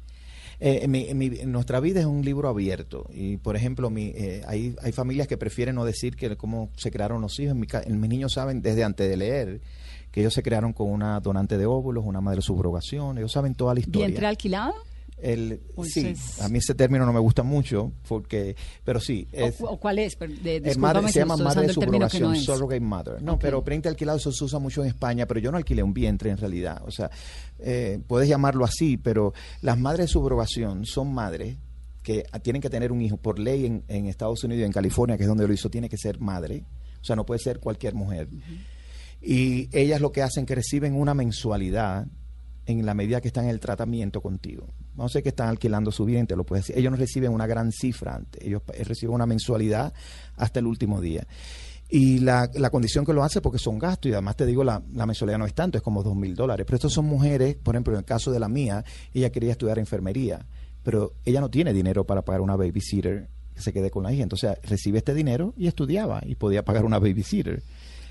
Eh, 0.58 0.88
mi- 0.88 1.12
mi- 1.12 1.28
nuestra 1.44 1.80
vida 1.80 2.00
es 2.00 2.06
un 2.06 2.24
libro 2.24 2.48
abierto 2.48 3.10
y, 3.12 3.36
por 3.36 3.56
ejemplo, 3.56 3.90
mi, 3.90 4.04
eh, 4.14 4.42
hay, 4.46 4.74
hay 4.82 4.92
familias 4.92 5.28
que 5.28 5.36
prefieren 5.36 5.74
no 5.74 5.84
decir 5.84 6.16
que 6.16 6.34
cómo 6.38 6.70
se 6.78 6.90
crearon 6.90 7.20
los 7.20 7.38
hijos. 7.38 7.52
En 7.52 7.60
mi 7.60 7.66
ca- 7.66 7.82
en 7.84 8.00
mis 8.00 8.08
niños 8.08 8.32
saben 8.32 8.62
desde 8.62 8.82
antes 8.82 9.06
de 9.06 9.16
leer 9.18 9.60
que 10.10 10.20
ellos 10.20 10.32
se 10.32 10.42
crearon 10.42 10.72
con 10.72 10.88
una 10.88 11.20
donante 11.20 11.58
de 11.58 11.66
óvulos, 11.66 12.06
una 12.06 12.22
madre 12.22 12.40
subrogación. 12.40 13.18
Ellos 13.18 13.32
saben 13.32 13.54
toda 13.54 13.74
la 13.74 13.80
historia. 13.80 14.06
¿Vientre 14.06 14.26
alquilado? 14.26 14.72
El, 15.18 15.60
Pues 15.74 15.92
sí, 15.92 16.12
a 16.42 16.48
mí 16.48 16.58
ese 16.58 16.74
término 16.74 17.06
no 17.06 17.12
me 17.12 17.20
gusta 17.20 17.42
mucho, 17.42 17.90
porque, 18.06 18.54
pero 18.84 19.00
sí. 19.00 19.26
¿O, 19.32 19.36
Es, 19.46 19.56
o 19.60 19.78
cuál 19.80 19.98
es? 19.98 20.14
Per- 20.14 20.28
de- 20.40 20.56
es 20.56 20.62
discúlpame 20.62 20.94
madre, 21.00 21.12
se 21.12 21.18
llama 21.20 21.36
madre 21.38 21.66
de 21.68 21.72
subrogación, 21.72 22.32
no 22.32 22.38
surrogate 22.38 22.80
mother. 22.80 23.22
No, 23.22 23.32
Ok. 23.34 23.40
pero 23.40 23.64
vientre 23.64 23.88
alquilado 23.88 24.18
eso 24.18 24.30
se 24.30 24.44
usa 24.44 24.58
mucho 24.58 24.82
en 24.82 24.88
España, 24.88 25.26
pero 25.26 25.40
yo 25.40 25.50
no 25.50 25.56
alquilé 25.56 25.82
un 25.82 25.94
vientre 25.94 26.28
en 26.30 26.36
realidad. 26.36 26.82
O 26.86 26.90
sea, 26.90 27.10
eh, 27.58 27.98
puedes 28.06 28.28
llamarlo 28.28 28.64
así, 28.64 28.98
pero 28.98 29.32
las 29.62 29.78
madres 29.78 30.06
de 30.06 30.12
subrogación 30.12 30.84
son 30.84 31.14
madres 31.14 31.56
que 32.02 32.24
tienen 32.42 32.60
que 32.60 32.68
tener 32.70 32.92
un 32.92 33.00
hijo 33.00 33.16
por 33.16 33.38
ley 33.38 33.64
en, 33.66 33.84
en 33.88 34.06
Estados 34.06 34.44
Unidos 34.44 34.60
y 34.62 34.64
en 34.66 34.72
California, 34.72 35.16
que 35.16 35.22
es 35.22 35.28
donde 35.28 35.48
lo 35.48 35.52
hizo, 35.54 35.70
tiene 35.70 35.88
que 35.88 35.96
ser 35.96 36.20
madre. 36.20 36.64
O 37.00 37.04
sea, 37.04 37.16
no 37.16 37.24
puede 37.24 37.40
ser 37.40 37.58
cualquier 37.58 37.94
mujer. 37.94 38.28
Y 39.22 39.68
ellas 39.76 40.00
lo 40.00 40.12
que 40.12 40.22
hacen 40.22 40.44
es 40.44 40.48
que 40.48 40.54
reciben 40.56 40.94
una 40.94 41.14
mensualidad 41.14 42.06
en 42.66 42.84
la 42.84 42.94
medida 42.94 43.20
que 43.20 43.28
están 43.28 43.44
en 43.44 43.50
el 43.50 43.60
tratamiento 43.60 44.20
contigo. 44.20 44.66
No 44.96 45.08
sé 45.08 45.22
que 45.22 45.30
están 45.30 45.48
alquilando 45.48 45.92
su 45.92 46.04
vientre, 46.04 46.36
lo 46.36 46.44
puedes 46.44 46.66
decir. 46.66 46.78
Ellos 46.78 46.90
no 46.90 46.98
reciben 46.98 47.32
una 47.32 47.46
gran 47.46 47.72
cifra 47.72 48.16
antes, 48.16 48.42
ellos 48.44 48.62
eh, 48.74 48.84
reciben 48.84 49.14
una 49.14 49.26
mensualidad 49.26 49.92
hasta 50.36 50.60
el 50.60 50.66
último 50.66 51.00
día. 51.00 51.26
Y 51.88 52.18
la, 52.18 52.50
la 52.54 52.70
condición 52.70 53.04
que 53.04 53.12
lo 53.12 53.22
hace 53.22 53.40
porque 53.40 53.58
son 53.58 53.78
gastos 53.78 54.10
y 54.10 54.12
además 54.12 54.36
te 54.36 54.44
digo, 54.44 54.64
la, 54.64 54.82
la 54.92 55.06
mensualidad 55.06 55.38
no 55.38 55.46
es 55.46 55.54
tanto, 55.54 55.78
es 55.78 55.82
como 55.82 56.02
dos 56.02 56.16
mil 56.16 56.34
dólares. 56.34 56.66
Pero 56.66 56.76
estas 56.76 56.92
son 56.92 57.06
mujeres, 57.06 57.54
por 57.56 57.76
ejemplo, 57.76 57.92
en 57.92 58.00
el 58.00 58.04
caso 58.04 58.32
de 58.32 58.40
la 58.40 58.48
mía, 58.48 58.84
ella 59.14 59.30
quería 59.30 59.52
estudiar 59.52 59.78
enfermería, 59.78 60.44
pero 60.82 61.14
ella 61.24 61.40
no 61.40 61.48
tiene 61.48 61.72
dinero 61.72 62.04
para 62.04 62.22
pagar 62.22 62.40
una 62.40 62.56
babysitter 62.56 63.28
que 63.54 63.60
se 63.60 63.72
quede 63.72 63.90
con 63.90 64.02
la 64.02 64.12
hija. 64.12 64.24
Entonces 64.24 64.58
recibe 64.64 64.98
este 64.98 65.14
dinero 65.14 65.54
y 65.56 65.68
estudiaba 65.68 66.20
y 66.26 66.34
podía 66.34 66.64
pagar 66.64 66.84
una 66.84 66.98
babysitter. 66.98 67.62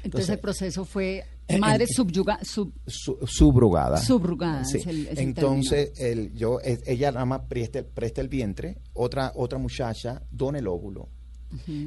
Entonces 0.03 0.29
el 0.29 0.39
proceso 0.39 0.85
fue 0.85 1.25
madre 1.59 1.83
en- 1.83 1.89
subjuga, 1.89 2.39
sub, 2.43 2.73
Su- 2.87 3.19
subrogada. 3.25 3.97
Subrogada, 3.97 4.63
Sí. 4.65 4.77
es 4.77 4.87
el- 4.87 5.07
es 5.07 5.11
el 5.13 5.19
Entonces, 5.19 5.91
el, 5.99 6.33
yo, 6.33 6.59
ella 6.63 7.11
nada 7.11 7.25
más 7.25 7.41
presta, 7.47 7.83
presta 7.83 8.21
el 8.21 8.29
vientre, 8.29 8.77
otra, 8.93 9.31
otra 9.35 9.57
muchacha 9.59 10.21
dona 10.31 10.59
el 10.59 10.67
óvulo. 10.67 11.09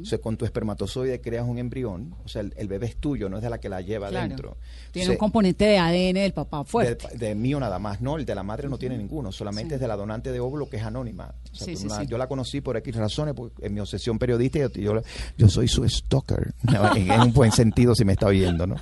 O 0.03 0.05
sea, 0.07 0.19
con 0.19 0.37
tu 0.37 0.45
espermatozoide 0.47 1.21
creas 1.21 1.47
un 1.47 1.59
embrión, 1.59 2.15
o 2.25 2.29
sea, 2.29 2.41
el, 2.41 2.55
el 2.57 2.69
bebé 2.69 2.87
es 2.87 2.97
tuyo, 2.97 3.29
no 3.29 3.37
es 3.37 3.43
de 3.43 3.51
la 3.51 3.59
que 3.59 3.69
la 3.69 3.81
lleva 3.83 4.09
Claro. 4.09 4.25
adentro. 4.27 4.57
Tiene 4.93 5.09
O 5.11 5.13
un 5.13 5.19
componente 5.19 5.67
de 5.67 5.79
ADN 5.79 6.15
del 6.21 6.33
papá 6.33 6.65
fuerte. 6.65 7.07
de, 7.17 7.29
de 7.29 7.35
mío 7.35 7.61
nada 7.61 7.79
más, 7.79 8.01
no, 8.01 8.17
el 8.17 8.25
de 8.25 8.35
la 8.35 8.43
madre 8.43 8.69
no 8.69 8.79
tiene 8.79 8.97
ninguno, 8.97 9.31
solamente 9.31 9.71
Sí. 9.71 9.75
es 9.75 9.81
de 9.81 9.89
la 9.89 9.97
donante 9.97 10.33
de 10.33 10.41
óvulo 10.41 10.69
que 10.71 10.79
es 10.79 10.83
anónima. 10.85 11.35
O 11.53 11.55
sea, 11.55 11.67
Sí, 11.67 11.77
sí. 11.77 11.89
Yo 12.09 12.17
la 12.17 12.27
conocí 12.29 12.61
por 12.63 12.77
X 12.79 12.95
razones, 12.97 13.35
porque 13.35 13.67
en 13.67 13.75
mi 13.75 13.81
obsesión 13.81 14.19
periodista 14.19 14.59
yo, 14.61 14.69
yo, 14.71 15.03
yo 15.37 15.49
soy 15.49 15.69
su 15.69 15.87
stalker, 15.89 16.55
en, 16.97 17.11
en 17.13 17.21
un 17.21 17.33
buen 17.33 17.53
sentido 17.53 17.95
si 17.95 18.05
me 18.05 18.13
está 18.15 18.27
oyendo, 18.27 18.67
¿no? 18.67 18.77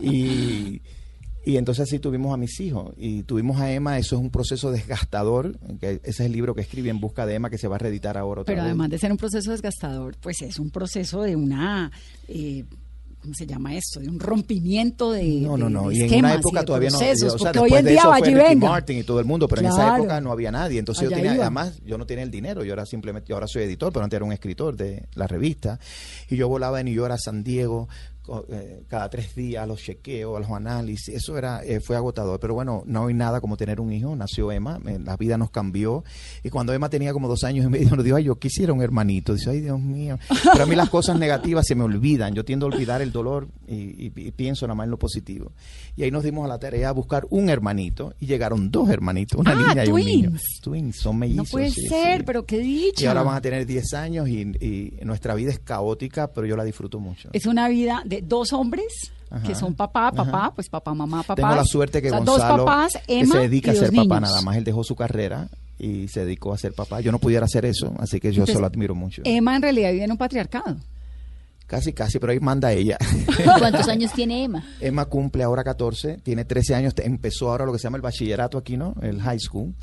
Y, 0.00 0.80
y 1.46 1.56
entonces 1.58 1.84
así 1.84 1.98
tuvimos 2.00 2.34
a 2.34 2.36
mis 2.36 2.58
hijos 2.60 2.92
y 2.98 3.22
tuvimos 3.22 3.60
a 3.60 3.72
Emma, 3.72 3.96
eso 3.98 4.16
es 4.16 4.20
un 4.22 4.30
proceso 4.30 4.70
desgastador, 4.72 5.56
que 5.80 5.92
ese 6.02 6.10
es 6.10 6.20
el 6.20 6.32
libro 6.32 6.54
que 6.56 6.60
escribí 6.60 6.90
en 6.90 6.98
busca 7.00 7.24
de 7.24 7.34
Emma 7.36 7.48
que 7.50 7.56
se 7.56 7.68
va 7.68 7.76
a 7.76 7.78
reeditar 7.78 8.18
ahora 8.18 8.40
otra 8.42 8.52
Pero 8.52 8.62
vez. 8.64 8.70
además 8.70 8.90
de 8.90 8.98
ser 8.98 9.12
un 9.12 9.16
proceso 9.16 9.52
desgastador, 9.52 10.16
pues 10.20 10.42
es 10.42 10.58
un 10.58 10.70
proceso 10.70 11.22
de 11.22 11.36
una, 11.36 11.92
eh, 12.28 12.64
¿cómo 13.22 13.32
se 13.34 13.46
llama 13.46 13.74
esto? 13.76 14.00
De 14.00 14.08
un 14.08 14.18
rompimiento 14.18 15.12
de 15.12 15.22
No, 15.40 15.56
no, 15.56 15.70
no. 15.70 15.88
de 15.88 15.96
Y 15.96 16.02
en 16.02 16.14
una 16.18 16.34
época 16.34 16.64
todavía 16.64 16.90
no. 16.90 16.98
procesos, 16.98 17.34
o 17.34 17.38
sea, 17.38 17.52
porque 17.52 17.58
hoy 17.60 17.64
después 17.70 17.78
en 17.80 17.84
de 17.86 17.90
día 17.92 18.00
eso 18.00 18.08
fue 18.10 18.18
y 18.18 18.34
Ricky 18.34 18.48
venga. 18.48 18.68
Martin 18.68 18.98
y 18.98 19.02
todo 19.04 19.20
el 19.20 19.24
mundo, 19.26 19.46
pero 19.48 19.60
en 19.62 19.68
esa 19.68 19.96
época 19.96 20.20
no 20.20 20.32
había 20.32 20.50
nadie. 20.50 20.78
Entonces 20.80 21.04
yo 21.08 21.14
tenía, 21.14 21.34
iba. 21.34 21.44
además, 21.44 21.80
yo 21.84 21.96
no 21.96 22.06
tenía 22.06 22.24
el 22.24 22.30
dinero. 22.32 22.64
Yo 22.64 22.72
era 22.72 22.84
simplemente, 22.86 23.28
yo 23.28 23.36
ahora 23.36 23.46
soy 23.46 23.62
editor, 23.62 23.92
pero 23.92 24.02
antes 24.04 24.16
era 24.16 24.24
un 24.24 24.32
escritor 24.32 24.76
de 24.76 25.04
la 25.14 25.26
revista. 25.28 25.78
Y 26.28 26.36
yo 26.36 26.48
volaba 26.48 26.78
de 26.78 26.84
New 26.84 26.94
York 26.94 27.12
a 27.12 27.18
San 27.18 27.42
Diego 27.44 27.88
cada 28.88 29.08
tres 29.08 29.34
días 29.34 29.66
los 29.66 29.80
chequeos, 29.80 30.40
los 30.40 30.50
análisis. 30.50 31.14
Eso 31.14 31.36
era 31.36 31.64
eh, 31.64 31.80
fue 31.80 31.96
agotador. 31.96 32.40
Pero 32.40 32.54
bueno, 32.54 32.82
no 32.86 33.06
hay 33.06 33.14
nada 33.14 33.40
como 33.40 33.56
tener 33.56 33.80
un 33.80 33.92
hijo. 33.92 34.14
Nació 34.16 34.52
Emma, 34.52 34.80
eh, 34.86 34.98
la 35.02 35.16
vida 35.16 35.38
nos 35.38 35.50
cambió. 35.50 36.04
Y 36.42 36.50
cuando 36.50 36.72
Emma 36.72 36.88
tenía 36.88 37.12
como 37.12 37.28
dos 37.28 37.44
años 37.44 37.66
y 37.66 37.68
medio, 37.68 37.90
nos 37.96 38.04
dijo, 38.04 38.16
ay, 38.16 38.24
yo 38.24 38.38
quisiera 38.38 38.72
un 38.72 38.82
hermanito. 38.82 39.34
Dice, 39.34 39.50
ay, 39.50 39.60
Dios 39.60 39.80
mío. 39.80 40.18
Pero 40.52 40.64
a 40.64 40.66
mí 40.66 40.74
las 40.74 40.90
cosas 40.90 41.18
negativas 41.18 41.66
se 41.66 41.74
me 41.74 41.84
olvidan. 41.84 42.34
Yo 42.34 42.44
tiendo 42.44 42.66
a 42.66 42.68
olvidar 42.70 43.02
el 43.02 43.12
dolor 43.12 43.48
y, 43.68 43.74
y- 44.06 44.12
y 44.14 44.30
pienso 44.32 44.66
nada 44.66 44.74
más 44.76 44.84
en 44.84 44.90
lo 44.92 44.98
positivo. 44.98 45.52
Y 45.96 46.02
ahí 46.04 46.10
nos 46.10 46.22
dimos 46.24 46.44
a 46.44 46.48
la 46.48 46.58
tarea 46.58 46.88
de 46.88 46.94
buscar 46.94 47.26
un 47.30 47.48
hermanito 47.48 48.14
y 48.20 48.26
llegaron 48.26 48.70
dos 48.70 48.88
hermanitos, 48.90 49.40
una 49.40 49.52
Ah, 49.52 49.68
niña 49.68 49.84
y 49.84 49.88
un 49.90 50.00
niño. 50.04 50.32
twins. 50.62 50.96
Son 50.96 51.14
No 51.16 51.20
mellizos. 51.20 51.50
puede 51.50 51.70
sí, 51.70 51.86
ser, 51.88 52.18
sí. 52.18 52.22
pero 52.26 52.44
qué 52.46 52.58
dicha. 52.58 53.04
Y 53.04 53.06
ahora 53.06 53.22
van 53.22 53.36
a 53.36 53.40
tener 53.40 53.66
10 53.66 53.94
años 53.94 54.28
y, 54.28 54.40
y 54.60 54.98
nuestra 55.04 55.34
vida 55.34 55.50
es 55.50 55.58
caótica, 55.58 56.28
pero 56.32 56.46
yo 56.46 56.56
la 56.56 56.64
disfruto 56.64 56.98
mucho. 57.00 57.28
Es 57.32 57.46
una 57.46 57.68
vida 57.68 58.02
de 58.04 58.22
dos 58.22 58.52
hombres 58.52 59.12
Ajá. 59.30 59.46
que 59.46 59.54
son 59.54 59.74
papá, 59.74 60.12
papá, 60.12 60.38
Ajá. 60.46 60.52
pues 60.54 60.68
papá, 60.68 60.94
mamá, 60.94 61.22
papá. 61.22 61.34
Tengo 61.42 61.54
la 61.54 61.64
suerte 61.64 62.00
que 62.00 62.08
O 62.08 62.10
sea, 62.10 62.18
Gonzalo 62.20 62.56
dos 62.58 62.66
papás, 62.66 62.92
que 63.06 63.20
Emma 63.20 63.34
se 63.34 63.40
dedica 63.40 63.70
a 63.72 63.74
ser 63.74 63.92
papá 63.92 64.20
nada 64.20 64.40
más. 64.42 64.56
Él 64.56 64.64
dejó 64.64 64.84
su 64.84 64.94
carrera 64.94 65.48
y 65.78 66.08
se 66.08 66.20
dedicó 66.24 66.52
a 66.52 66.58
ser 66.58 66.72
papá. 66.72 67.00
Yo 67.00 67.10
no 67.12 67.18
pudiera 67.18 67.44
hacer 67.46 67.64
eso, 67.64 67.92
así 67.98 68.20
que 68.20 68.28
yo 68.28 68.42
Entonces, 68.42 68.54
eso 68.54 68.60
lo 68.60 68.66
admiro 68.66 68.94
mucho. 68.94 69.22
Emma 69.24 69.56
en 69.56 69.62
realidad 69.62 69.90
vive 69.92 70.04
en 70.04 70.12
un 70.12 70.16
patriarcado. 70.18 70.76
Casi, 71.66 71.92
casi, 71.92 72.18
pero 72.20 72.32
ahí 72.32 72.38
manda 72.40 72.72
ella. 72.72 72.96
¿Cuántos 73.58 73.88
años 73.88 74.12
tiene 74.12 74.44
Emma? 74.44 74.64
Emma 74.80 75.04
cumple 75.06 75.42
ahora 75.42 75.64
14, 75.64 76.18
tiene 76.22 76.44
13 76.44 76.74
años, 76.76 76.94
empezó 76.98 77.50
ahora 77.50 77.66
lo 77.66 77.72
que 77.72 77.78
se 77.78 77.84
llama 77.84 77.96
el 77.96 78.02
bachillerato 78.02 78.56
aquí, 78.58 78.76
¿no? 78.76 78.94
El 79.02 79.20
high 79.20 79.40
school. 79.40 79.74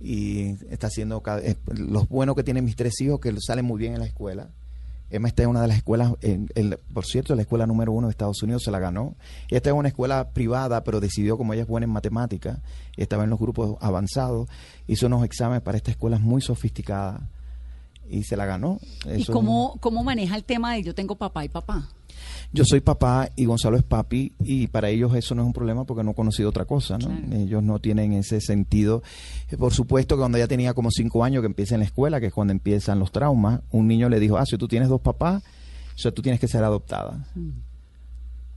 Y 0.00 0.56
está 0.70 0.88
haciendo 0.88 1.22
eh, 1.42 1.56
los 1.74 2.08
buenos 2.08 2.34
que 2.34 2.42
tienen 2.42 2.64
mis 2.64 2.76
tres 2.76 3.00
hijos, 3.00 3.20
que 3.20 3.32
salen 3.40 3.64
muy 3.64 3.78
bien 3.78 3.94
en 3.94 4.00
la 4.00 4.06
escuela. 4.06 4.48
Emma 5.10 5.28
está 5.28 5.42
en 5.44 5.50
una 5.50 5.60
de 5.62 5.68
las 5.68 5.76
escuelas, 5.76 6.12
en, 6.22 6.48
en- 6.54 6.76
por 6.92 7.04
cierto, 7.06 7.34
la 7.34 7.42
escuela 7.42 7.66
número 7.66 7.92
uno 7.92 8.08
de 8.08 8.12
Estados 8.12 8.42
Unidos 8.42 8.62
se 8.64 8.70
la 8.70 8.78
ganó. 8.78 9.14
Ella 9.48 9.58
está 9.58 9.70
en 9.70 9.76
una 9.76 9.88
escuela 9.88 10.30
privada, 10.30 10.84
pero 10.84 11.00
decidió, 11.00 11.36
como 11.38 11.52
ella 11.52 11.62
es 11.62 11.68
buena 11.68 11.84
en 11.84 11.90
matemáticas, 11.92 12.58
estaba 12.96 13.24
en 13.24 13.30
los 13.30 13.38
grupos 13.38 13.76
avanzados, 13.80 14.48
hizo 14.86 15.06
unos 15.06 15.24
exámenes 15.24 15.62
para 15.62 15.76
esta 15.76 15.90
escuela 15.90 16.18
muy 16.18 16.40
sofisticada 16.42 17.28
y 18.08 18.24
se 18.24 18.36
la 18.36 18.46
ganó. 18.46 18.78
¿Y 19.16 19.24
cómo, 19.24 19.76
cómo 19.80 20.04
maneja 20.04 20.36
el 20.36 20.44
tema 20.44 20.74
de 20.74 20.82
yo 20.82 20.94
tengo 20.94 21.16
papá 21.16 21.44
y 21.44 21.48
papá? 21.48 21.88
yo 22.52 22.64
soy 22.66 22.80
papá 22.80 23.30
y 23.34 23.46
Gonzalo 23.46 23.76
es 23.78 23.82
papi 23.82 24.34
y 24.40 24.66
para 24.66 24.90
ellos 24.90 25.14
eso 25.14 25.34
no 25.34 25.42
es 25.42 25.46
un 25.46 25.52
problema 25.54 25.84
porque 25.84 26.04
no 26.04 26.10
he 26.10 26.14
conocido 26.14 26.50
otra 26.50 26.66
cosa, 26.66 26.98
¿no? 26.98 27.06
Claro. 27.06 27.36
Ellos 27.36 27.62
no 27.62 27.78
tienen 27.78 28.12
ese 28.12 28.40
sentido. 28.40 29.02
Eh, 29.50 29.56
Por 29.56 29.72
supuesto 29.72 30.16
que 30.16 30.20
cuando 30.20 30.38
ya 30.38 30.46
tenía 30.46 30.74
como 30.74 30.90
cinco 30.90 31.24
años 31.24 31.40
que 31.40 31.46
empieza 31.46 31.74
en 31.74 31.80
la 31.80 31.86
escuela, 31.86 32.20
que 32.20 32.26
es 32.26 32.32
cuando 32.32 32.52
empiezan 32.52 32.98
los 32.98 33.10
traumas, 33.10 33.60
un 33.70 33.88
niño 33.88 34.08
le 34.10 34.20
dijo, 34.20 34.36
ah, 34.36 34.44
si 34.44 34.58
tú 34.58 34.68
tienes 34.68 34.90
dos 34.90 35.00
papás, 35.00 35.42
o 35.42 35.98
sea, 35.98 36.12
tú 36.12 36.20
tienes 36.20 36.40
que 36.40 36.48
ser 36.48 36.62
adoptada. 36.62 37.26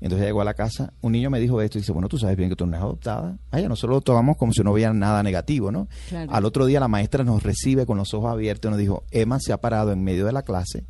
Entonces 0.06 0.28
llegó 0.28 0.41
a 0.41 0.46
la 0.46 0.54
casa, 0.54 0.94
un 1.02 1.13
niño 1.13 1.32
me 1.32 1.39
dijo 1.39 1.60
esto 1.63 1.80
y 1.80 1.82
dice, 1.82 1.91
bueno, 1.91 2.08
tú 2.08 2.20
sabes 2.20 2.38
bien 2.38 2.48
que 2.48 2.56
tú 2.56 2.68
no 2.68 2.74
eres 2.74 2.84
adoptada. 2.84 3.38
Vaya, 3.52 3.68
nosotros 3.68 3.96
lo 3.98 4.02
tomamos 4.02 4.38
como 4.38 4.54
si 4.54 4.62
no 4.62 4.72
hubiera 4.72 4.94
nada 4.94 5.24
negativo, 5.24 5.72
¿no? 5.72 5.88
Claro. 6.10 6.32
Al 6.32 6.46
otro 6.46 6.68
día 6.68 6.80
la 6.80 6.88
maestra 6.88 7.24
nos 7.24 7.41
recibe 7.41 7.88
con 7.88 7.98
los 7.98 8.13
ojos 8.13 8.32
abiertos 8.32 8.70
y 8.70 8.72
nos 8.72 8.80
dijo, 8.80 9.04
Emma 9.10 9.39
se 9.39 9.52
ha 9.52 9.58
parado 9.58 9.91
en 9.91 10.04
medio 10.04 10.28
de 10.28 10.32
la 10.32 10.44
clase 10.44 10.84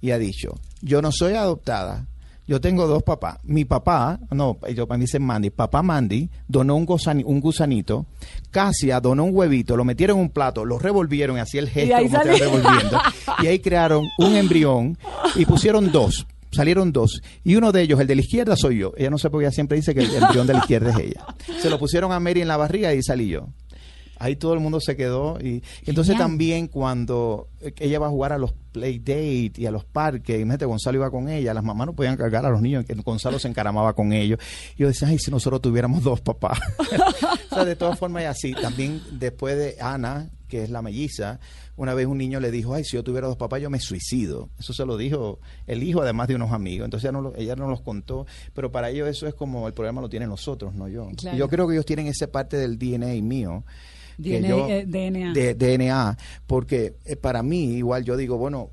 y 0.00 0.10
ha 0.10 0.18
dicho, 0.18 0.56
yo 0.82 1.00
no 1.02 1.12
soy 1.12 1.34
adoptada, 1.34 2.08
yo 2.48 2.60
tengo 2.60 2.88
dos 2.88 3.04
papás. 3.04 3.38
Mi 3.44 3.64
papá, 3.64 4.18
no, 4.32 4.56
yo 4.74 4.88
para 4.88 4.98
mí 4.98 5.04
dicen 5.04 5.22
Mandy, 5.22 5.50
papá 5.50 5.82
Mandy 5.84 6.28
donó 6.48 6.74
un, 6.74 6.84
gusani- 6.84 7.22
un 7.24 7.38
gusanito, 7.40 8.06
Casia 8.50 8.98
donó 9.00 9.22
un 9.22 9.36
huevito, 9.36 9.76
lo 9.76 9.84
metieron 9.84 10.16
en 10.18 10.22
un 10.24 10.30
plato, 10.30 10.64
lo 10.64 10.80
revolvieron 10.80 11.36
y 11.36 11.40
hacía 11.40 11.60
el 11.60 11.68
Y 11.68 11.70
gesto 11.70 11.96
ahí 11.96 12.08
como 12.08 12.16
estaban 12.22 12.38
salió. 12.38 12.52
revolviendo. 12.60 12.98
Y 13.42 13.46
ahí 13.46 13.58
crearon 13.60 14.04
un 14.18 14.34
embrión 14.34 14.98
y 15.36 15.44
pusieron 15.46 15.92
dos. 15.92 16.26
Salieron 16.50 16.92
dos. 16.92 17.20
Y 17.44 17.56
uno 17.56 17.72
de 17.72 17.82
ellos, 17.82 18.00
el 18.00 18.06
de 18.06 18.14
la 18.14 18.20
izquierda, 18.22 18.56
soy 18.56 18.78
yo. 18.78 18.92
Ella 18.96 19.10
no 19.10 19.18
sé 19.18 19.30
por 19.30 19.40
qué 19.40 19.46
ella 19.46 19.52
siempre 19.52 19.76
dice 19.76 19.94
que 19.94 20.00
el 20.00 20.14
embrión 20.14 20.46
de 20.46 20.54
la 20.54 20.60
izquierda 20.60 20.90
es 20.90 20.98
ella. 20.98 21.26
Se 21.60 21.70
lo 21.70 21.78
pusieron 21.78 22.12
a 22.12 22.20
Mary 22.20 22.40
en 22.40 22.48
la 22.48 22.56
barriga 22.56 22.94
y 22.94 23.02
salí 23.02 23.28
yo. 23.28 23.48
Ahí 24.18 24.36
todo 24.36 24.54
el 24.54 24.60
mundo 24.60 24.80
se 24.80 24.96
quedó. 24.96 25.38
Y 25.40 25.62
entonces 25.84 26.16
también 26.16 26.68
cuando 26.68 27.48
eh, 27.60 27.74
ella 27.78 27.98
va 27.98 28.06
a 28.06 28.10
jugar 28.10 28.32
a 28.32 28.38
los 28.38 28.54
play 28.72 28.98
date 28.98 29.52
y 29.56 29.66
a 29.66 29.70
los 29.70 29.84
parques, 29.84 30.36
imagínate, 30.36 30.64
Gonzalo 30.64 30.98
iba 30.98 31.10
con 31.10 31.28
ella, 31.28 31.52
las 31.54 31.64
mamás 31.64 31.88
no 31.88 31.94
podían 31.94 32.16
cargar 32.16 32.44
a 32.46 32.50
los 32.50 32.60
niños, 32.62 32.84
que 32.84 32.94
Gonzalo 32.94 33.38
se 33.38 33.48
encaramaba 33.48 33.94
con 33.94 34.12
ellos. 34.12 34.38
Y 34.76 34.82
yo 34.82 34.88
decía, 34.88 35.08
ay, 35.08 35.18
si 35.18 35.30
nosotros 35.30 35.60
tuviéramos 35.60 36.02
dos 36.02 36.20
papás. 36.20 36.58
o 37.50 37.54
sea, 37.54 37.64
de 37.64 37.76
todas 37.76 37.98
formas 37.98 38.22
es 38.22 38.28
así. 38.28 38.52
También 38.54 39.02
después 39.12 39.56
de 39.56 39.76
Ana, 39.80 40.30
que 40.48 40.62
es 40.62 40.70
la 40.70 40.82
melliza, 40.82 41.40
una 41.76 41.94
vez 41.94 42.06
un 42.06 42.18
niño 42.18 42.40
le 42.40 42.50
dijo, 42.50 42.74
ay, 42.74 42.84
si 42.84 42.96
yo 42.96 43.02
tuviera 43.04 43.26
dos 43.26 43.36
papás, 43.36 43.60
yo 43.60 43.70
me 43.70 43.80
suicido. 43.80 44.48
Eso 44.58 44.72
se 44.72 44.84
lo 44.86 44.96
dijo 44.96 45.38
el 45.66 45.82
hijo, 45.82 46.02
además 46.02 46.28
de 46.28 46.34
unos 46.36 46.52
amigos. 46.52 46.84
Entonces 46.86 47.08
ella 47.10 47.20
no, 47.20 47.32
ella 47.36 47.56
no 47.56 47.68
los 47.68 47.80
contó, 47.80 48.26
pero 48.54 48.70
para 48.72 48.90
ellos 48.90 49.08
eso 49.08 49.26
es 49.26 49.34
como 49.34 49.66
el 49.66 49.74
problema 49.74 50.00
lo 50.00 50.08
tienen 50.08 50.28
nosotros, 50.28 50.74
no 50.74 50.88
yo. 50.88 51.08
Claro. 51.16 51.36
Y 51.36 51.40
yo 51.40 51.48
creo 51.48 51.66
que 51.66 51.74
ellos 51.74 51.86
tienen 51.86 52.06
esa 52.06 52.26
parte 52.28 52.56
del 52.56 52.78
DNA 52.78 53.20
mío. 53.22 53.64
DNA, 54.18 54.48
yo- 54.48 54.68
eh, 54.68 54.86
DNA. 54.86 55.32
de 55.34 55.54
DNA, 55.54 56.16
porque 56.46 56.96
eh, 57.04 57.16
para 57.16 57.42
mí, 57.42 57.74
igual 57.74 58.02
yo 58.04 58.16
digo, 58.16 58.38
bueno, 58.38 58.70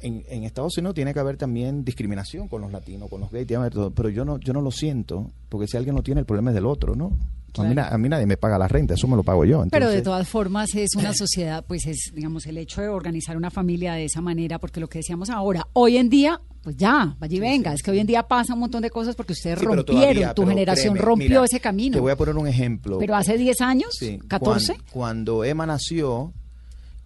en, 0.00 0.24
en 0.28 0.44
Estados 0.44 0.78
Unidos 0.78 0.94
tiene 0.94 1.12
que 1.12 1.20
haber 1.20 1.36
también 1.36 1.84
discriminación 1.84 2.48
con 2.48 2.60
los 2.62 2.70
latinos, 2.72 3.10
con 3.10 3.20
los 3.20 3.30
gays, 3.30 3.46
tiene 3.46 3.58
que 3.58 3.62
haber 3.66 3.72
todo, 3.74 3.90
pero 3.90 4.08
yo 4.08 4.24
no, 4.24 4.38
yo 4.38 4.52
no 4.52 4.60
lo 4.62 4.70
siento, 4.70 5.30
porque 5.48 5.66
si 5.66 5.76
alguien 5.76 5.94
lo 5.96 6.02
tiene, 6.02 6.20
el 6.20 6.26
problema 6.26 6.50
es 6.50 6.54
del 6.54 6.66
otro, 6.66 6.94
¿no? 6.94 7.12
A, 7.56 7.62
mí, 7.64 7.74
a 7.78 7.96
nadie 8.10 8.26
me 8.26 8.36
paga 8.36 8.58
la 8.58 8.68
renta, 8.68 8.94
eso 8.94 9.08
me 9.08 9.16
lo 9.16 9.22
pago 9.22 9.44
yo. 9.44 9.64
Pero 9.70 9.90
de 9.90 10.02
todas 10.02 10.28
formas 10.28 10.74
es 10.74 10.94
una 10.96 11.12
sociedad, 11.14 11.64
pues 11.66 11.86
es, 11.86 12.12
digamos, 12.14 12.46
el 12.46 12.58
hecho 12.58 12.80
de 12.82 12.88
organizar 12.88 13.36
una 13.36 13.50
familia 13.50 13.94
de 13.94 14.04
esa 14.04 14.20
manera, 14.20 14.58
porque 14.58 14.80
lo 14.80 14.88
que 14.88 14.98
decíamos 14.98 15.30
ahora, 15.30 15.66
hoy 15.72 15.96
en 15.96 16.08
día, 16.08 16.40
pues 16.62 16.76
ya, 16.76 17.16
vaya 17.18 17.36
y 17.36 17.40
venga, 17.40 17.72
es 17.72 17.82
que 17.82 17.90
hoy 17.90 17.98
en 18.00 18.06
día 18.06 18.22
pasa 18.28 18.52
un 18.54 18.60
montón 18.60 18.82
de 18.82 18.90
cosas 18.90 19.16
porque 19.16 19.32
ustedes 19.32 19.58
Sí, 19.58 19.64
rompieron, 19.64 19.84
todavía, 19.86 20.34
tu 20.34 20.46
generación 20.46 20.94
créeme, 20.94 21.06
rompió 21.06 21.28
mira, 21.28 21.44
ese 21.44 21.58
camino. 21.60 21.94
Te 21.94 22.00
voy 22.00 22.12
a 22.12 22.16
poner 22.16 22.36
un 22.36 22.46
ejemplo. 22.46 22.98
Pero 22.98 23.16
hace 23.16 23.36
10 23.38 23.60
años, 23.62 23.88
Sí, 23.98 24.18
14, 24.28 24.74
cuan- 24.74 24.84
Cuando, 24.92 25.44
Emma 25.44 25.66
nació, 25.66 26.32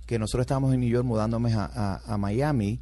que 0.07 0.19
nosotros 0.19 0.43
estábamos 0.45 0.75
en 0.75 0.81
New 0.81 0.89
York 0.91 1.07
mudándome 1.07 1.53
a, 1.55 1.65
a- 1.73 2.01
a 2.15 2.19
Miami, 2.19 2.81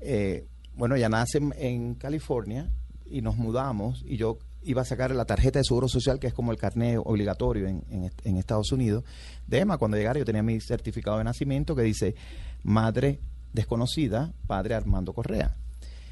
eh, 0.00 0.46
bueno, 0.76 0.94
ella 0.96 1.08
nace 1.08 1.38
en, 1.38 1.54
en 1.58 1.94
California 1.94 2.70
y 3.06 3.20
nos 3.20 3.36
mudamos 3.36 4.02
y 4.06 4.16
yo 4.16 4.38
iba 4.64 4.82
a 4.82 4.84
sacar 4.84 5.14
la 5.14 5.24
tarjeta 5.24 5.58
de 5.58 5.64
seguro 5.64 5.88
social, 5.88 6.18
que 6.18 6.26
es 6.26 6.34
como 6.34 6.52
el 6.52 6.58
carnet 6.58 6.98
obligatorio 7.02 7.68
en, 7.68 7.84
en 7.90 8.10
en 8.24 8.36
Estados 8.36 8.72
Unidos, 8.72 9.04
de 9.46 9.60
Emma. 9.60 9.78
Cuando 9.78 9.96
llegara 9.96 10.18
yo 10.18 10.24
tenía 10.24 10.42
mi 10.42 10.60
certificado 10.60 11.18
de 11.18 11.24
nacimiento 11.24 11.74
que 11.76 11.82
dice 11.82 12.14
madre 12.62 13.20
desconocida, 13.52 14.32
padre 14.46 14.74
Armando 14.74 15.12
Correa. 15.12 15.56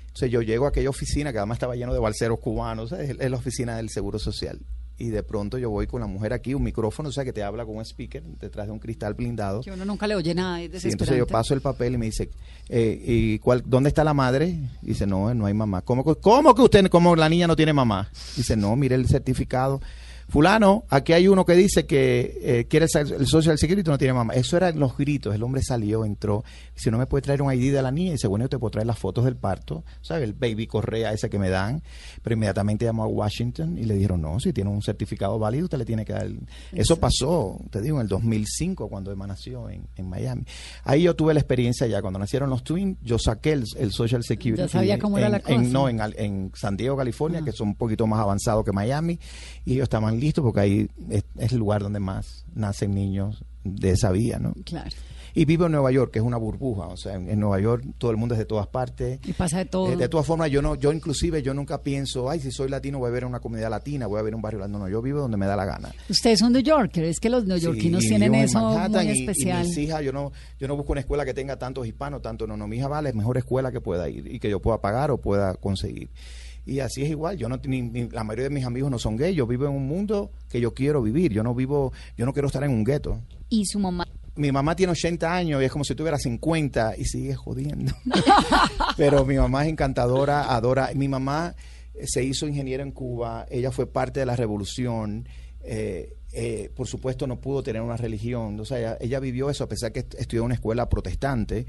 Entonces 0.03 0.31
yo 0.31 0.43
llego 0.43 0.67
a 0.67 0.69
aquella 0.69 0.91
oficina 0.91 1.33
que 1.33 1.39
además 1.39 1.57
estaba 1.57 1.75
lleno 1.75 1.95
de 1.95 1.99
balseros 1.99 2.39
cubanos, 2.39 2.93
es 2.93 3.31
la 3.31 3.37
oficina 3.37 3.77
del 3.77 3.89
Seguro 3.89 4.19
Social. 4.19 4.61
Y 4.99 5.09
de 5.09 5.23
pronto 5.23 5.59
yo 5.59 5.69
voy 5.71 5.87
con 5.87 6.01
la 6.01 6.07
mujer 6.07 6.33
aquí, 6.33 6.55
un 6.55 6.63
micrófono, 6.63 7.09
o 7.09 7.13
sea, 7.13 7.25
que 7.25 7.33
te 7.33 7.43
habla 7.43 7.65
con 7.65 7.77
un 7.77 7.83
speaker 7.85 8.23
detrás 8.41 8.67
de 8.67 8.73
un 8.73 8.79
cristal 8.79 9.15
blindado. 9.15 9.63
que 9.63 9.73
uno 9.73 9.85
nunca 9.85 10.07
le 10.07 10.15
oye 10.15 10.35
nada, 10.35 10.61
es 10.61 10.83
Sí, 10.83 10.89
entonces 10.91 11.17
yo 11.17 11.27
paso 11.27 11.55
el 11.55 11.61
papel 11.61 11.95
y 11.95 11.99
me 11.99 12.07
dice, 12.07 12.31
eh, 12.69 13.03
¿y 13.05 13.39
cuál, 13.41 13.63
dónde 13.67 13.89
está 13.89 14.05
la 14.05 14.15
madre? 14.15 14.49
Y 14.83 14.87
dice, 14.89 15.07
no, 15.07 15.33
no 15.35 15.47
hay 15.47 15.55
mamá. 15.55 15.81
¿Cómo, 15.83 16.05
que- 16.05 16.21
cómo 16.21 16.55
que 16.55 16.63
usted, 16.63 16.87
cómo 16.89 17.17
la 17.17 17.29
niña 17.29 17.47
no 17.47 17.57
tiene 17.57 17.73
mamá? 17.73 18.11
Dice, 18.37 18.57
no, 18.57 18.77
mire 18.77 18.95
el 18.95 19.09
certificado. 19.09 19.81
Fulano, 20.29 20.85
aquí 20.89 21.13
hay 21.13 21.29
uno 21.29 21.45
que 21.45 21.55
dice 21.55 21.87
que 21.87 22.39
eh, 22.43 22.65
quiere 22.69 22.87
el, 22.93 23.13
el 23.13 23.27
Social 23.27 23.59
Security 23.59 23.87
y 23.89 23.91
no 23.91 23.99
tiene 23.99 24.15
mamá. 24.15 24.35
Eso 24.35 24.57
eran 24.57 24.79
los 24.79 24.97
gritos. 24.97 25.35
El 25.35 25.43
hombre 25.43 25.63
salió, 25.63 26.05
entró. 26.05 26.45
Dice, 26.75 26.91
no 26.91 26.99
me 26.99 27.07
puede 27.07 27.23
traer 27.23 27.43
un 27.43 27.53
ID 27.53 27.73
de 27.73 27.83
la 27.83 27.91
niña. 27.91 28.15
Y 28.23 28.27
bueno, 28.27 28.45
yo 28.45 28.49
te 28.49 28.59
puedo 28.59 28.71
traer 28.71 28.87
las 28.87 28.99
fotos 28.99 29.25
del 29.25 29.37
parto, 29.37 29.85
¿sabes? 30.01 30.25
El 30.25 30.33
baby 30.33 30.67
correa 30.67 31.13
ese 31.13 31.29
que 31.29 31.39
me 31.39 31.51
dan. 31.51 31.83
Pero 32.23 32.35
inmediatamente 32.35 32.85
llamó 32.85 33.05
a 33.05 33.07
Washington 33.09 33.77
y 33.79 33.85
le 33.85 33.95
dijeron, 33.95 34.23
no, 34.23 34.41
si 34.41 34.53
tiene 34.53 34.71
un 34.71 34.81
certificado 34.83 35.39
válido, 35.39 35.65
usted 35.65 35.79
le 35.79 35.85
tiene 35.85 36.05
que 36.05 36.13
dar. 36.13 36.25
el-". 36.25 36.41
Eso 36.73 36.97
pasó, 36.99 37.61
te 37.71 37.81
digo, 37.83 37.97
en 37.99 38.03
el 38.03 38.09
2005, 38.09 38.89
cuando 38.89 39.13
Emma 39.13 39.27
nació 39.27 39.69
en, 39.69 39.83
en 39.97 40.09
Miami. 40.09 40.45
Ahí 40.85 41.03
yo 41.03 41.15
tuve 41.15 41.35
la 41.35 41.41
experiencia 41.41 41.87
ya. 41.87 42.01
Cuando 42.01 42.19
nacieron 42.19 42.49
los 42.49 42.63
twins, 42.65 42.97
yo 43.03 43.19
saqué 43.19 43.53
el, 43.53 43.65
el 43.79 43.93
Social 43.93 44.23
Security. 44.23 44.63
Ya 44.63 44.69
sabía 44.69 44.99
cómo 44.99 45.19
era 45.19 45.29
la 45.29 45.37
en- 45.39 45.43
cosa. 45.43 45.61
no, 45.73 45.89
en, 45.89 46.01
Al- 46.01 46.15
en 46.17 46.53
San 46.55 46.77
Diego, 46.77 46.97
California, 46.97 47.41
Ah. 47.43 47.45
que 47.45 47.53
son 47.53 47.69
un 47.69 47.75
poquito 47.75 48.07
más 48.07 48.21
avanzados 48.21 48.65
que 48.65 48.73
Miami. 48.73 49.19
Y 49.65 49.75
ellos 49.75 49.85
estaban 49.85 50.12
listos 50.21 50.43
porque 50.43 50.61
ahí 50.61 50.91
es, 51.11 51.25
es 51.39 51.53
el 51.53 51.59
lugar 51.59 51.83
donde 51.83 52.01
más 52.01 52.45
nacen 52.55 52.95
niños 52.95 53.45
de 53.65 53.91
esa 53.91 54.11
vía, 54.11 54.39
¿no? 54.39 54.55
Claro, 54.65 54.91
Y 55.35 55.45
vivo 55.45 55.67
en 55.67 55.73
Nueva 55.73 55.91
York, 55.93 56.13
que 56.13 56.19
es 56.19 56.25
una 56.25 56.37
burbuja. 56.37 56.89
O 56.89 56.97
sea, 56.97 57.15
en, 57.15 57.31
en 57.31 57.41
Nueva 57.41 57.61
York 57.61 57.85
todo 57.97 58.11
el 58.11 58.17
mundo 58.17 58.35
es 58.35 58.39
de 58.39 58.45
todas 58.45 58.67
partes. 58.67 59.21
y 59.25 59.33
pasa 59.33 59.59
de 59.59 59.65
todo. 59.67 59.93
Eh, 59.93 59.97
de 59.97 60.09
todas 60.09 60.27
formas, 60.27 60.51
yo 60.51 60.61
no, 60.61 60.75
yo 60.75 60.93
inclusive 60.93 61.43
yo 61.43 61.55
nunca 61.55 61.83
pienso, 61.83 62.29
ay, 62.29 62.41
si 62.41 62.51
soy 62.51 62.69
latino 62.69 62.99
voy 62.99 63.09
a 63.09 63.13
ver 63.13 63.25
una 63.25 63.41
comunidad 63.41 63.71
latina, 63.71 64.07
voy 64.07 64.19
a 64.19 64.23
ver 64.23 64.35
un 64.35 64.43
barrio 64.43 64.61
latino. 64.61 64.81
No, 64.81 64.89
yo 64.89 65.01
vivo 65.01 65.21
donde 65.21 65.37
me 65.37 65.47
da 65.47 65.57
la 65.57 65.65
gana. 65.65 65.91
Ustedes 66.09 66.41
son 66.41 66.53
New 66.53 66.63
Yorker, 66.63 67.05
es 67.05 67.21
que 67.21 67.31
los 67.31 67.47
neoyorquinos 67.47 68.03
Sí, 68.03 68.09
tienen 68.09 68.35
eso 68.35 68.61
Manhattan 68.61 69.07
muy 69.07 69.21
especial. 69.21 69.65
Y, 69.65 69.69
mis 69.69 69.79
hijas, 69.79 70.03
yo 70.03 70.13
no, 70.13 70.33
yo 70.59 70.69
no 70.69 70.77
busco 70.77 70.93
una 70.93 71.01
escuela 71.01 71.25
que 71.25 71.35
tenga 71.35 71.57
tantos 71.57 71.87
hispanos, 71.87 72.21
tanto 72.21 72.47
no, 72.47 72.57
no, 72.57 72.67
mi 72.67 72.77
hija 72.77 72.89
va 72.89 72.99
a 72.99 73.03
la 73.03 73.13
mejor 73.13 73.39
escuela 73.39 73.71
que 73.71 73.81
pueda 73.81 74.09
ir 74.09 74.27
y 74.27 74.39
que 74.39 74.51
yo 74.51 74.61
pueda 74.61 74.81
pagar 74.81 75.11
o 75.11 75.19
pueda 75.19 75.55
conseguir. 75.55 76.11
Y 76.65 76.79
así 76.81 77.03
es 77.03 77.11
igual, 77.11 77.37
yo 77.37 77.49
no 77.49 77.59
ni- 77.65 77.83
ni- 77.83 78.09
la 78.09 78.23
mayoría 78.25 78.45
de 78.49 78.55
mis 78.55 78.65
amigos 78.65 78.91
no 78.91 78.99
son 78.99 79.17
gays, 79.17 79.35
yo 79.37 79.47
vivo 79.47 79.67
en 79.67 79.73
un 79.73 79.87
mundo 79.87 80.31
que 80.49 80.61
yo 80.61 80.73
quiero 80.75 81.03
vivir, 81.03 81.33
yo 81.33 81.43
no 81.43 81.55
vivo, 81.55 81.93
yo 82.17 82.25
no 82.25 82.33
quiero 82.33 82.47
estar 82.47 82.63
en 82.63 82.71
un 82.71 82.85
gueto. 82.85 83.21
Y 83.49 83.65
su 83.67 83.79
mamá. 83.81 84.07
Mi 84.37 84.51
mamá 84.53 84.75
tiene 84.77 84.93
80 84.93 85.35
años 85.35 85.61
y 85.61 85.65
es 85.67 85.71
como 85.73 85.85
si 85.85 85.95
tuviera 85.95 86.19
50 86.19 86.95
y 86.97 87.05
sigue 87.05 87.35
jodiendo. 87.35 87.93
Pero 88.97 89.25
mi 89.25 89.37
mamá 89.37 89.65
es 89.65 89.71
encantadora, 89.71 90.55
adora. 90.55 90.91
Mi 90.95 91.09
mamá 91.09 91.55
eh, 91.95 92.07
se 92.07 92.25
hizo 92.25 92.47
ingeniera 92.47 92.83
en 92.83 92.93
Cuba, 92.93 93.47
ella 93.51 93.71
fue 93.71 93.87
parte 93.87 94.21
de 94.21 94.27
la 94.27 94.37
revolución. 94.37 95.29
eh, 95.63 96.15
eh, 96.35 96.71
por 96.75 96.87
supuesto 96.89 97.27
no 97.27 97.41
pudo 97.43 97.63
tener 97.63 97.83
una 97.83 97.99
religión, 97.99 98.59
o 98.59 98.65
sea, 98.65 98.79
ella, 98.79 98.97
ella 99.03 99.21
vivió 99.21 99.51
eso 99.51 99.65
a 99.65 99.69
pesar 99.69 99.93
que 99.93 99.99
est- 100.01 100.15
estudió 100.15 100.41
en 100.41 100.47
una 100.47 100.55
escuela 100.55 100.89
protestante. 100.89 101.67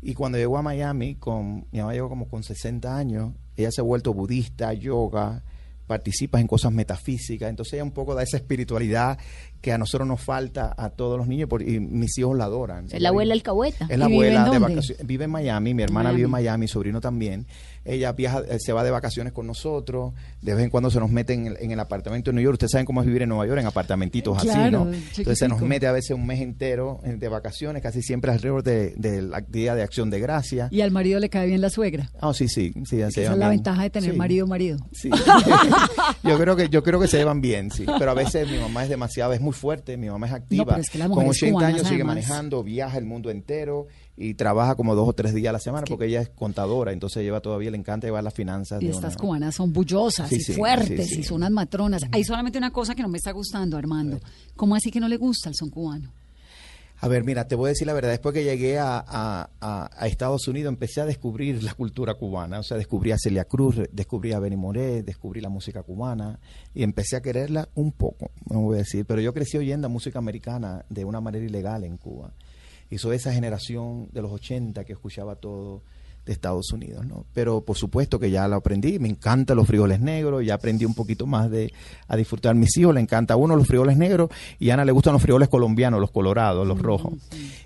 Y 0.00 0.14
cuando 0.14 0.38
llegó 0.38 0.56
a 0.56 0.62
Miami, 0.62 1.16
con, 1.16 1.66
mi 1.72 1.80
mamá 1.80 1.92
llegó 1.94 2.08
como 2.08 2.28
con 2.28 2.44
60 2.44 2.96
años, 2.96 3.32
ella 3.58 3.70
se 3.72 3.80
ha 3.80 3.84
vuelto 3.84 4.14
budista, 4.14 4.72
yoga, 4.72 5.42
participa 5.86 6.38
en 6.38 6.46
cosas 6.46 6.70
metafísicas, 6.70 7.48
entonces 7.48 7.74
ella 7.74 7.84
un 7.84 7.92
poco 7.92 8.14
da 8.14 8.22
esa 8.22 8.36
espiritualidad 8.36 9.18
que 9.62 9.72
a 9.72 9.78
nosotros 9.78 10.06
nos 10.06 10.20
falta 10.20 10.74
a 10.76 10.90
todos 10.90 11.16
los 11.18 11.26
niños 11.26 11.48
por- 11.48 11.62
y 11.62 11.80
mis 11.80 12.16
hijos 12.18 12.36
la 12.36 12.44
adoran. 12.44 12.86
Es 12.92 13.00
la 13.00 13.08
abuela 13.08 13.32
alcahueta. 13.34 13.86
Es 13.88 13.98
la 13.98 14.06
¿Y 14.08 14.12
vive 14.12 14.28
en 14.28 14.36
abuela 14.36 14.50
de 14.52 14.58
vacaciones. 14.74 15.06
Vive 15.06 15.24
en 15.24 15.30
Miami, 15.30 15.74
mi 15.74 15.82
hermana 15.82 16.04
Miami. 16.10 16.16
vive 16.16 16.26
en 16.26 16.30
Miami, 16.30 16.60
mi 16.64 16.68
sobrino 16.68 17.00
también. 17.00 17.46
Ella 17.84 18.12
viaja, 18.12 18.42
eh, 18.48 18.58
se 18.58 18.72
va 18.72 18.84
de 18.84 18.90
vacaciones 18.90 19.32
con 19.32 19.46
nosotros. 19.46 20.12
De 20.42 20.54
vez 20.54 20.64
en 20.64 20.70
cuando 20.70 20.90
se 20.90 21.00
nos 21.00 21.10
mete 21.10 21.32
en 21.32 21.46
el, 21.48 21.56
en 21.60 21.70
el 21.70 21.80
apartamento 21.80 22.30
de 22.30 22.34
New 22.36 22.44
York. 22.44 22.54
Ustedes 22.54 22.72
saben 22.72 22.84
cómo 22.86 23.00
es 23.00 23.06
vivir 23.06 23.22
en 23.22 23.28
Nueva 23.30 23.46
York, 23.46 23.60
en 23.60 23.66
apartamentitos 23.66 24.38
así, 24.38 24.48
¿no? 24.70 24.90
Entonces 24.92 25.38
se 25.38 25.48
nos 25.48 25.60
mete 25.62 25.86
a 25.86 25.92
veces 25.92 26.10
un 26.10 26.26
mes 26.26 26.40
entero 26.40 27.00
eh, 27.04 27.14
de 27.18 27.28
vacaciones, 27.28 27.82
casi 27.82 28.02
siempre 28.02 28.30
alrededor 28.32 28.62
de, 28.62 28.94
de 28.96 29.22
la 29.22 29.40
día 29.40 29.74
de 29.74 29.82
acción 29.82 30.10
de 30.10 30.20
gracia. 30.20 30.68
Y 30.70 30.80
al 30.80 30.90
marido 30.90 31.18
le 31.20 31.28
cae 31.30 31.46
bien 31.46 31.60
la 31.60 31.70
suegra. 31.70 32.10
Ah, 32.20 32.32
sí, 32.34 32.48
sí, 32.48 32.72
sí, 32.84 32.84
se 32.84 33.02
Esa 33.06 33.20
es 33.22 33.28
la 33.30 33.36
bien. 33.36 33.50
ventaja 33.50 33.82
de 33.82 33.90
tener 33.90 34.12
Sí. 34.12 34.16
marido 34.16 34.46
marido. 34.46 34.78
Sí. 34.92 35.10
yo 36.22 36.38
creo 36.38 36.56
que 36.56 36.68
yo 36.68 36.82
creo 36.82 37.00
que 37.00 37.06
se 37.08 37.18
llevan 37.18 37.40
bien, 37.40 37.70
sí. 37.70 37.84
Pero 37.98 38.10
a 38.10 38.14
veces 38.14 38.50
mi 38.50 38.58
mamá 38.58 38.82
es 38.84 38.88
demasiado, 38.88 39.32
es 39.32 39.40
muy 39.40 39.52
fuerte, 39.52 39.96
mi 39.96 40.08
mamá 40.08 40.26
es 40.26 40.32
activa. 40.32 40.64
pero 40.66 40.80
es 40.80 40.90
que 40.90 40.98
las 40.98 41.08
Con 41.08 41.24
mujeres 41.24 41.36
80 41.42 41.52
cubanas, 41.52 41.74
años 41.74 41.82
sigue 41.88 41.94
además. 42.02 42.14
manejando, 42.16 42.62
viaja 42.62 42.98
el 42.98 43.04
mundo 43.04 43.30
entero 43.30 43.86
y 44.20 44.34
trabaja 44.34 44.74
como 44.74 44.94
dos 44.96 45.08
o 45.08 45.12
tres 45.12 45.32
días 45.32 45.50
a 45.50 45.52
la 45.52 45.60
semana 45.60 45.84
que- 45.84 45.92
porque 45.92 46.06
ella 46.06 46.20
es 46.22 46.28
contadora, 46.30 46.92
entonces 46.92 47.22
lleva 47.22 47.40
todavía, 47.40 47.70
le 47.70 47.76
encanta 47.78 48.06
llevar 48.08 48.24
las 48.24 48.34
finanzas. 48.34 48.82
Y 48.82 48.86
de 48.86 48.90
estas 48.92 49.14
una- 49.14 49.20
cubanas 49.22 49.54
son 49.54 49.72
bullosas 49.72 50.28
Sí, 50.28 50.36
y 50.36 50.40
sí, 50.40 50.52
fuertes 50.54 51.08
sí, 51.08 51.20
y 51.20 51.22
son 51.22 51.36
unas 51.36 51.50
matronas. 51.52 52.02
Hay 52.10 52.24
solamente 52.24 52.58
una 52.58 52.72
cosa 52.72 52.94
que 52.94 53.02
no 53.02 53.08
me 53.08 53.18
está 53.18 53.30
gustando, 53.32 53.76
Armando. 53.76 54.18
¿Cómo 54.56 54.74
así 54.74 54.90
que 54.90 54.98
no 55.00 55.08
le 55.08 55.16
gusta 55.16 55.48
el 55.50 55.54
son 55.54 55.70
cubano? 55.70 56.12
A 57.00 57.06
ver, 57.06 57.22
mira, 57.22 57.46
te 57.46 57.54
voy 57.54 57.66
a 57.66 57.68
decir 57.68 57.86
la 57.86 57.92
verdad. 57.92 58.10
Después 58.10 58.34
que 58.34 58.42
llegué 58.42 58.76
a, 58.80 58.98
a- 58.98 59.50
a- 59.60 59.88
a 59.96 60.06
Estados 60.08 60.48
Unidos, 60.48 60.72
empecé 60.72 61.00
a 61.00 61.06
descubrir 61.06 61.62
la 61.62 61.72
cultura 61.74 62.14
cubana. 62.14 62.58
O 62.58 62.64
sea, 62.64 62.76
descubrí 62.76 63.12
a 63.12 63.16
Celia 63.18 63.44
Cruz, 63.44 63.76
descubrí 63.92 64.32
a 64.32 64.40
Benny 64.40 64.56
Moré, 64.56 65.04
descubrí 65.04 65.40
la 65.40 65.48
música 65.48 65.84
cubana 65.84 66.40
y 66.74 66.82
empecé 66.82 67.14
a 67.14 67.20
quererla 67.20 67.68
un 67.76 67.92
poco, 67.92 68.32
no 68.50 68.62
voy 68.62 68.74
a 68.74 68.78
decir. 68.78 69.04
Pero 69.06 69.20
yo 69.20 69.32
crecí 69.32 69.56
oyendo 69.56 69.88
música 69.88 70.18
americana 70.18 70.84
de 70.90 71.04
una 71.04 71.20
manera 71.20 71.44
ilegal 71.44 71.84
en 71.84 71.98
Cuba. 71.98 72.32
Y 72.90 72.98
soy 72.98 73.16
esa 73.16 73.32
generación 73.32 74.08
de 74.12 74.22
los 74.22 74.32
80 74.32 74.84
que 74.84 74.92
escuchaba 74.92 75.36
todo 75.36 75.82
de 76.24 76.34
Estados 76.34 76.70
Unidos, 76.72 77.06
¿no? 77.06 77.24
Pero 77.32 77.62
por 77.62 77.74
supuesto 77.78 78.18
que 78.18 78.30
ya 78.30 78.46
lo 78.48 78.56
aprendí, 78.56 78.98
me 78.98 79.08
encantan 79.08 79.56
los 79.56 79.66
frijoles 79.66 79.98
negros, 79.98 80.44
ya 80.44 80.54
aprendí 80.54 80.84
un 80.84 80.92
poquito 80.92 81.26
más 81.26 81.50
de 81.50 81.72
a 82.06 82.16
disfrutar. 82.16 82.54
Mis 82.54 82.76
hijos 82.76 82.94
le 82.94 83.00
encanta 83.00 83.32
a 83.32 83.36
uno 83.38 83.56
los 83.56 83.66
frijoles 83.66 83.96
negros 83.96 84.28
y 84.58 84.68
a 84.68 84.74
Ana 84.74 84.84
le 84.84 84.92
gustan 84.92 85.14
los 85.14 85.22
frijoles 85.22 85.48
colombianos, 85.48 85.98
los 86.00 86.10
colorados, 86.10 86.66
los 86.66 86.78
rojos. 86.82 87.14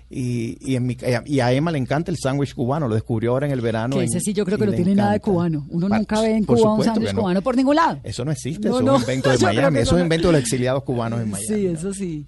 Y, 0.09 0.57
y, 0.61 0.75
en 0.77 0.85
mi, 0.85 0.97
y 1.25 1.39
a 1.41 1.51
Emma 1.51 1.71
le 1.71 1.77
encanta 1.77 2.09
el 2.09 2.17
sándwich 2.17 2.53
cubano, 2.53 2.87
lo 2.87 2.95
descubrió 2.95 3.31
ahora 3.31 3.47
en 3.47 3.51
el 3.51 3.59
verano. 3.59 3.97
Que 3.97 4.05
ese 4.05 4.21
sí 4.21 4.31
yo 4.31 4.45
creo 4.45 4.57
que 4.57 4.65
no 4.67 4.71
tiene 4.71 4.95
nada 4.95 5.11
de 5.11 5.19
cubano. 5.19 5.65
Uno 5.69 5.89
Pa- 5.89 5.97
nunca 5.97 6.21
ve 6.21 6.37
en 6.37 6.45
Cuba 6.45 6.73
un 6.75 6.83
sándwich 6.85 7.13
no. 7.13 7.19
cubano 7.19 7.41
por 7.41 7.57
ningún 7.57 7.75
lado. 7.75 7.99
Eso 8.03 8.23
no 8.23 8.31
existe, 8.31 8.69
No, 8.69 8.75
eso 8.77 8.85
no, 8.85 8.91
es 8.95 8.95
un 8.95 9.01
invento 9.01 9.29
de 9.37 9.37
Miami, 9.39 9.79
eso 9.79 9.89
es 9.89 9.93
un 9.97 10.01
invento 10.03 10.27
de 10.27 10.33
los 10.33 10.41
exiliados 10.41 10.83
cubanos 10.83 11.19
en 11.19 11.29
Miami. 11.31 11.47
Sí, 11.47 11.65
eso 11.67 11.93
sí. 11.93 12.25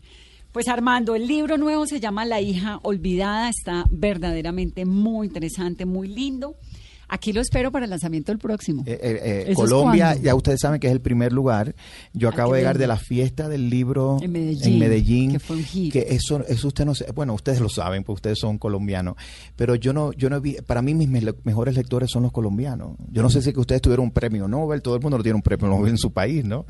Pues 0.56 0.70
Armando, 0.70 1.16
el 1.16 1.28
libro 1.28 1.58
nuevo 1.58 1.86
se 1.86 2.00
llama 2.00 2.24
La 2.24 2.40
hija 2.40 2.80
olvidada, 2.84 3.50
está 3.50 3.84
verdaderamente 3.92 4.86
muy 4.86 5.28
interesante, 5.28 5.86
muy 5.86 6.08
lindo. 6.08 6.56
Aquí 7.08 7.34
lo 7.34 7.42
espero 7.42 7.72
para 7.72 7.86
el 7.86 7.92
lanzamiento 7.92 8.32
del 8.32 8.40
próximo. 8.40 8.84
Eh, 8.88 8.94
eh, 8.94 9.20
eh, 9.24 9.42
¿Eso 9.50 9.64
es 9.66 9.70
Colombia, 9.70 10.16
ya 10.16 10.34
ustedes 10.34 10.60
saben 10.60 10.80
que 10.80 10.88
es 10.88 10.94
el 10.94 11.02
primer 11.02 11.32
lugar. 11.34 11.76
Yo 12.14 12.30
acabo 12.30 12.54
de 12.54 12.62
llegar 12.62 12.80
de 12.80 12.88
la 12.88 12.98
fiesta 12.98 13.48
del 13.48 13.70
libro 13.70 14.18
En 14.22 14.32
Medellín, 14.32 14.80
Medellín, 14.80 15.32
que 15.34 15.40
fue 15.40 15.58
un 15.58 15.64
hit. 15.64 15.94
que 15.94 16.08
eso, 16.10 16.44
eso 16.48 16.68
usted 16.68 16.84
no 16.84 16.96
sé, 16.96 17.06
bueno, 17.14 17.36
ustedes 17.36 17.60
lo 17.60 17.70
saben, 17.70 18.04
porque 18.04 18.16
ustedes 18.16 18.40
son 18.40 18.58
colombianos, 18.58 19.18
pero 19.56 19.76
yo 19.76 19.94
no, 19.94 20.14
yo 20.14 20.32
no 20.32 20.42
vi, 20.42 20.54
para 20.66 20.82
mí 20.82 20.96
mis 20.96 21.08
me- 21.08 21.22
mejores 21.44 21.76
lectores 21.76 22.10
son 22.10 22.24
los 22.24 22.32
colombianos. 22.32 22.98
Yo 23.12 23.22
no 23.22 23.30
sé 23.30 23.44
si 23.44 23.54
que 23.54 23.60
ustedes 23.60 23.82
tuvieron 23.84 24.06
un 24.06 24.12
premio 24.12 24.48
Nobel, 24.48 24.82
todo 24.82 24.96
el 24.96 25.02
mundo 25.02 25.18
no 25.18 25.24
tiene 25.24 25.36
un 25.36 25.44
premio 25.44 25.68
Nobel 25.68 25.90
en 25.92 25.98
su 26.00 26.12
país, 26.12 26.44
¿no? 26.44 26.66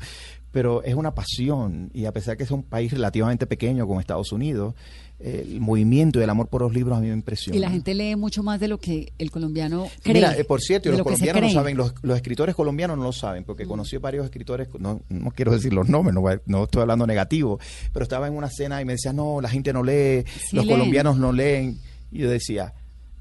Pero 0.56 0.82
es 0.84 0.94
una 0.94 1.14
pasión 1.14 1.90
y 1.92 2.06
a 2.06 2.12
pesar 2.12 2.38
que 2.38 2.44
es 2.44 2.50
un 2.50 2.62
país 2.62 2.90
relativamente 2.90 3.46
pequeño 3.46 3.86
como 3.86 4.00
Estados 4.00 4.32
Unidos, 4.32 4.74
el 5.20 5.60
movimiento 5.60 6.18
y 6.18 6.22
el 6.22 6.30
amor 6.30 6.48
por 6.48 6.62
los 6.62 6.72
libros 6.72 6.96
a 6.96 7.00
mí 7.02 7.08
me 7.08 7.12
impresiona. 7.12 7.58
Y 7.58 7.60
la 7.60 7.68
gente 7.68 7.92
lee 7.92 8.16
mucho 8.16 8.42
más 8.42 8.58
de 8.58 8.66
lo 8.66 8.78
que 8.78 9.12
el 9.18 9.30
colombiano 9.30 9.86
cree. 10.02 10.14
Mira, 10.14 10.34
eh, 10.34 10.44
por 10.44 10.62
cierto, 10.62 10.88
los 10.88 10.96
lo 10.96 11.04
colombianos 11.04 11.42
no 11.42 11.50
saben, 11.50 11.76
los, 11.76 11.92
los 12.00 12.16
escritores 12.16 12.54
colombianos 12.54 12.96
no 12.96 13.04
lo 13.04 13.12
saben, 13.12 13.44
porque 13.44 13.66
conocí 13.66 13.98
varios 13.98 14.24
escritores, 14.24 14.68
no, 14.78 15.02
no 15.10 15.30
quiero 15.30 15.52
decir 15.52 15.74
los 15.74 15.90
nombres, 15.90 16.16
no, 16.46 16.64
estoy 16.64 16.80
hablando 16.80 17.06
negativo, 17.06 17.60
pero 17.92 18.04
estaba 18.04 18.26
en 18.26 18.32
una 18.32 18.48
cena 18.48 18.80
y 18.80 18.86
me 18.86 18.94
decía, 18.94 19.12
no, 19.12 19.42
la 19.42 19.50
gente 19.50 19.74
no 19.74 19.82
lee, 19.82 20.24
Sí 20.26 20.56
los 20.56 20.64
leen. 20.64 20.78
colombianos 20.78 21.18
no 21.18 21.32
leen. 21.32 21.78
Y 22.10 22.20
yo 22.20 22.30
decía, 22.30 22.72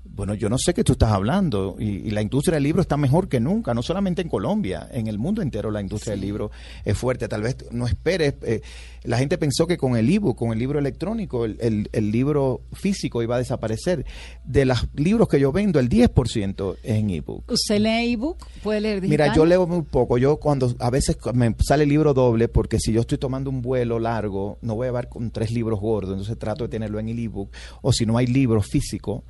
Bueno, 0.07 0.33
yo 0.33 0.49
no 0.49 0.57
sé 0.57 0.73
qué 0.73 0.83
tú 0.83 0.93
estás 0.93 1.11
hablando 1.11 1.75
y, 1.79 1.85
y, 1.85 2.11
la 2.11 2.21
industria 2.21 2.55
del 2.55 2.63
libro 2.63 2.81
está 2.81 2.95
mejor 2.95 3.27
que 3.27 3.39
nunca, 3.39 3.73
no 3.73 3.81
solamente 3.81 4.21
en 4.21 4.29
Colombia, 4.29 4.87
en 4.91 5.07
el 5.07 5.17
mundo 5.17 5.41
entero 5.41 5.71
la 5.71 5.81
industria 5.81 6.11
del 6.11 6.21
libro 6.21 6.51
es 6.85 6.97
fuerte. 6.97 7.27
Tal 7.27 7.41
vez 7.41 7.57
no 7.71 7.85
esperes, 7.85 8.35
eh, 8.43 8.61
la 9.05 9.17
gente 9.17 9.37
pensó 9.37 9.67
que 9.67 9.77
con 9.77 9.95
el 9.95 10.09
ebook, 10.09 10.37
con 10.37 10.51
el 10.51 10.59
libro 10.59 10.79
electrónico, 10.79 11.45
el, 11.45 11.57
el, 11.59 11.89
el, 11.91 12.11
libro 12.11 12.61
físico 12.73 13.21
iba 13.21 13.35
a 13.35 13.39
desaparecer. 13.39 14.05
De 14.43 14.65
los 14.65 14.87
libros 14.95 15.27
que 15.27 15.39
yo 15.39 15.51
vendo, 15.51 15.79
el 15.79 15.89
10% 15.89 16.77
es 16.81 16.95
en 16.95 17.09
ebook. 17.11 17.51
¿Usted 17.51 17.79
lee 17.79 18.13
ebook? 18.13 18.45
¿Puede 18.63 18.81
leer 18.81 19.01
digital? 19.01 19.27
Mira, 19.27 19.35
yo 19.35 19.45
leo 19.45 19.67
muy 19.67 19.83
poco. 19.83 20.17
Yo 20.17 20.37
cuando 20.37 20.73
a 20.79 20.89
veces 20.89 21.17
me 21.33 21.55
sale 21.59 21.85
libro 21.85 22.13
doble, 22.13 22.47
porque 22.47 22.79
si 22.79 22.91
yo 22.91 23.01
estoy 23.01 23.17
tomando 23.17 23.49
un 23.49 23.61
vuelo 23.61 23.99
largo, 23.99 24.57
no 24.61 24.75
voy 24.75 24.85
a 24.85 24.87
llevar 24.89 25.09
con 25.09 25.29
tres 25.31 25.51
libros 25.51 25.79
gordos, 25.79 26.11
entonces 26.11 26.37
trato 26.37 26.63
de 26.63 26.69
tenerlo 26.69 26.99
en 26.99 27.09
el 27.09 27.19
ebook. 27.19 27.51
O 27.81 27.93
si 27.93 28.05
no 28.05 28.17
hay 28.17 28.27
libro 28.27 28.61
físico, 28.61 29.23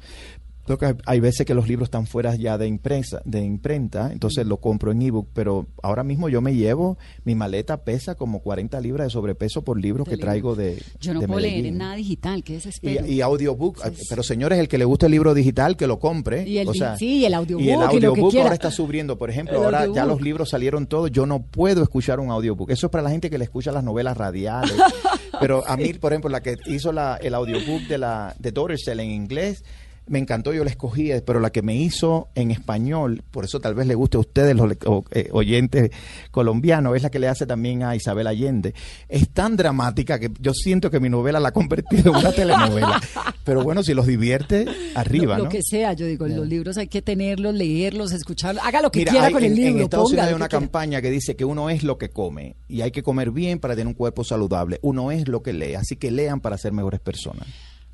Creo 0.65 0.77
que 0.77 0.95
hay 1.05 1.19
veces 1.19 1.45
que 1.45 1.53
los 1.53 1.67
libros 1.67 1.87
están 1.87 2.07
fuera 2.07 2.35
ya 2.35 2.57
de 2.57 2.67
impresa, 2.67 3.21
de 3.23 3.41
imprenta, 3.41 4.11
entonces 4.11 4.45
lo 4.47 4.57
compro 4.57 4.91
en 4.91 5.01
ebook, 5.01 5.27
pero 5.33 5.67
ahora 5.83 6.03
mismo 6.03 6.27
yo 6.27 6.41
me 6.41 6.55
llevo, 6.55 6.97
mi 7.23 7.35
maleta 7.35 7.83
pesa 7.83 8.15
como 8.15 8.39
40 8.39 8.79
libras 8.81 9.07
de 9.07 9.11
sobrepeso 9.11 9.63
por 9.63 9.79
libros 9.79 10.07
que 10.07 10.17
traigo 10.17 10.55
de 10.55 10.81
Yo 10.99 11.13
no 11.13 11.19
de 11.19 11.27
puedo 11.27 11.39
Medellín. 11.39 11.61
leer 11.63 11.73
en 11.73 11.77
nada 11.77 11.95
digital, 11.95 12.43
¿qué 12.43 12.55
es 12.57 12.65
y, 12.81 13.13
y 13.13 13.21
audiobook, 13.21 13.79
pero 14.09 14.23
señores, 14.23 14.59
el 14.59 14.67
que 14.67 14.77
le 14.77 14.85
guste 14.85 15.05
el 15.05 15.11
libro 15.11 15.33
digital, 15.33 15.77
que 15.77 15.87
lo 15.87 15.99
compre. 15.99 16.47
Y 16.47 16.57
el, 16.57 16.67
o 16.67 16.73
sea, 16.73 16.97
sí, 16.97 17.19
y 17.19 17.25
el 17.25 17.33
audiobook, 17.35 17.63
y 17.65 17.69
el 17.69 17.79
que 17.79 17.85
audiobook 17.85 18.35
ahora 18.35 18.53
está 18.53 18.71
subiendo, 18.71 19.17
por 19.17 19.29
ejemplo, 19.29 19.57
El 19.57 19.63
ahora 19.65 19.87
ya 19.93 20.05
los 20.05 20.21
libros 20.21 20.49
salieron 20.49 20.87
todos, 20.87 21.11
yo 21.11 21.25
no 21.25 21.43
puedo 21.43 21.83
escuchar 21.83 22.19
un 22.19 22.31
audiobook. 22.31 22.71
Eso 22.71 22.87
es 22.87 22.91
para 22.91 23.03
la 23.03 23.11
gente 23.11 23.29
que 23.29 23.37
le 23.37 23.43
escucha 23.43 23.71
las 23.71 23.83
novelas 23.83 24.17
radiales. 24.17 24.73
pero 25.39 25.63
a 25.67 25.77
mí, 25.77 25.93
por 25.93 26.11
ejemplo, 26.13 26.29
la 26.29 26.41
que 26.41 26.57
hizo 26.65 26.91
la, 26.91 27.17
el 27.17 27.33
audiobook 27.35 27.83
de 27.87 27.97
la 27.97 28.35
de 28.39 28.51
Dorsey 28.51 28.99
en 28.99 29.11
inglés, 29.11 29.63
me 30.07 30.19
encantó, 30.19 30.53
yo 30.53 30.63
la 30.63 30.69
escogí, 30.69 31.11
pero 31.25 31.39
la 31.39 31.49
que 31.51 31.61
me 31.61 31.75
hizo 31.75 32.29
en 32.35 32.51
español, 32.51 33.23
por 33.31 33.43
eso 33.45 33.59
tal 33.59 33.73
vez 33.73 33.87
le 33.87 33.95
guste 33.95 34.17
a 34.17 34.19
ustedes, 34.19 34.55
los 34.55 34.71
o- 34.85 35.03
eh, 35.11 35.29
oyentes 35.31 35.89
colombianos, 36.31 36.95
es 36.95 37.03
la 37.03 37.09
que 37.09 37.19
le 37.19 37.27
hace 37.27 37.45
también 37.45 37.83
a 37.83 37.95
Isabel 37.95 38.27
Allende. 38.27 38.73
Es 39.09 39.29
tan 39.29 39.55
dramática 39.57 40.19
que 40.19 40.31
yo 40.39 40.53
siento 40.53 40.91
que 40.91 40.99
mi 40.99 41.09
novela 41.09 41.39
la 41.39 41.49
ha 41.49 41.51
convertido 41.51 42.11
en 42.11 42.17
una 42.19 42.31
telenovela. 42.33 43.01
Pero 43.43 43.63
bueno, 43.63 43.83
si 43.83 43.93
los 43.93 44.05
divierte, 44.07 44.65
arriba, 44.95 45.33
lo, 45.37 45.39
lo 45.39 45.43
¿no? 45.45 45.49
que 45.49 45.61
sea, 45.63 45.93
yo 45.93 46.05
digo, 46.05 46.27
los 46.27 46.47
libros 46.47 46.77
hay 46.77 46.87
que 46.87 47.01
tenerlos, 47.01 47.53
leerlos, 47.53 48.11
escucharlos, 48.11 48.63
haga 48.65 48.81
lo 48.81 48.91
que 48.91 48.99
Mira, 48.99 49.11
quiera 49.11 49.27
hay- 49.27 49.33
con 49.33 49.43
el 49.43 49.51
en, 49.53 49.57
en 49.57 49.63
libro, 49.65 49.83
Estados 49.85 50.09
Unidos 50.11 50.27
hay 50.27 50.33
una 50.33 50.47
campaña 50.49 51.01
que 51.01 51.09
dice 51.11 51.35
que 51.35 51.45
uno 51.45 51.69
es 51.69 51.83
lo 51.83 51.97
que 51.97 52.09
come 52.09 52.55
y 52.67 52.81
hay 52.81 52.91
que 52.91 53.03
comer 53.03 53.31
bien 53.31 53.59
para 53.59 53.73
tener 53.75 53.87
un 53.87 53.93
cuerpo 53.93 54.23
saludable. 54.23 54.79
Uno 54.81 55.11
es 55.11 55.27
lo 55.27 55.41
que 55.43 55.53
lee, 55.53 55.75
así 55.75 55.95
que 55.95 56.11
lean 56.11 56.41
para 56.41 56.57
ser 56.57 56.71
mejores 56.73 56.99
personas. 56.99 57.47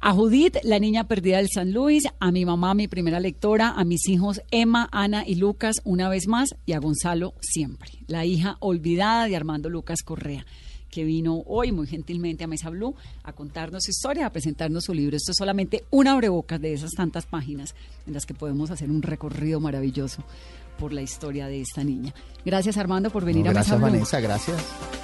A 0.04 0.14
Judith, 0.14 0.58
la 0.64 0.80
niña 0.80 1.08
perdida 1.08 1.38
del 1.38 1.50
San 1.54 1.74
Luis, 1.74 2.06
a 2.20 2.32
mi 2.32 2.44
mamá, 2.44 2.74
mi 2.74 2.88
primera 2.88 3.20
lectora, 3.20 3.70
a 3.70 3.84
mis 3.86 4.08
hijos 4.10 4.42
Emma, 4.50 4.90
Ana 4.92 5.24
y 5.28 5.36
Lucas 5.36 5.76
una 5.84 6.10
vez 6.10 6.28
más 6.28 6.56
y 6.66 6.74
a 6.74 6.80
Gonzalo 6.80 7.36
siempre, 7.40 7.92
la 8.08 8.26
hija 8.26 8.58
olvidada 8.62 9.26
de 9.26 9.36
Armando 9.36 9.70
Lucas 9.70 10.02
Correa, 10.04 10.44
que 10.90 11.04
vino 11.04 11.44
hoy 11.46 11.72
muy 11.72 11.86
gentilmente 11.86 12.44
a 12.44 12.48
Mesa 12.48 12.72
Blue 12.72 12.96
a 13.22 13.34
contarnos 13.34 13.84
su 13.84 13.92
historia, 13.92 14.26
a 14.26 14.32
presentarnos 14.32 14.86
su 14.86 14.96
libro. 14.96 15.16
Esto 15.16 15.34
es 15.34 15.38
solamente 15.38 15.84
una 15.92 16.14
abrebocas 16.14 16.60
de 16.60 16.74
esas 16.74 16.92
tantas 16.94 17.28
páginas 17.28 17.76
en 18.08 18.14
las 18.16 18.26
que 18.26 18.34
podemos 18.34 18.72
hacer 18.72 18.90
un 18.90 19.04
recorrido 19.04 19.60
maravilloso 19.60 20.24
por 20.80 20.94
la 20.94 21.04
historia 21.04 21.46
de 21.46 21.62
esta 21.62 21.84
niña. 21.84 22.12
Gracias 22.44 22.76
Armando 22.78 23.12
por 23.12 23.24
venir 23.24 23.44
No, 23.44 23.52
a 23.52 23.54
gracias, 23.54 23.78
Mesa 23.78 23.86
Blue. 23.86 23.94
Vanessa, 23.94 24.20
gracias. 24.20 25.01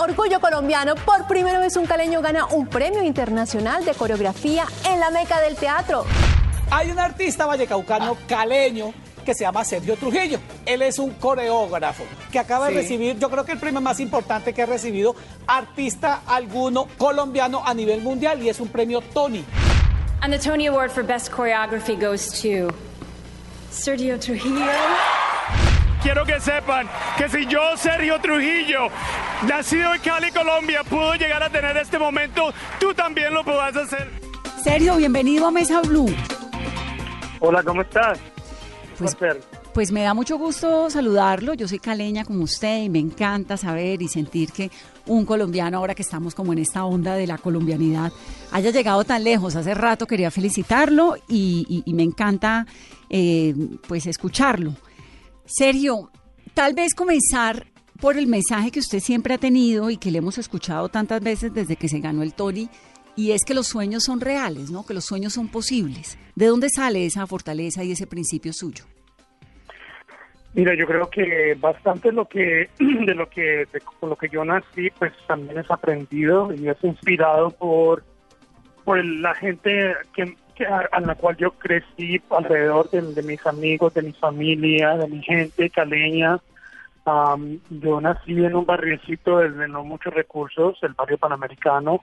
Orgullo 0.00 0.40
colombiano, 0.40 0.94
por 0.94 1.26
primera 1.26 1.58
vez 1.58 1.76
un 1.76 1.84
caleño 1.84 2.22
gana 2.22 2.46
un 2.46 2.66
premio 2.66 3.02
internacional 3.02 3.84
de 3.84 3.92
coreografía 3.92 4.64
en 4.88 4.98
la 4.98 5.10
meca 5.10 5.38
del 5.42 5.56
teatro. 5.56 6.06
Hay 6.70 6.90
un 6.90 6.98
artista 6.98 7.44
vallecaucano 7.44 8.16
caleño 8.26 8.94
que 9.26 9.34
se 9.34 9.44
llama 9.44 9.62
Sergio 9.62 9.96
Trujillo. 9.96 10.38
Él 10.64 10.80
es 10.80 10.98
un 10.98 11.10
coreógrafo 11.10 12.04
que 12.32 12.38
acaba 12.38 12.68
de 12.68 12.76
recibir, 12.76 13.18
yo 13.18 13.28
creo 13.28 13.44
que 13.44 13.52
el 13.52 13.58
premio 13.58 13.82
más 13.82 14.00
importante 14.00 14.54
que 14.54 14.62
ha 14.62 14.66
recibido 14.66 15.14
artista 15.46 16.22
alguno 16.26 16.86
colombiano 16.96 17.62
a 17.62 17.74
nivel 17.74 18.00
mundial 18.00 18.42
y 18.42 18.48
es 18.48 18.58
un 18.58 18.68
premio 18.68 19.02
Tony. 19.02 19.44
And 20.22 20.32
the 20.32 20.38
Tony 20.38 20.66
Award 20.66 20.92
for 20.92 21.04
Best 21.04 21.30
Choreography 21.30 22.00
goes 22.00 22.40
to 22.40 22.74
Sergio 23.70 24.18
Trujillo. 24.18 25.19
Quiero 26.02 26.24
que 26.24 26.40
sepan 26.40 26.88
que 27.18 27.28
si 27.28 27.46
yo, 27.46 27.60
Sergio 27.76 28.18
Trujillo, 28.20 28.88
nacido 29.46 29.94
en 29.94 30.00
Cali, 30.00 30.30
Colombia, 30.30 30.82
puedo 30.82 31.14
llegar 31.14 31.42
a 31.42 31.50
tener 31.50 31.76
este 31.76 31.98
momento, 31.98 32.52
tú 32.78 32.94
también 32.94 33.34
lo 33.34 33.44
podrás 33.44 33.76
hacer. 33.76 34.10
Sergio, 34.64 34.96
bienvenido 34.96 35.46
a 35.46 35.50
Mesa 35.50 35.80
Blue. 35.82 36.06
Hola, 37.40 37.62
¿cómo 37.62 37.82
estás? 37.82 38.18
Pues, 38.98 39.16
pues 39.74 39.92
me 39.92 40.02
da 40.02 40.14
mucho 40.14 40.36
gusto 40.38 40.88
saludarlo. 40.90 41.52
Yo 41.54 41.68
soy 41.68 41.78
caleña 41.78 42.24
como 42.24 42.44
usted 42.44 42.82
y 42.82 42.88
me 42.88 42.98
encanta 42.98 43.56
saber 43.58 44.00
y 44.00 44.08
sentir 44.08 44.52
que 44.52 44.70
un 45.06 45.24
colombiano, 45.26 45.78
ahora 45.78 45.94
que 45.94 46.02
estamos 46.02 46.34
como 46.34 46.52
en 46.54 46.58
esta 46.60 46.84
onda 46.84 47.14
de 47.14 47.26
la 47.26 47.36
colombianidad, 47.38 48.10
haya 48.52 48.70
llegado 48.70 49.04
tan 49.04 49.22
lejos. 49.24 49.54
Hace 49.56 49.74
rato 49.74 50.06
quería 50.06 50.30
felicitarlo 50.30 51.16
y, 51.28 51.66
y- 51.68 51.82
y 51.90 51.94
me 51.94 52.02
encanta 52.02 52.66
eh, 53.10 53.54
pues 53.86 54.06
escucharlo. 54.06 54.74
Sergio, 55.52 56.10
tal 56.54 56.74
vez 56.74 56.94
comenzar 56.94 57.66
por 58.00 58.16
el 58.16 58.28
mensaje 58.28 58.70
que 58.70 58.78
usted 58.78 59.00
siempre 59.00 59.34
ha 59.34 59.38
tenido 59.38 59.90
y 59.90 59.96
que 59.96 60.12
le 60.12 60.18
hemos 60.18 60.38
escuchado 60.38 60.88
tantas 60.88 61.20
veces 61.20 61.52
desde 61.52 61.74
que 61.74 61.88
se 61.88 61.98
ganó 61.98 62.22
el 62.22 62.34
Tony, 62.34 62.70
y 63.16 63.32
es 63.32 63.44
que 63.44 63.52
los 63.52 63.66
sueños 63.66 64.04
son 64.04 64.20
reales, 64.20 64.70
¿no? 64.70 64.86
Que 64.86 64.94
los 64.94 65.04
sueños 65.04 65.32
son 65.32 65.48
posibles. 65.48 66.16
¿De 66.36 66.46
dónde 66.46 66.68
sale 66.74 67.04
esa 67.04 67.26
fortaleza 67.26 67.82
y 67.82 67.90
ese 67.90 68.06
principio 68.06 68.52
suyo? 68.52 68.84
Mira, 70.54 70.74
yo 70.76 70.86
creo 70.86 71.10
que 71.10 71.56
bastante 71.58 72.12
lo 72.12 72.28
que 72.28 72.70
de 72.78 73.14
lo 73.16 73.28
que 73.28 73.66
de, 73.72 73.80
con 73.98 74.08
lo 74.08 74.16
que 74.16 74.28
yo 74.28 74.44
nací, 74.44 74.88
pues 74.98 75.12
también 75.26 75.58
es 75.58 75.70
aprendido 75.70 76.54
y 76.54 76.68
es 76.68 76.76
inspirado 76.82 77.50
por 77.50 78.04
por 78.84 79.04
la 79.04 79.34
gente 79.34 79.94
que, 80.14 80.36
que 80.60 80.66
a, 80.66 81.00
la 81.00 81.14
cual 81.14 81.38
yo 81.38 81.52
crecí 81.52 82.20
alrededor 82.28 82.90
de, 82.90 83.22
mis 83.22 83.46
amigos, 83.46 83.94
de 83.94 84.02
mi 84.02 84.12
familia, 84.12 84.94
de 84.98 85.08
mi 85.08 85.22
gente 85.22 85.70
caleña. 85.70 86.38
Am, 87.06 87.60
yo 87.70 87.98
nací 87.98 88.32
en 88.44 88.54
un 88.54 88.66
barriecito 88.66 89.38
de, 89.38 89.50
de 89.52 89.68
no 89.68 89.84
muchos 89.84 90.12
recursos, 90.12 90.78
el 90.82 90.92
barrio 90.92 91.16
panamericano, 91.16 92.02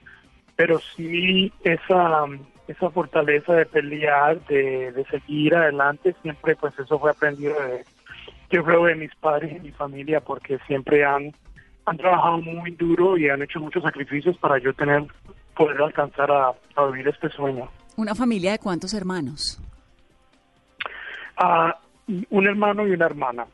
pero 0.56 0.80
sí 0.80 1.52
esa 1.62 2.24
esa 2.66 2.90
fortaleza 2.90 3.54
de 3.54 3.64
pelear, 3.64 4.44
de, 4.46 4.92
de 4.92 5.04
seguir 5.04 5.54
adelante, 5.54 6.14
siempre 6.20 6.54
pues 6.56 6.76
eso 6.78 6.98
fue 6.98 7.12
aprendido 7.12 7.54
de, 7.62 7.84
yo 8.50 8.62
creo 8.64 8.84
de 8.86 8.96
mis 8.96 9.14
padres 9.14 9.56
y 9.56 9.60
mi 9.60 9.70
familia 9.70 10.20
porque 10.20 10.58
siempre 10.66 11.04
han 11.04 11.32
han 11.86 11.96
trabajado 11.96 12.38
muy 12.38 12.72
duro 12.72 13.16
y 13.16 13.30
han 13.30 13.40
hecho 13.40 13.60
muchos 13.60 13.84
sacrificios 13.84 14.36
para 14.38 14.58
yo 14.58 14.74
tener 14.74 15.04
poder 15.56 15.80
alcanzar 15.80 16.30
a, 16.32 16.52
a 16.74 16.86
vivir 16.86 17.06
este 17.06 17.28
sueño. 17.30 17.70
¿Una 17.98 18.14
familia 18.14 18.52
de 18.52 18.58
cuántos 18.60 18.94
hermanos? 18.94 19.60
Ah, 21.36 21.76
un 22.30 22.46
hermano 22.46 22.86
y 22.86 22.92
una 22.92 23.06
hermana. 23.06 23.44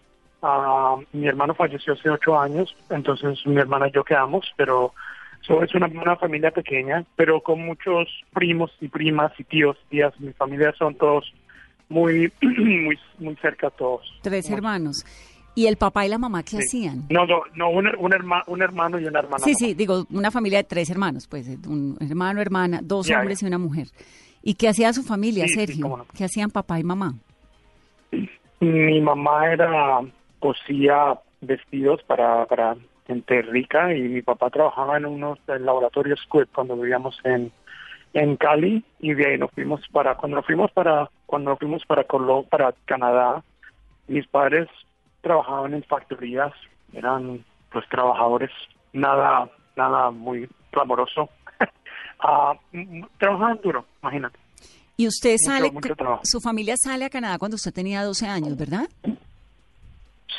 Ah, 0.43 0.97
mi 1.15 1.27
hermano 1.27 1.55
falleció 1.55 1.95
hace 1.95 2.11
ocho 2.11 2.39
años, 2.39 2.77
entonces 2.91 3.39
mi 3.47 3.57
hermana 3.57 3.89
y 3.89 3.93
yo 3.93 4.05
quedamos, 4.05 4.45
pero 4.59 4.93
so, 5.41 5.63
es 5.63 5.75
una, 5.75 5.87
una 5.87 6.17
familia 6.17 6.51
pequeña, 6.51 7.07
pero 7.17 7.41
con 7.41 7.65
muchos 7.65 8.07
primos 8.35 8.71
y 8.83 8.89
primas 8.89 9.33
y 9.39 9.45
tíos, 9.45 9.79
tías. 9.89 10.13
Mi 10.21 10.35
familia 10.35 10.75
son 10.79 10.95
todos 10.97 11.25
muy, 11.89 12.31
muy, 12.43 12.99
muy 13.19 13.37
cerca 13.37 13.71
todos. 13.71 14.03
Tres 14.23 14.47
Muy- 14.51 14.57
hermanos. 14.57 15.05
¿Y 15.57 15.69
el 15.69 15.77
papá 15.79 16.05
y 16.05 16.09
la 16.11 16.19
mamá 16.19 16.43
qué 16.43 16.51
Sí. 16.51 16.59
hacían? 16.59 17.07
No, 17.09 17.25
no, 17.27 17.43
no 17.55 17.71
un, 17.71 17.87
un, 17.97 18.11
herma- 18.13 18.43
un 18.49 18.61
hermano 18.61 18.99
y 18.99 19.07
una 19.07 19.21
hermana. 19.21 19.39
Sí, 19.43 19.55
sí, 19.55 19.73
digo, 19.73 20.05
una 20.11 20.31
familia 20.31 20.59
de 20.59 20.65
tres 20.65 20.91
hermanos, 20.91 21.29
pues, 21.29 21.47
un 21.67 21.97
hermano, 22.01 22.43
hermana, 22.43 22.81
dos 22.83 23.09
hombres 23.11 23.41
y 23.43 23.47
una 23.47 23.57
mujer. 23.59 23.87
¿Y 24.47 24.55
qué 24.55 24.69
hacía 24.69 24.93
su 24.93 25.03
familia, 25.03 25.47
Sí, 25.49 25.55
Sergio? 25.55 25.89
no. 25.89 26.07
¿Qué 26.17 26.25
hacían 26.25 26.51
papá 26.51 26.79
y 26.79 26.85
mamá? 26.85 27.15
Mi 28.61 29.01
mamá 29.01 29.51
era 29.51 30.01
cosía 30.39 31.19
vestidos 31.41 32.03
para, 32.05 32.45
para 32.47 32.77
gente 33.07 33.41
rica 33.43 33.95
y 33.95 34.03
mi 34.03 34.21
papá 34.21 34.51
trabajaba 34.51 34.99
en 34.99 35.07
unos 35.07 35.39
laboratorios 35.47 36.21
Squid 36.21 36.47
cuando 36.55 36.77
vivíamos 36.77 37.19
en, 37.25 37.51
en 38.13 38.37
Cali 38.37 38.85
y 39.01 39.15
de 39.15 39.27
ahí 39.27 39.39
nos 39.39 39.51
fuimos 39.53 39.81
para 39.89 40.15
cuando 40.17 40.37
nos 40.37 40.47
fuimos 40.47 40.71
para 40.73 41.11
cuando 41.27 41.51
nos 41.51 41.59
fuimos 41.59 41.85
para 41.87 42.05
Colo, 42.05 42.45
para 42.45 42.75
Canadá 42.85 43.43
mis 44.09 44.27
padres 44.29 44.69
trabajaban 45.23 45.75
en 45.75 45.83
factorías 45.85 46.53
eran 46.93 47.45
pues 47.73 47.87
trabajadores 47.89 48.51
nada 48.93 49.51
nada 49.77 50.11
muy 50.11 50.49
clamoroso 50.71 51.29
Mm, 52.73 53.03
trabajaban 53.19 53.61
duro 53.63 53.85
imagínate 54.03 54.39
Y 54.97 55.07
usted 55.07 55.33
Mucho- 55.33 55.45
sale, 55.45 55.71
mucho 55.71 55.95
trabajo. 55.97 56.23
su 56.25 56.41
familia 56.41 56.75
sale 56.77 57.05
a 57.05 57.11
Canadá 57.11 57.39
cuando 57.39 57.57
usted 57.57 57.73
tenía 57.73 58.03
12 58.03 58.27
años, 58.27 58.57
¿verdad? 58.57 58.89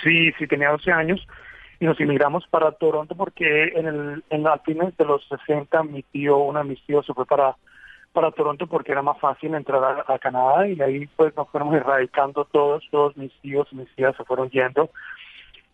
Sí, 0.04 0.32
sí, 0.38 0.48
tenía 0.48 0.70
12 0.72 0.92
años. 0.92 1.26
y 1.80 1.86
nos 1.86 2.00
emigramos 2.00 2.48
para 2.48 2.72
Toronto 2.72 3.16
porque 3.16 3.66
en 3.76 3.86
el 3.86 4.24
en 4.30 4.44
la 4.44 4.58
fines 4.60 4.96
de 4.98 5.04
los 5.06 5.28
60 5.28 5.84
mi 5.84 6.04
tío, 6.04 6.38
uno 6.38 6.60
de 6.60 6.66
mis 6.70 6.82
tíos 6.86 7.06
se 7.06 7.14
fue 7.14 7.26
para 7.26 7.56
para 8.14 8.32
Toronto 8.32 8.66
porque 8.66 8.94
era 8.94 9.02
más 9.02 9.20
fácil 9.20 9.54
entrar 9.54 10.06
a, 10.08 10.20
Canadá 10.20 10.68
y 10.70 10.82
ahí 10.82 11.06
pues 11.18 11.36
nos 11.36 11.50
fuimos 11.50 11.76
erradicando 11.76 12.46
todos, 12.46 12.82
todos 12.90 13.18
mis 13.18 13.34
tíos 13.42 13.68
y 13.74 13.76
mis 13.76 13.94
tías 13.94 14.16
se 14.16 14.24
fueron 14.24 14.50
yendo 14.50 14.90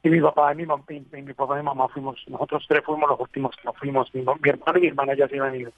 y 0.03 0.09
mi 0.09 0.19
papá 0.19 0.51
y 0.53 0.55
mi, 0.55 0.65
mamá, 0.65 0.83
mi, 0.89 1.33
papá 1.33 1.53
y 1.53 1.57
mi 1.57 1.65
mamá 1.65 1.87
fuimos, 1.89 2.17
nosotros 2.27 2.65
tres 2.67 2.83
fuimos 2.83 3.07
los 3.07 3.19
últimos 3.19 3.55
que 3.55 3.63
nos 3.65 3.77
fuimos, 3.77 4.13
mi, 4.15 4.21
mi 4.21 4.49
hermano 4.49 4.79
y 4.79 4.81
mi 4.81 4.87
hermana 4.87 5.13
ya 5.15 5.27
se 5.27 5.35
iban 5.35 5.55
ido. 5.55 5.71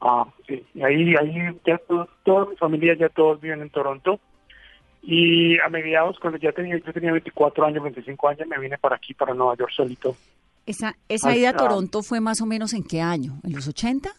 Ah, 0.00 0.26
sí, 0.46 0.64
ahí, 0.82 1.14
ahí 1.16 1.60
ya 1.66 1.80
toda 2.24 2.46
mi 2.46 2.56
familia 2.56 2.94
ya 2.94 3.08
todos 3.08 3.40
viven 3.40 3.62
en 3.62 3.70
Toronto 3.70 4.20
y 5.06 5.56
a 5.60 5.68
mediados, 5.68 6.18
cuando 6.18 6.36
ya 6.38 6.50
tenía, 6.50 6.78
yo 6.78 6.92
tenía 6.92 7.12
24 7.12 7.64
años, 7.64 7.82
25 7.84 8.28
años, 8.28 8.48
me 8.48 8.58
vine 8.58 8.76
para 8.76 8.96
aquí, 8.96 9.14
para 9.14 9.34
Nueva 9.34 9.56
York 9.56 9.70
solito. 9.74 10.16
¿Esa, 10.66 10.96
esa 11.08 11.36
ida 11.36 11.50
a 11.50 11.52
Toronto 11.52 12.02
fue 12.02 12.20
más 12.20 12.40
o 12.40 12.46
menos 12.46 12.74
en 12.74 12.82
qué 12.82 13.00
año? 13.00 13.38
¿En 13.44 13.54
los 13.54 13.68
80? 13.68 14.10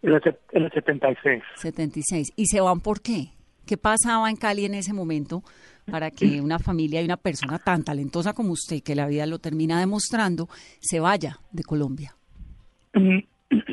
En 0.00 0.14
el, 0.14 0.22
en 0.52 0.62
el 0.62 0.72
76. 0.72 1.42
76. 1.56 2.32
¿Y 2.34 2.46
se 2.46 2.62
van 2.62 2.80
por 2.80 3.02
qué? 3.02 3.32
¿Qué 3.66 3.76
pasaba 3.76 4.30
en 4.30 4.36
Cali 4.36 4.64
en 4.64 4.72
ese 4.72 4.94
momento 4.94 5.42
para 5.90 6.10
que 6.10 6.40
una 6.40 6.58
familia 6.58 7.02
y 7.02 7.04
una 7.04 7.18
persona 7.18 7.58
tan 7.58 7.84
talentosa 7.84 8.32
como 8.32 8.52
usted, 8.52 8.82
que 8.82 8.94
la 8.94 9.06
vida 9.06 9.26
lo 9.26 9.38
termina 9.38 9.78
demostrando, 9.80 10.48
se 10.80 10.98
vaya 10.98 11.40
de 11.52 11.62
Colombia? 11.62 12.16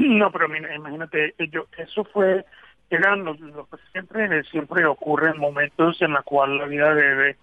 No, 0.07 0.31
pero 0.31 0.47
imagínate, 0.55 1.35
yo, 1.51 1.65
eso 1.77 2.03
fue 2.05 2.45
eran 2.89 3.25
los, 3.25 3.37
pues, 3.69 3.81
siempre 3.91 4.43
siempre 4.45 4.85
ocurren 4.85 5.37
momentos 5.37 6.01
en 6.01 6.13
la 6.13 6.21
cual 6.21 6.57
la 6.57 6.65
vida 6.65 6.95
de, 6.95 7.35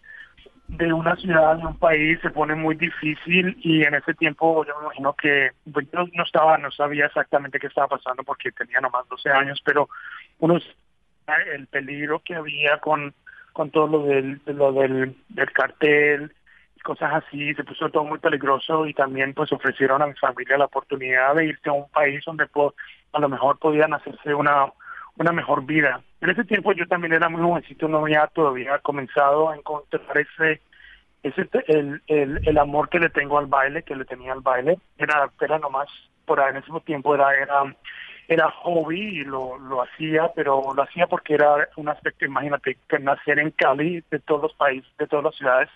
de, 0.68 0.92
una 0.92 1.16
ciudad, 1.16 1.56
de 1.56 1.66
un 1.66 1.78
país 1.78 2.18
se 2.22 2.30
pone 2.30 2.54
muy 2.54 2.74
difícil 2.76 3.56
y 3.60 3.82
en 3.82 3.94
ese 3.94 4.14
tiempo 4.14 4.64
yo 4.64 4.74
me 4.78 4.86
imagino 4.86 5.12
que 5.12 5.50
pues, 5.70 5.86
yo 5.92 6.06
no 6.14 6.24
estaba, 6.24 6.56
no 6.56 6.70
sabía 6.70 7.06
exactamente 7.06 7.58
qué 7.58 7.66
estaba 7.66 7.88
pasando 7.88 8.22
porque 8.22 8.52
tenía 8.52 8.80
nomás 8.80 9.06
12 9.08 9.30
años, 9.30 9.60
pero 9.64 9.88
unos 10.38 10.62
el 11.54 11.66
peligro 11.66 12.20
que 12.24 12.34
había 12.34 12.78
con 12.78 13.14
con 13.52 13.70
todo 13.70 13.86
lo 13.86 14.06
del 14.06 14.40
lo 14.46 14.72
del, 14.72 15.16
del 15.28 15.52
cartel 15.52 16.32
cosas 16.84 17.12
así, 17.14 17.52
se 17.54 17.64
puso 17.64 17.88
todo 17.88 18.04
muy 18.04 18.20
peligroso 18.20 18.86
y 18.86 18.94
también 18.94 19.34
pues 19.34 19.50
ofrecieron 19.52 20.02
a 20.02 20.06
mi 20.06 20.14
familia 20.14 20.58
la 20.58 20.66
oportunidad 20.66 21.34
de 21.34 21.46
irse 21.46 21.68
a 21.68 21.72
un 21.72 21.88
país 21.88 22.22
donde 22.24 22.46
a 23.12 23.18
lo 23.18 23.28
mejor 23.28 23.58
podían 23.58 23.92
hacerse 23.92 24.32
una 24.34 24.72
una 25.16 25.32
mejor 25.32 25.64
vida. 25.64 26.02
En 26.20 26.30
ese 26.30 26.44
tiempo 26.44 26.72
yo 26.72 26.86
también 26.86 27.12
era 27.12 27.28
muy 27.28 27.40
jovencito, 27.40 27.88
no 27.88 27.98
había 27.98 28.26
todavía 28.28 28.78
comenzado 28.78 29.50
a 29.50 29.56
encontrar 29.56 30.18
ese, 30.18 30.60
ese 31.22 31.48
el, 31.68 32.02
el, 32.06 32.40
el 32.46 32.58
amor 32.58 32.88
que 32.88 32.98
le 32.98 33.10
tengo 33.10 33.38
al 33.38 33.46
baile, 33.46 33.82
que 33.82 33.94
le 33.94 34.04
tenía 34.04 34.32
al 34.32 34.40
baile. 34.40 34.78
Era, 34.98 35.30
era 35.40 35.58
nomás, 35.58 35.88
por 36.24 36.40
ahí 36.40 36.50
en 36.50 36.56
ese 36.56 36.72
tiempo 36.84 37.14
era, 37.14 37.34
era, 37.34 37.76
era 38.26 38.50
hobby 38.50 39.20
y 39.20 39.24
lo, 39.24 39.58
lo 39.58 39.82
hacía, 39.82 40.32
pero 40.34 40.74
lo 40.74 40.82
hacía 40.82 41.06
porque 41.06 41.34
era 41.34 41.68
un 41.76 41.88
aspecto, 41.88 42.24
imagínate, 42.24 42.78
que 42.88 42.98
nacer 42.98 43.38
en 43.38 43.50
Cali, 43.50 44.02
de 44.10 44.18
todos 44.20 44.42
los 44.42 44.54
países, 44.54 44.90
de 44.98 45.06
todas 45.06 45.26
las 45.26 45.34
ciudades, 45.36 45.70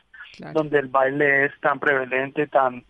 donde 0.53 0.79
el 0.79 0.89
baile 0.89 1.47
es 1.47 1.53
tan 1.61 1.79
prevalente, 1.79 2.47
tan 2.47 2.85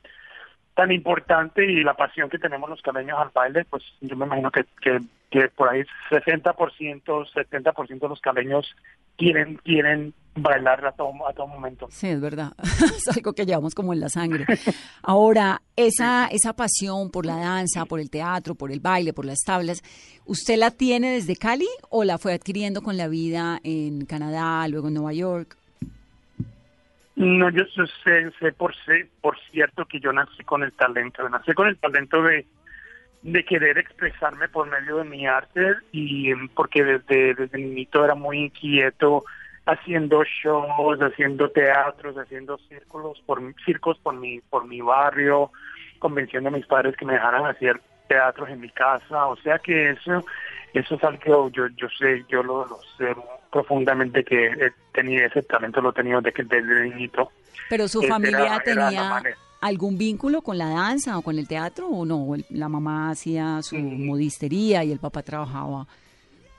tan 0.79 0.93
importante 0.93 1.65
y 1.65 1.83
la 1.83 1.95
pasión 1.95 2.31
que 2.31 2.39
tenemos 2.39 2.71
los 2.71 2.81
caleños 2.83 3.19
al 3.19 3.31
baile, 3.35 3.65
pues 3.65 3.83
yo 4.01 4.15
me 4.15 4.27
imagino 4.27 4.49
que, 4.53 4.65
que, 4.81 5.01
que 5.29 5.49
por 5.49 5.69
ahí 5.69 5.83
60%, 6.09 6.55
70% 6.55 7.99
de 7.99 8.09
los 8.09 8.21
caleños 8.21 8.77
quieren, 9.17 9.57
quieren 9.65 10.15
bailar 10.37 10.87
a 10.87 10.93
todo, 10.93 11.11
a 11.29 11.33
todo 11.33 11.49
momento. 11.49 11.89
Sí, 11.91 12.07
es 12.07 12.21
verdad. 12.21 12.53
es 12.63 13.09
algo 13.09 13.33
que 13.33 13.45
llevamos 13.45 13.75
como 13.75 13.93
en 13.93 13.99
la 13.99 14.09
sangre. 14.09 14.47
Ahora, 15.03 15.63
esa, 15.75 16.29
esa 16.29 16.53
pasión 16.53 17.11
por 17.11 17.27
la 17.27 17.35
danza, 17.39 17.85
por 17.85 17.99
el 17.99 18.09
teatro, 18.09 18.55
por 18.55 18.71
el 18.71 18.79
baile, 18.79 19.13
por 19.13 19.25
las 19.25 19.41
tablas, 19.45 19.83
¿usted 20.27 20.59
la 20.59 20.71
tiene 20.71 21.11
desde 21.11 21.35
Cali 21.35 21.67
o 21.91 22.05
la 22.05 22.19
fue 22.19 22.35
adquiriendo 22.35 22.83
con 22.83 22.97
la 22.97 23.09
vida 23.09 23.59
en 23.65 24.07
Canadá, 24.07 24.69
luego 24.69 24.87
en 24.87 24.95
Nueva 24.95 25.13
York? 25.13 25.57
No, 27.19 27.51
yo 27.51 27.65
sé, 28.05 28.31
sé 28.39 28.53
por, 28.53 28.73
sé, 28.85 29.09
por 29.21 29.37
cierto 29.51 29.87
que 29.87 29.99
yo 29.99 30.13
nací 30.13 30.45
con 30.45 30.63
el 30.63 30.73
talento, 30.73 31.29
nací 31.29 31.53
con 31.53 31.67
el 31.67 31.77
talento 31.77 32.23
de, 32.23 32.47
de 33.23 33.45
querer 33.45 33.77
expresarme 33.77 34.49
por 34.49 34.69
medio 34.69 34.99
de 34.99 35.05
mi 35.05 35.27
arte 35.27 35.75
y 35.91 36.31
em, 36.31 36.49
porque 36.49 36.85
desde, 36.85 37.35
desde 37.35 37.59
niñito 37.59 38.05
era 38.05 38.15
muy 38.15 38.39
inquieto 38.39 39.25
haciendo 39.67 40.23
shows, 40.23 41.01
haciendo 41.01 41.51
teatros, 41.51 42.17
haciendo 42.17 42.57
círculos 42.69 43.21
por 43.27 43.43
circos 43.65 43.99
por 43.99 44.15
mi 44.15 44.39
por 44.39 44.69
mi 44.69 44.81
barrio, 44.81 45.51
convenciendo 45.99 46.51
a 46.51 46.53
mis 46.53 46.67
padres 46.67 46.97
que 46.97 47.05
me 47.05 47.15
dejaran 47.15 47.47
hacer 47.47 47.81
teatros 48.07 48.49
en 48.49 48.61
mi 48.61 48.71
casa, 48.71 49.27
o 49.27 49.37
sea 49.39 49.59
que 49.59 49.91
eso 49.91 50.25
eso 50.75 50.95
es 50.95 51.05
algo 51.05 51.51
yo 51.51 51.69
yo 51.77 51.89
sé, 51.99 52.25
yo 52.29 52.43
lo, 52.43 52.67
lo 52.67 52.79
sé 52.97 53.15
profundamente 53.51 54.25
que 54.25 54.47
eh, 54.47 54.73
tenía 54.93 55.27
ese 55.27 55.43
talento, 55.43 55.81
lo 55.81 55.93
tenía 55.93 56.21
desde, 56.21 56.45
desde 56.45 56.89
niñito. 56.89 57.31
Pero 57.69 57.89
su 57.89 58.03
familia 58.03 58.61
tenía 58.65 59.23
algún 59.61 59.99
vínculo 59.99 60.43
con 60.43 60.59
la 60.59 60.69
danza 60.69 61.19
o 61.19 61.23
con 61.23 61.39
el 61.39 61.49
teatro 61.49 61.89
o 61.89 62.05
no? 62.05 62.35
La 62.51 62.69
mamá 62.69 63.11
hacía 63.11 63.63
su 63.63 63.77
mm. 63.77 64.07
modistería 64.07 64.85
y 64.85 64.93
el 64.93 64.99
papá 64.99 65.23
trabajaba 65.23 65.87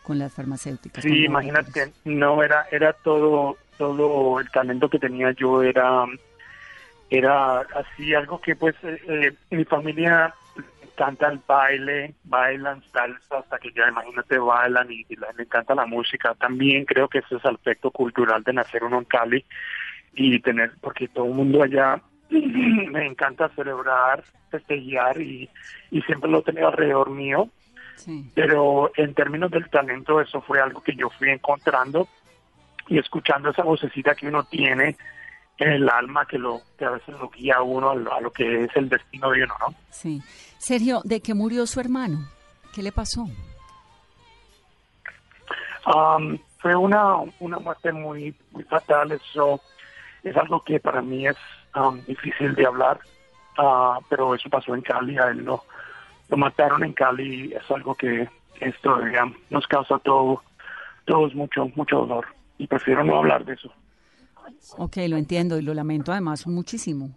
con 0.03 0.19
las 0.19 0.33
farmacéuticas. 0.33 1.03
Sí, 1.03 1.25
imagínate, 1.25 1.91
no 2.05 2.43
era 2.43 2.65
era 2.71 2.93
todo 2.93 3.57
todo 3.77 4.39
el 4.39 4.49
talento 4.51 4.89
que 4.89 4.99
tenía 4.99 5.31
yo 5.31 5.63
era 5.63 6.05
era 7.09 7.59
así 7.59 8.13
algo 8.13 8.39
que 8.41 8.55
pues 8.55 8.75
eh, 8.83 8.99
eh, 9.07 9.33
mi 9.51 9.65
familia 9.65 10.33
el 10.99 11.39
baile, 11.47 12.15
bailan 12.23 12.83
salsa 12.91 13.39
hasta 13.39 13.57
que 13.59 13.71
ya 13.71 13.87
imagínate 13.87 14.37
bailan 14.37 14.91
y, 14.91 15.05
les 15.09 15.39
encanta 15.39 15.75
la 15.75 15.85
música. 15.85 16.33
También 16.35 16.85
creo 16.85 17.07
que 17.07 17.19
ese 17.19 17.35
es 17.35 17.45
el 17.45 17.55
aspecto 17.55 17.91
cultural 17.91 18.43
de 18.43 18.53
nacer 18.53 18.83
uno 18.83 18.99
en 18.99 19.05
Cali 19.05 19.45
y 20.13 20.39
tener, 20.39 20.73
porque 20.81 21.07
todo 21.07 21.25
el 21.25 21.33
mundo 21.33 21.63
allá 21.63 22.01
me 22.29 23.05
encanta 23.05 23.49
celebrar, 23.49 24.23
festejar 24.49 25.21
y, 25.21 25.49
y 25.91 26.01
siempre 26.01 26.29
lo 26.29 26.39
he 26.39 26.43
tenido 26.43 26.67
alrededor 26.67 27.09
mío. 27.09 27.49
Pero 28.33 28.91
en 28.95 29.13
términos 29.13 29.51
del 29.51 29.69
talento, 29.69 30.21
eso 30.21 30.41
fue 30.41 30.61
algo 30.61 30.81
que 30.81 30.95
yo 30.95 31.09
fui 31.09 31.29
encontrando 31.29 32.07
y 32.87 32.97
escuchando 32.97 33.49
esa 33.49 33.63
vocecita 33.63 34.15
que 34.15 34.27
uno 34.27 34.45
tiene 34.45 34.95
el 35.59 35.89
alma 35.89 36.25
que 36.25 36.37
lo 36.37 36.61
que 36.77 36.85
a 36.85 36.91
veces 36.91 37.15
lo 37.19 37.29
guía 37.29 37.57
a 37.57 37.61
uno 37.61 37.91
a 37.91 38.21
lo, 38.21 38.31
que 38.31 38.63
es 38.63 38.69
el 38.75 38.89
destino 38.89 39.29
de 39.31 39.43
uno, 39.43 39.53
¿no? 39.59 39.75
Sí. 39.89 40.21
Sergio, 40.57 41.01
¿de 41.03 41.21
qué 41.21 41.33
murió 41.33 41.65
su 41.67 41.79
hermano? 41.79 42.29
¿Qué 42.73 42.81
le 42.81 42.91
pasó? 42.91 43.27
fue 46.59 46.75
una, 46.75 47.15
una 47.39 47.57
muerte 47.57 47.91
muy, 47.91 48.35
muy 48.51 48.63
fatal, 48.65 49.11
eso 49.11 49.59
es 50.23 50.37
algo 50.37 50.63
que 50.63 50.79
para 50.79 51.01
mí 51.01 51.25
es 51.25 51.37
difícil 52.05 52.53
de 52.53 52.65
hablar, 52.65 52.99
uh, 53.57 53.99
pero 54.07 54.35
eso 54.35 54.49
pasó 54.49 54.75
en 54.75 54.81
Cali, 54.81 55.17
a 55.17 55.29
él 55.29 55.45
lo, 55.45 55.63
lo 56.29 56.37
mataron 56.37 56.83
en 56.83 56.93
Cali, 56.93 57.53
es 57.53 57.71
algo 57.71 57.95
que 57.95 58.29
esto 58.59 58.99
nos 59.49 59.67
causa 59.67 59.97
todo, 59.99 60.43
todos 61.05 61.33
mucho, 61.33 61.67
mucho 61.75 61.97
dolor 62.01 62.27
y 62.57 62.67
prefiero 62.67 63.03
no 63.03 63.17
hablar 63.17 63.45
de 63.45 63.53
eso. 63.53 63.73
Ok, 64.77 64.97
lo 65.07 65.17
entiendo 65.17 65.57
y 65.57 65.61
lo 65.61 65.73
lamento 65.73 66.11
además 66.11 66.47
muchísimo. 66.47 67.15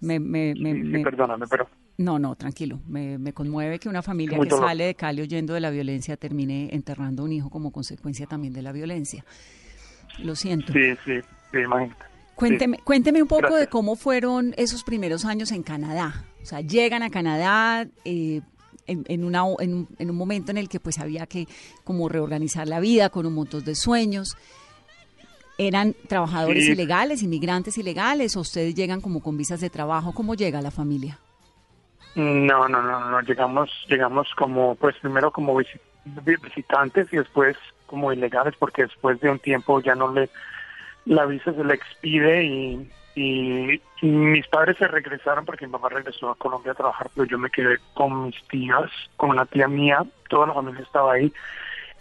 Me, 0.00 0.18
me, 0.18 0.54
me, 0.54 1.02
perdóname, 1.02 1.46
pero... 1.48 1.68
No, 1.98 2.18
no, 2.18 2.34
tranquilo. 2.34 2.80
Me, 2.88 3.18
me 3.18 3.32
conmueve 3.32 3.78
que 3.78 3.88
una 3.88 4.02
familia 4.02 4.38
que 4.38 4.50
sale 4.50 4.84
de 4.86 4.94
Cali 4.94 5.22
huyendo 5.22 5.54
de 5.54 5.60
la 5.60 5.70
violencia 5.70 6.16
termine 6.16 6.70
enterrando 6.72 7.22
un 7.22 7.32
hijo 7.32 7.50
como 7.50 7.70
consecuencia 7.70 8.26
también 8.26 8.52
de 8.52 8.62
la 8.62 8.72
violencia. 8.72 9.24
Lo 10.18 10.34
siento. 10.34 10.72
Sí, 10.72 10.94
sí, 11.04 11.20
sí, 11.52 11.58
imagínate. 11.58 12.02
Cuénteme, 12.34 12.78
cuénteme 12.78 13.22
un 13.22 13.28
poco 13.28 13.54
de 13.54 13.68
cómo 13.68 13.94
fueron 13.94 14.54
esos 14.56 14.82
primeros 14.82 15.24
años 15.24 15.52
en 15.52 15.62
Canadá. 15.62 16.24
O 16.42 16.46
sea, 16.46 16.60
llegan 16.60 17.02
a 17.02 17.10
Canadá 17.10 17.86
eh, 18.04 18.40
en, 18.86 19.04
en, 19.06 19.24
una, 19.24 19.42
en, 19.60 19.74
un, 19.74 19.88
en 19.98 20.10
un 20.10 20.16
momento 20.16 20.50
en 20.50 20.58
el 20.58 20.68
que 20.68 20.80
pues 20.80 20.98
había 20.98 21.26
que 21.26 21.46
como 21.84 22.08
reorganizar 22.08 22.66
la 22.66 22.80
vida 22.80 23.10
con 23.10 23.26
un 23.26 23.34
montón 23.34 23.64
de 23.64 23.74
sueños. 23.76 24.36
¿Eran 25.68 25.94
trabajadores 26.08 26.68
ilegales, 26.68 27.22
inmigrantes 27.22 27.78
ilegales 27.78 28.36
o 28.36 28.40
ustedes 28.40 28.74
llegan 28.74 29.00
como 29.00 29.22
con 29.22 29.36
visas 29.36 29.60
de 29.60 29.70
trabajo? 29.70 30.12
¿Cómo 30.12 30.34
llega 30.34 30.60
la 30.60 30.72
familia? 30.72 31.18
No, 32.16 32.68
no, 32.68 32.82
no, 32.82 33.10
no, 33.10 33.20
llegamos, 33.22 33.70
llegamos 33.88 34.28
como, 34.36 34.74
pues 34.74 34.96
primero 34.96 35.30
como 35.30 35.56
visitantes 36.04 37.08
y 37.12 37.16
después 37.16 37.56
como 37.86 38.12
ilegales 38.12 38.54
porque 38.58 38.82
después 38.82 39.20
de 39.20 39.30
un 39.30 39.38
tiempo 39.38 39.80
ya 39.80 39.94
no 39.94 40.12
le, 40.12 40.28
la 41.04 41.26
visa 41.26 41.52
se 41.52 41.64
le 41.64 41.74
expide 41.74 42.44
y, 42.44 42.90
y, 43.14 43.80
mis 44.04 44.48
padres 44.48 44.76
se 44.78 44.88
regresaron 44.88 45.44
porque 45.44 45.66
mi 45.66 45.72
papá 45.72 45.90
regresó 45.90 46.30
a 46.30 46.34
Colombia 46.34 46.72
a 46.72 46.74
trabajar, 46.74 47.08
pero 47.14 47.26
yo 47.26 47.38
me 47.38 47.50
quedé 47.50 47.78
con 47.94 48.24
mis 48.24 48.48
tías, 48.48 48.90
con 49.16 49.30
una 49.30 49.46
tía 49.46 49.68
mía, 49.68 50.04
toda 50.28 50.48
la 50.48 50.54
familia 50.54 50.82
estaba 50.82 51.12
ahí 51.12 51.32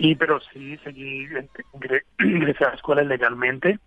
y 0.02 0.16
pero 0.16 0.40
sí, 0.52 0.78
seguí, 0.84 1.28
ingresé 2.20 2.66
a 2.66 2.70
la 2.70 2.76
escuela 2.76 3.04
legalmente, 3.04 3.78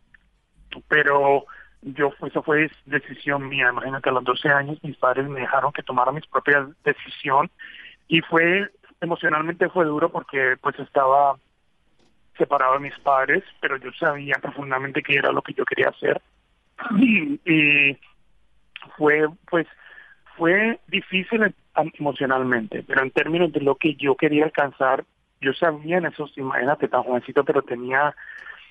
pero 0.87 1.45
yo 1.83 2.13
eso 2.25 2.41
fue 2.45 2.71
decisión 2.87 3.49
mía. 3.49 3.71
Imagínate, 3.71 4.11
a 4.11 4.13
los 4.13 4.23
12 4.23 4.49
años 4.49 4.79
mis 4.85 4.97
padres 4.97 5.29
me 5.29 5.41
dejaron 5.41 5.73
que 5.73 5.83
tomara 5.83 6.13
mis 6.13 6.25
propias 6.29 6.69
decisión 6.85 7.51
y 8.07 8.21
fue 8.21 8.71
emocionalmente 9.01 9.69
fue 9.71 9.87
duro 9.87 10.09
porque 10.09 10.57
pues 10.61 10.79
estaba 10.79 11.37
separado 12.39 12.75
de 12.75 12.81
mis 12.89 12.99
padres, 13.01 13.43
pero 13.61 13.77
yo 13.79 13.91
sabía 13.99 14.37
profundamente 14.41 15.03
que 15.03 15.17
era 15.17 15.33
lo 15.33 15.43
que 15.43 15.55
yo 15.55 15.65
quería 15.65 15.89
hacer 15.89 16.23
y, 16.97 17.41
y 17.45 17.99
fue 18.97 19.27
pues 19.51 19.67
fue 20.37 20.79
difícil 20.87 21.53
emocionalmente, 21.99 22.85
pero 22.85 23.03
en 23.03 23.11
términos 23.11 23.53
de 23.53 23.61
lo 23.61 23.75
que 23.75 23.97
yo 23.97 24.15
quería 24.15 24.45
alcanzar, 24.45 25.05
yo 25.45 25.53
sabía 25.53 25.99
en 25.99 26.07
esos, 26.07 26.37
imagínate 26.39 26.89
tan 26.89 27.03
jovencito, 27.03 27.45
pero 27.45 27.63
tenía 27.63 28.15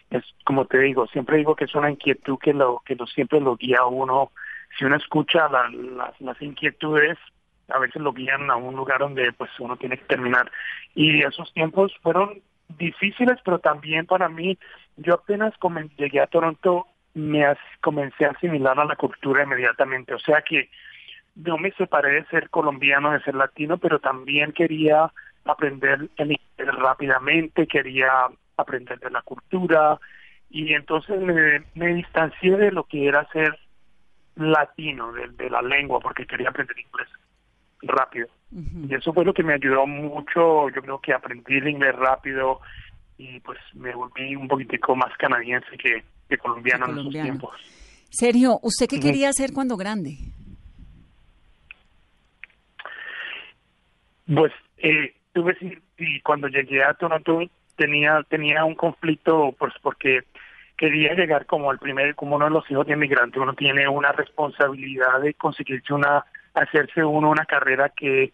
es 0.10 0.24
como 0.44 0.66
te 0.66 0.80
digo, 0.80 1.08
siempre 1.08 1.38
digo 1.38 1.56
que 1.56 1.66
es 1.66 1.76
una 1.76 1.90
inquietud 1.90 2.38
que 2.38 2.54
lo 2.54 2.82
que 2.86 2.96
lo, 2.96 3.08
siempre 3.08 3.40
lo 3.40 3.56
guía 3.56 3.86
uno. 3.86 4.32
Si 4.78 4.86
uno 4.86 4.96
escucha 4.96 5.50
las, 5.50 5.72
las 6.20 6.42
inquietudes, 6.42 7.18
a 7.70 7.80
veces 7.80 8.02
lo 8.02 8.14
guían 8.14 8.50
a 8.52 8.56
un 8.56 8.76
lugar 8.76 9.00
donde 9.00 9.32
pues 9.34 9.50
uno 9.60 9.76
tiene 9.78 9.98
que 9.98 10.06
terminar. 10.06 10.52
Y 10.94 11.24
esos 11.24 11.52
tiempos 11.54 11.94
fueron 12.02 12.42
difíciles, 12.78 13.40
pero 13.44 13.60
también 13.60 14.06
para 14.06 14.30
mí, 14.30 14.58
yo 14.98 15.16
apenas 15.16 15.54
llegué 15.98 16.20
a 16.22 16.28
Toronto, 16.28 16.88
me 17.14 17.46
comencé 17.82 18.26
a 18.26 18.32
asimilar 18.32 18.80
a 18.80 18.86
la 18.86 18.96
cultura 18.96 19.44
inmediatamente. 19.44 20.14
O 20.14 20.20
sea 20.20 20.42
que 20.42 20.70
no 21.36 21.58
me 21.58 21.72
separé 21.72 22.14
de 22.14 22.26
ser 22.26 22.50
colombiano, 22.50 23.12
de 23.12 23.22
ser 23.22 23.36
latino, 23.36 23.78
pero 23.78 24.00
también 24.00 24.52
quería 24.52 25.12
aprender 25.46 26.10
el 26.18 26.32
inglés 26.32 26.76
rápidamente, 26.78 27.68
quería 27.68 28.12
aprender 28.58 29.00
de 29.00 29.10
la 29.10 29.22
cultura 29.22 30.00
y 30.50 30.74
entonces 30.74 31.20
me, 31.20 31.94
distancié 31.96 32.56
de 32.58 32.72
lo 32.72 32.84
que 32.84 33.08
era 33.08 33.28
ser 33.32 33.58
latino, 34.36 35.12
de, 35.12 35.50
la 35.50 35.62
lengua, 35.62 36.00
porque 36.00 36.26
quería 36.26 36.50
aprender 36.50 36.78
inglés 36.78 37.10
rápido. 37.82 38.28
Y 38.52 38.94
eso 38.94 39.14
fue 39.14 39.26
lo 39.26 39.34
que 39.34 39.44
me 39.44 39.54
ayudó 39.54 39.88
mucho, 39.88 40.70
yo 40.70 40.82
creo 40.82 41.00
que 41.00 41.14
aprendí 41.14 41.58
el 41.58 41.68
inglés 41.68 41.96
rápido 41.96 42.62
y 43.18 43.40
pues 43.40 43.60
me 43.74 43.94
volví 43.96 44.36
un 44.36 44.48
poquitico 44.48 44.96
más 44.96 45.16
canadiense 45.18 45.76
que, 45.78 46.38
colombiano, 46.38 46.86
en 46.86 47.00
esos 47.00 47.12
tiempos. 47.12 47.52
Sergio, 48.10 48.60
¿usted 48.62 48.88
qué 48.88 49.00
quería 49.00 49.30
hacer 49.30 49.54
cuando 49.54 49.76
grande? 49.76 50.18
Pues 54.28 54.52
eh, 54.78 55.16
tuve 55.34 55.58
y 55.98 56.22
cuando 56.22 56.48
llegué 56.48 56.84
a 56.84 56.94
Toronto 56.94 57.42
tenía 57.76 58.24
tenía 58.30 58.64
un 58.64 58.76
conflicto 58.76 59.54
pues 59.58 59.74
porque 59.82 60.22
quería 60.78 61.14
llegar 61.14 61.46
como 61.46 61.72
el 61.72 61.80
primer 61.80 62.16
como 62.16 62.36
uno 62.36 62.46
de 62.46 62.52
los 62.52 62.70
hijos 62.70 62.88
de 62.88 62.94
inmigrante 62.94 63.40
uno 63.40 63.54
tiene 63.54 63.88
una 63.88 64.12
responsabilidad 64.12 65.22
de 65.22 65.34
conseguirse 65.34 65.94
una 65.94 66.24
hacerse 66.54 67.04
uno 67.04 67.30
una 67.30 67.46
carrera 67.46 67.90
que 67.90 68.32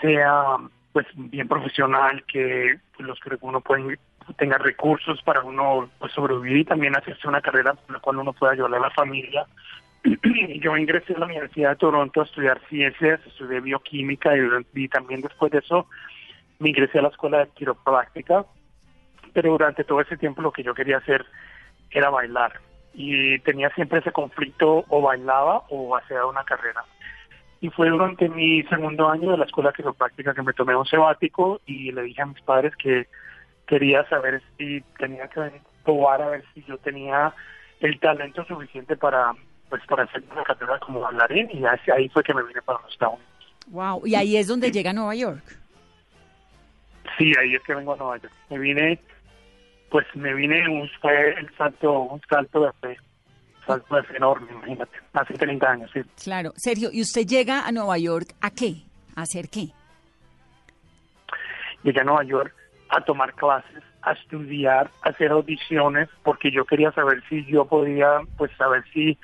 sea 0.00 0.56
pues 0.92 1.06
bien 1.14 1.48
profesional 1.48 2.24
que 2.24 2.78
los 2.98 3.20
que 3.20 3.36
uno 3.40 3.60
puede 3.60 3.98
tenga 4.36 4.58
recursos 4.58 5.22
para 5.22 5.42
uno 5.42 5.90
pues 5.98 6.12
sobrevivir 6.12 6.58
y 6.58 6.64
también 6.64 6.96
hacerse 6.96 7.28
una 7.28 7.40
carrera 7.40 7.74
con 7.74 7.94
la 7.94 8.00
cual 8.00 8.18
uno 8.18 8.32
pueda 8.32 8.52
ayudar 8.52 8.74
a 8.74 8.80
la 8.80 8.90
familia. 8.90 9.46
Yo 10.60 10.76
ingresé 10.76 11.14
a 11.14 11.18
la 11.18 11.26
Universidad 11.26 11.70
de 11.70 11.76
Toronto 11.76 12.20
a 12.20 12.24
estudiar 12.24 12.60
ciencias, 12.68 13.20
estudié 13.26 13.60
bioquímica 13.60 14.32
y 14.74 14.88
también 14.88 15.20
después 15.22 15.50
de 15.52 15.58
eso 15.58 15.86
me 16.58 16.70
ingresé 16.70 16.98
a 16.98 17.02
la 17.02 17.08
escuela 17.08 17.38
de 17.38 17.50
quiropráctica 17.50 18.44
pero 19.32 19.52
durante 19.52 19.84
todo 19.84 20.00
ese 20.00 20.16
tiempo 20.16 20.42
lo 20.42 20.52
que 20.52 20.62
yo 20.62 20.74
quería 20.74 20.98
hacer 20.98 21.24
era 21.90 22.10
bailar 22.10 22.60
y 22.92 23.38
tenía 23.40 23.70
siempre 23.70 24.00
ese 24.00 24.12
conflicto 24.12 24.84
o 24.88 25.00
bailaba 25.00 25.62
o 25.68 25.96
hacía 25.96 26.26
una 26.26 26.42
carrera. 26.44 26.84
Y 27.60 27.70
fue 27.70 27.88
durante 27.88 28.28
mi 28.28 28.62
segundo 28.64 29.08
año 29.08 29.30
de 29.30 29.38
la 29.38 29.44
escuela 29.44 29.72
quiropráctica 29.72 30.34
que 30.34 30.42
me 30.42 30.52
tomé 30.52 30.74
un 30.76 30.86
sebático 30.86 31.60
y 31.66 31.92
le 31.92 32.02
dije 32.02 32.22
a 32.22 32.26
mis 32.26 32.40
padres 32.42 32.74
que 32.76 33.06
quería 33.66 34.08
saber 34.08 34.42
si 34.56 34.80
tenía 34.98 35.28
que 35.28 35.60
probar 35.84 36.22
a 36.22 36.28
ver 36.30 36.44
si 36.54 36.64
yo 36.64 36.78
tenía 36.78 37.32
el 37.80 37.98
talento 38.00 38.44
suficiente 38.44 38.96
para 38.96 39.34
pues 39.68 39.82
para 39.86 40.04
hacer 40.04 40.24
una 40.32 40.42
carrera 40.44 40.78
como 40.78 41.00
bailarín 41.00 41.48
y 41.52 41.62
ahí 41.64 42.08
fue 42.08 42.22
que 42.22 42.32
me 42.32 42.42
vine 42.42 42.62
para 42.62 42.80
los 42.80 42.92
Estados 42.92 43.14
Unidos. 43.14 43.56
Wow, 43.68 44.06
y 44.06 44.14
ahí 44.14 44.36
es 44.36 44.46
donde 44.48 44.72
llega 44.72 44.90
a 44.90 44.94
Nueva 44.94 45.14
York. 45.14 45.44
Sí, 47.16 47.32
ahí 47.40 47.54
es 47.54 47.62
que 47.62 47.74
vengo 47.74 47.94
a 47.94 47.96
Nueva 47.96 48.18
York. 48.18 48.32
Me 48.50 48.58
vine 48.58 49.00
pues 49.90 50.06
me 50.14 50.34
vine, 50.34 50.68
un, 50.68 50.88
fue 51.00 51.34
el 51.38 51.50
salto, 51.56 52.00
un 52.00 52.20
salto 52.28 52.60
de 52.60 52.72
fe, 52.80 52.96
salto 53.66 53.96
de 53.96 54.02
fe 54.04 54.16
enorme, 54.16 54.50
imagínate, 54.52 54.98
hace 55.12 55.34
30 55.34 55.70
años, 55.70 55.90
sí. 55.92 56.00
Claro. 56.22 56.52
Sergio, 56.56 56.90
¿y 56.92 57.00
usted 57.00 57.26
llega 57.26 57.66
a 57.66 57.72
Nueva 57.72 57.98
York 57.98 58.34
a 58.40 58.50
qué? 58.50 58.82
¿A 59.16 59.22
hacer 59.22 59.48
qué? 59.48 59.68
Llegué 61.82 62.00
a 62.00 62.04
Nueva 62.04 62.24
York 62.24 62.54
a 62.90 63.02
tomar 63.02 63.34
clases, 63.34 63.82
a 64.02 64.12
estudiar, 64.12 64.90
a 65.02 65.10
hacer 65.10 65.30
audiciones, 65.30 66.08
porque 66.22 66.50
yo 66.50 66.64
quería 66.64 66.92
saber 66.92 67.22
si 67.28 67.44
yo 67.46 67.64
podía, 67.66 68.20
pues 68.36 68.50
saber 68.56 68.84
si 68.92 69.18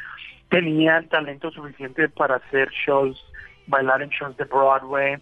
tenía 0.49 0.99
el 0.99 1.09
talento 1.09 1.51
suficiente 1.51 2.09
para 2.09 2.37
hacer 2.37 2.71
shows, 2.71 3.23
bailar 3.67 4.03
en 4.03 4.11
shows 4.11 4.37
de 4.37 4.45
Broadway, 4.45 5.17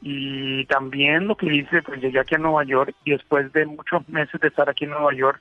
y 0.00 0.64
también 0.66 1.26
lo 1.26 1.36
que 1.36 1.52
hice, 1.52 1.82
pues 1.82 2.00
llegué 2.00 2.20
aquí 2.20 2.36
a 2.36 2.38
Nueva 2.38 2.62
York 2.64 2.94
y 3.04 3.10
después 3.12 3.52
de 3.52 3.66
muchos 3.66 4.08
meses 4.08 4.40
de 4.40 4.46
estar 4.48 4.70
aquí 4.70 4.84
en 4.84 4.90
Nueva 4.90 5.12
York, 5.14 5.40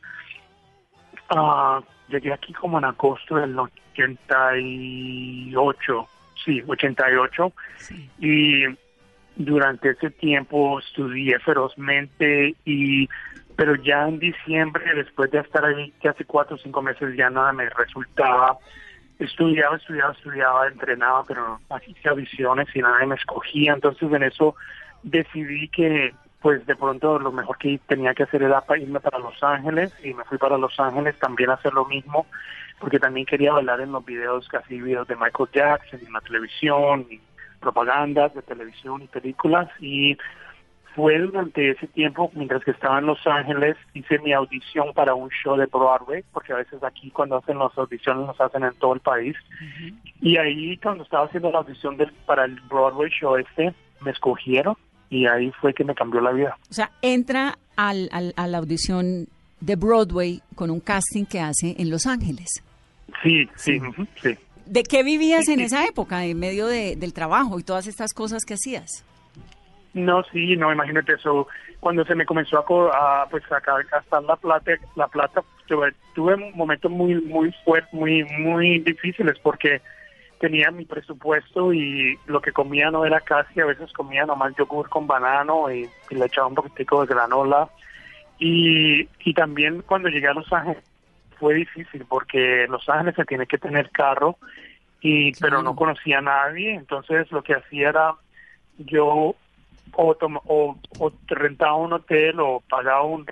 uh, 1.32 1.82
llegué 2.10 2.34
aquí 2.34 2.53
como 2.53 2.80
en 2.80 2.86
agosto 2.86 3.36
del 3.36 3.60
88, 3.60 6.08
sí, 6.43 6.64
88, 6.66 7.53
y 8.20 8.64
durante 9.36 9.91
ese 9.91 10.10
tiempo 10.10 10.80
estudié 10.80 11.38
ferozmente 11.39 12.55
y 12.66 13.08
pero 13.55 13.76
ya 13.76 14.08
en 14.08 14.18
diciembre, 14.20 14.84
después 14.93 15.30
de 15.32 15.39
estar 15.39 15.64
ahí 15.66 15.91
casi 16.03 16.24
cuatro 16.24 16.55
o 16.55 16.60
cinco 16.60 16.82
meses, 16.84 17.18
ya 17.18 17.32
nada 17.32 17.51
me 17.53 17.68
resultaba 17.72 18.55
estudiaba, 19.20 19.78
estudiaba, 19.78 20.13
estudiaba, 20.13 20.68
entrenaba, 20.68 21.24
pero 21.28 21.59
hacía 21.70 22.11
audiciones 22.11 22.68
y 22.76 22.80
nadie 22.80 23.07
me 23.07 23.15
escogía. 23.15 23.74
Entonces 23.74 24.11
en 24.11 24.24
eso 24.24 24.55
decidí 25.03 25.70
que 25.70 26.13
pues 26.41 26.65
de 26.68 26.76
pronto 26.76 27.18
lo 27.18 27.32
mejor 27.32 27.57
que 27.57 27.80
tenía 27.88 28.13
que 28.13 28.24
hacer 28.24 28.43
era 28.43 28.63
irme 28.80 28.99
para 28.99 29.20
Los 29.20 29.41
Ángeles 29.41 29.93
y 30.03 30.13
me 30.13 30.24
fui 30.26 30.38
para 30.38 30.57
Los 30.57 30.80
Ángeles 30.80 31.18
también 31.18 31.49
a 31.49 31.55
hacer 31.55 31.74
lo 31.74 31.86
mismo 31.86 32.28
porque 32.80 32.99
también 32.99 33.26
quería 33.26 33.53
bailar 33.53 33.82
en 33.82 33.91
los 33.91 34.05
videos, 34.05 34.47
casi 34.47 34.80
videos 34.80 35.07
de 35.07 35.15
Michael 35.15 35.49
Jackson, 35.51 35.99
en 36.05 36.13
la 36.13 36.22
televisión, 36.22 37.07
y 37.09 37.20
propagandas 37.59 38.34
de 38.36 38.41
televisión 38.43 39.01
y 39.01 39.07
películas 39.07 39.68
y 39.80 40.15
fue 40.97 41.19
durante 41.19 41.69
ese 41.69 41.85
tiempo, 41.85 42.31
mientras 42.33 42.63
que 42.63 42.71
estaba 42.71 42.97
en 42.97 43.05
Los 43.05 43.19
Ángeles, 43.27 43.77
hice 43.93 44.17
mi 44.17 44.33
audición 44.33 44.93
para 44.95 45.13
un 45.13 45.29
show 45.29 45.55
de 45.55 45.67
Broadway, 45.67 46.23
porque 46.33 46.53
a 46.53 46.55
veces 46.55 46.83
aquí 46.83 47.11
cuando 47.11 47.37
hacen 47.37 47.59
las 47.59 47.77
audiciones 47.77 48.25
los 48.25 48.41
hacen 48.41 48.63
en 48.63 48.73
todo 48.79 48.95
el 48.95 48.99
país. 48.99 49.35
Y 50.21 50.37
ahí 50.37 50.75
cuando 50.77 51.03
estaba 51.03 51.27
haciendo 51.27 51.51
la 51.51 51.59
audición 51.59 51.97
para 52.25 52.45
el 52.45 52.59
Broadway 52.61 53.11
show 53.11 53.35
este, 53.35 53.75
me 54.01 54.09
escogieron 54.09 54.75
y 55.11 55.27
ahí 55.27 55.51
fue 55.61 55.71
que 55.71 55.83
me 55.83 55.93
cambió 55.93 56.19
la 56.19 56.31
vida. 56.31 56.57
O 56.67 56.73
sea, 56.73 56.89
entra 57.03 57.59
al, 57.75 58.09
a 58.11 58.47
la 58.47 58.57
audición 58.57 59.27
de 59.59 59.75
Broadway 59.75 60.41
con 60.55 60.71
un 60.71 60.79
casting 60.79 61.25
que 61.25 61.39
hace 61.39 61.75
en 61.77 61.91
Los 61.91 62.07
Ángeles. 62.07 62.63
Sí, 63.21 63.47
sí, 63.55 63.79
sí. 64.19 64.35
¿De 64.65 64.81
qué 64.81 65.03
vivías 65.03 65.47
en 65.47 65.59
esa 65.59 65.85
época, 65.85 66.25
en 66.25 66.39
medio 66.39 66.65
del 66.65 67.13
trabajo 67.13 67.59
y 67.59 67.63
todas 67.63 67.85
estas 67.85 68.13
cosas 68.13 68.43
que 68.45 68.55
hacías? 68.55 69.05
No, 69.97 70.23
sí, 70.31 70.55
no, 70.55 70.71
imagínate 70.71 71.13
eso. 71.13 71.47
Cuando 71.79 72.05
se 72.05 72.13
me 72.13 72.25
comenzó 72.25 72.59
a, 72.59 73.23
a 73.23 73.29
pues 73.29 73.43
a 73.51 73.59
gastar 73.59 74.23
la 74.23 74.35
plata, 74.35 74.71
la 74.95 75.07
plata, 75.07 75.43
tuve, 75.65 75.91
tuve 76.13 76.37
momentos 76.53 76.91
muy, 76.91 77.15
muy 77.15 77.51
fuertes, 77.65 77.91
muy, 77.93 78.23
muy 78.25 78.79
difíciles 78.79 79.39
porque 79.39 79.81
tenía 80.39 80.69
mi 80.69 80.85
presupuesto 80.85 81.73
y 81.73 82.15
lo 82.27 82.41
que 82.41 82.51
comía 82.51 82.91
no 82.91 83.05
era 83.05 83.21
casi, 83.21 83.59
a 83.59 83.65
veces 83.65 83.91
comía 83.91 84.23
nomás 84.27 84.53
yogur 84.55 84.87
con 84.87 85.07
banano 85.07 85.71
y, 85.71 85.89
le 86.11 86.25
echaba 86.25 86.47
un 86.47 86.55
poquitico 86.55 87.01
de 87.01 87.13
granola. 87.13 87.67
Y, 88.37 89.09
y 89.25 89.33
también 89.33 89.81
cuando 89.81 90.09
llegué 90.09 90.27
a 90.27 90.33
Los 90.33 90.53
Ángeles 90.53 90.83
fue 91.39 91.55
difícil 91.55 92.05
porque 92.07 92.67
Los 92.69 92.87
Ángeles 92.87 93.15
se 93.15 93.25
tiene 93.25 93.47
que 93.47 93.57
tener 93.57 93.89
carro 93.89 94.37
y 95.01 95.31
pero 95.39 95.63
no 95.63 95.75
conocía 95.75 96.19
a 96.19 96.21
nadie, 96.21 96.75
entonces 96.75 97.31
lo 97.31 97.41
que 97.41 97.55
hacía 97.55 97.89
era 97.89 98.13
yo 98.77 99.35
o, 99.93 100.77
o, 100.99 101.13
rentaba 101.27 101.75
un 101.75 101.93
hotel 101.93 102.39
o 102.39 102.61
pagaba 102.69 103.03
un, 103.03 103.25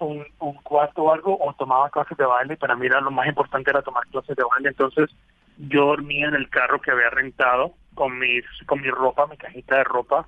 un, 0.00 0.24
un, 0.38 0.54
cuarto 0.62 1.02
o 1.02 1.12
algo 1.12 1.38
o 1.40 1.52
tomaba 1.54 1.90
clases 1.90 2.16
de 2.16 2.24
baile. 2.24 2.56
Para 2.56 2.76
mí 2.76 2.86
era 2.86 3.00
lo 3.00 3.10
más 3.10 3.26
importante 3.26 3.70
era 3.70 3.82
tomar 3.82 4.06
clases 4.08 4.36
de 4.36 4.44
baile. 4.44 4.68
Entonces 4.70 5.10
yo 5.58 5.86
dormía 5.86 6.28
en 6.28 6.34
el 6.34 6.48
carro 6.48 6.80
que 6.80 6.90
había 6.90 7.10
rentado 7.10 7.74
con 7.94 8.18
mis 8.18 8.44
con 8.66 8.80
mi 8.80 8.90
ropa, 8.90 9.26
mi 9.26 9.36
cajita 9.36 9.76
de 9.76 9.84
ropa 9.84 10.26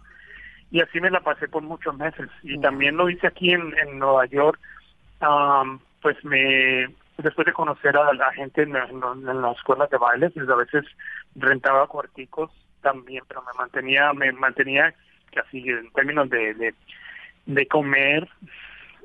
y 0.73 0.81
así 0.81 1.01
me 1.01 1.11
la 1.11 1.21
pasé 1.21 1.49
por 1.49 1.63
muchos 1.63 1.95
meses. 1.97 2.31
Y 2.43 2.59
también 2.59 2.97
lo 2.97 3.11
hice 3.11 3.27
aquí 3.27 3.53
en, 3.53 3.75
en 3.79 3.99
Nueva 3.99 4.25
York. 4.25 4.59
pues 6.01 6.17
me 6.25 6.89
después 7.19 7.47
de 7.47 7.53
conocer 7.53 7.97
a 7.97 8.13
la 8.15 8.33
gente 8.33 8.63
en, 8.63 8.75
en, 8.75 9.43
las 9.43 9.57
escuelas 9.59 9.91
de 9.91 9.99
baile, 9.99 10.31
pues 10.31 10.49
a 10.49 10.57
veces 10.57 10.85
rentaba 11.37 11.87
cuarticos 11.87 12.51
también, 12.81 13.23
pero 13.29 13.43
me 13.43 13.53
mantenía, 13.57 14.13
me 14.15 14.33
mantenía 14.33 14.95
casi 15.35 15.59
en 15.69 15.91
términos 15.93 16.29
de, 16.31 16.55
de, 16.55 16.75
de 17.47 17.67
comer, 17.67 18.29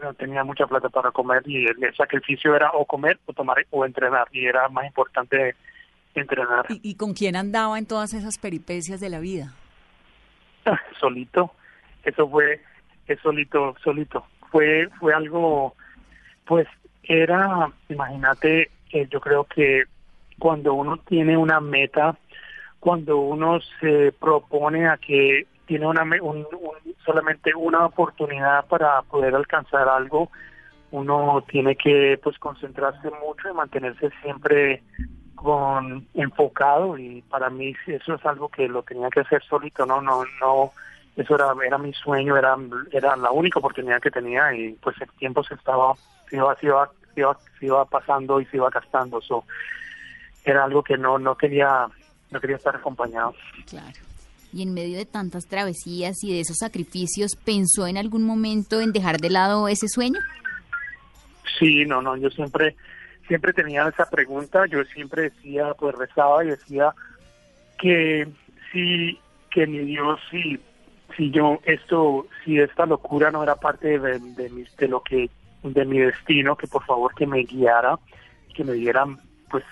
no 0.02 0.14
tenía 0.14 0.44
mucha 0.44 0.68
plata 0.68 0.90
para 0.90 1.12
comer 1.12 1.42
y 1.46 1.66
el, 1.66 1.96
sacrificio 1.96 2.56
era 2.56 2.72
o 2.72 2.86
comer 2.86 3.20
o 3.26 3.34
tomar 3.34 3.66
o 3.72 3.86
entrenar 3.86 4.28
y 4.32 4.46
era 4.46 4.70
más 4.70 4.86
importante 4.86 5.56
entrenar. 6.14 6.66
¿Y, 6.70 6.96
con 6.96 7.14
quién 7.14 7.36
andaba 7.36 7.78
en 7.78 7.86
todas 7.86 8.14
esas 8.14 8.38
peripecias 8.38 9.00
de 9.00 9.10
la 9.10 9.20
vida? 9.20 9.54
solito, 11.00 11.52
eso 12.04 12.30
fue, 12.30 12.62
es 13.08 13.20
solito, 13.22 13.76
solito. 13.84 14.26
Fue, 14.52 14.90
fue 15.00 15.14
algo, 15.14 15.76
pues 16.46 16.68
era, 17.04 17.72
imagínate, 17.90 18.72
eh, 18.92 19.08
yo 19.10 19.20
creo 19.20 19.44
que 19.46 19.84
cuando 20.40 20.74
uno 20.74 20.98
tiene 20.98 21.38
una 21.38 21.60
meta, 21.60 22.18
cuando 22.80 23.18
uno 23.18 23.60
se 23.80 24.12
propone 24.20 24.88
a 24.88 24.98
que 24.98 25.48
tiene 25.68 25.86
una 25.86 26.04
un, 26.22 26.48
solamente 27.06 27.54
una 27.54 27.86
oportunidad 27.86 28.66
para 28.66 29.02
poder 29.04 29.36
alcanzar 29.36 29.88
algo, 29.88 30.32
uno 30.92 31.44
tiene 31.48 31.76
que 31.76 32.20
pues 32.24 32.40
concentrarse 32.40 33.10
mucho 33.24 33.50
y 33.50 33.54
mantenerse 33.54 34.10
siempre 34.24 34.82
con 35.36 36.08
enfocado 36.16 36.98
y 36.98 37.22
para 37.24 37.50
mí 37.50 37.76
eso 37.86 38.16
es 38.16 38.26
algo 38.26 38.50
que 38.50 38.68
lo 38.68 38.82
tenía 38.82 39.10
que 39.10 39.20
hacer 39.20 39.44
solito, 39.44 39.86
no 39.86 40.02
no 40.02 40.24
no 40.42 40.72
eso 41.16 41.36
era 41.36 41.54
era 41.66 41.78
mi 41.78 41.94
sueño, 41.94 42.36
era 42.38 42.58
era 42.92 43.16
la 43.18 43.32
única 43.32 43.60
oportunidad 43.60 44.02
que 44.02 44.10
tenía 44.10 44.54
y 44.54 44.74
pues 44.82 45.00
el 45.02 45.10
tiempo 45.20 45.44
se 45.44 45.54
estaba 45.54 45.94
se 46.30 46.38
iba 46.38 46.56
se 46.56 46.66
iba, 46.68 46.90
se 47.60 47.66
iba, 47.66 47.86
pasando 47.86 48.40
y 48.40 48.46
se 48.46 48.58
iba 48.58 48.70
gastando, 48.70 49.20
eso 49.20 49.44
era 50.46 50.64
algo 50.64 50.82
que 50.82 50.98
no 50.98 51.20
no 51.20 51.36
quería 51.36 51.88
no 52.32 52.42
quería 52.42 52.58
estar 52.58 52.76
acompañado. 52.76 53.34
Claro 53.70 54.07
y 54.54 54.64
en 54.64 54.74
medio 54.74 54.98
de 54.98 55.06
tantas 55.06 55.46
travesías 55.46 56.24
y 56.24 56.34
de 56.34 56.40
esos 56.42 56.58
sacrificios, 56.58 57.36
¿pensó 57.36 57.88
en 57.88 57.98
algún 57.98 58.24
momento 58.24 58.82
en 58.82 58.92
dejar 58.92 59.18
de 59.18 59.30
lado 59.30 59.68
ese 59.68 59.88
sueño? 59.88 60.20
Sí, 61.60 61.86
no, 61.86 62.02
no, 62.02 62.16
yo 62.18 62.30
siempre, 62.30 62.76
siempre 63.28 63.54
tenía 63.54 63.88
esa 63.88 64.10
pregunta, 64.10 64.66
yo 64.68 64.84
siempre 64.86 65.24
decía, 65.24 65.74
pues 65.78 65.96
rezaba 65.96 66.44
y 66.44 66.50
decía 66.50 66.94
que 67.80 68.28
si, 68.72 69.20
que 69.52 69.68
mi 69.68 69.80
Dios, 69.80 70.20
si, 70.30 70.60
si 71.16 71.32
yo, 71.32 71.60
esto, 71.66 72.28
si 72.44 72.60
esta 72.60 72.86
locura 72.86 73.32
no 73.32 73.44
era 73.44 73.56
parte 73.56 74.00
de, 74.00 74.20
de, 74.20 74.68
de 74.78 74.88
lo 74.88 75.02
que, 75.02 75.30
de 75.64 75.86
mi 75.86 76.00
destino, 76.00 76.56
que 76.56 76.68
por 76.68 76.86
favor 76.86 77.14
que 77.16 77.26
me 77.26 77.44
guiara, 77.44 77.98
que 78.54 78.64
me 78.64 78.74
dieran, 78.74 79.20
pues, 79.50 79.64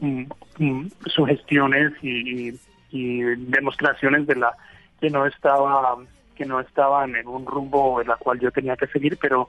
mm, 0.00 0.24
mm, 0.58 0.90
sugestiones 1.06 1.92
y 2.02 2.52
demostraciones 2.90 4.26
de 4.26 4.36
la 4.36 4.56
que 5.00 5.10
no 5.10 5.26
estaba 5.26 5.96
que 6.36 6.44
no 6.44 6.60
estaban 6.60 7.16
en 7.16 7.26
un 7.26 7.44
rumbo 7.44 8.00
en 8.00 8.08
la 8.08 8.16
cual 8.16 8.38
yo 8.40 8.50
tenía 8.50 8.76
que 8.76 8.86
seguir 8.86 9.18
pero 9.20 9.48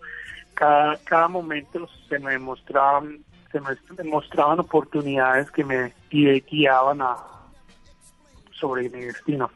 cada, 0.53 0.97
cada 1.03 1.27
momento 1.27 1.87
se 2.07 2.19
me 2.19 2.37
mostraban 2.37 3.19
se 3.51 3.59
me 3.59 4.03
mostraban 4.03 4.59
oportunidades 4.59 5.49
que 5.51 5.63
me 5.63 5.93
guiaban 6.09 7.01
a 7.01 7.15
sobre 8.51 8.89
mi 8.89 9.01
destino 9.01 9.49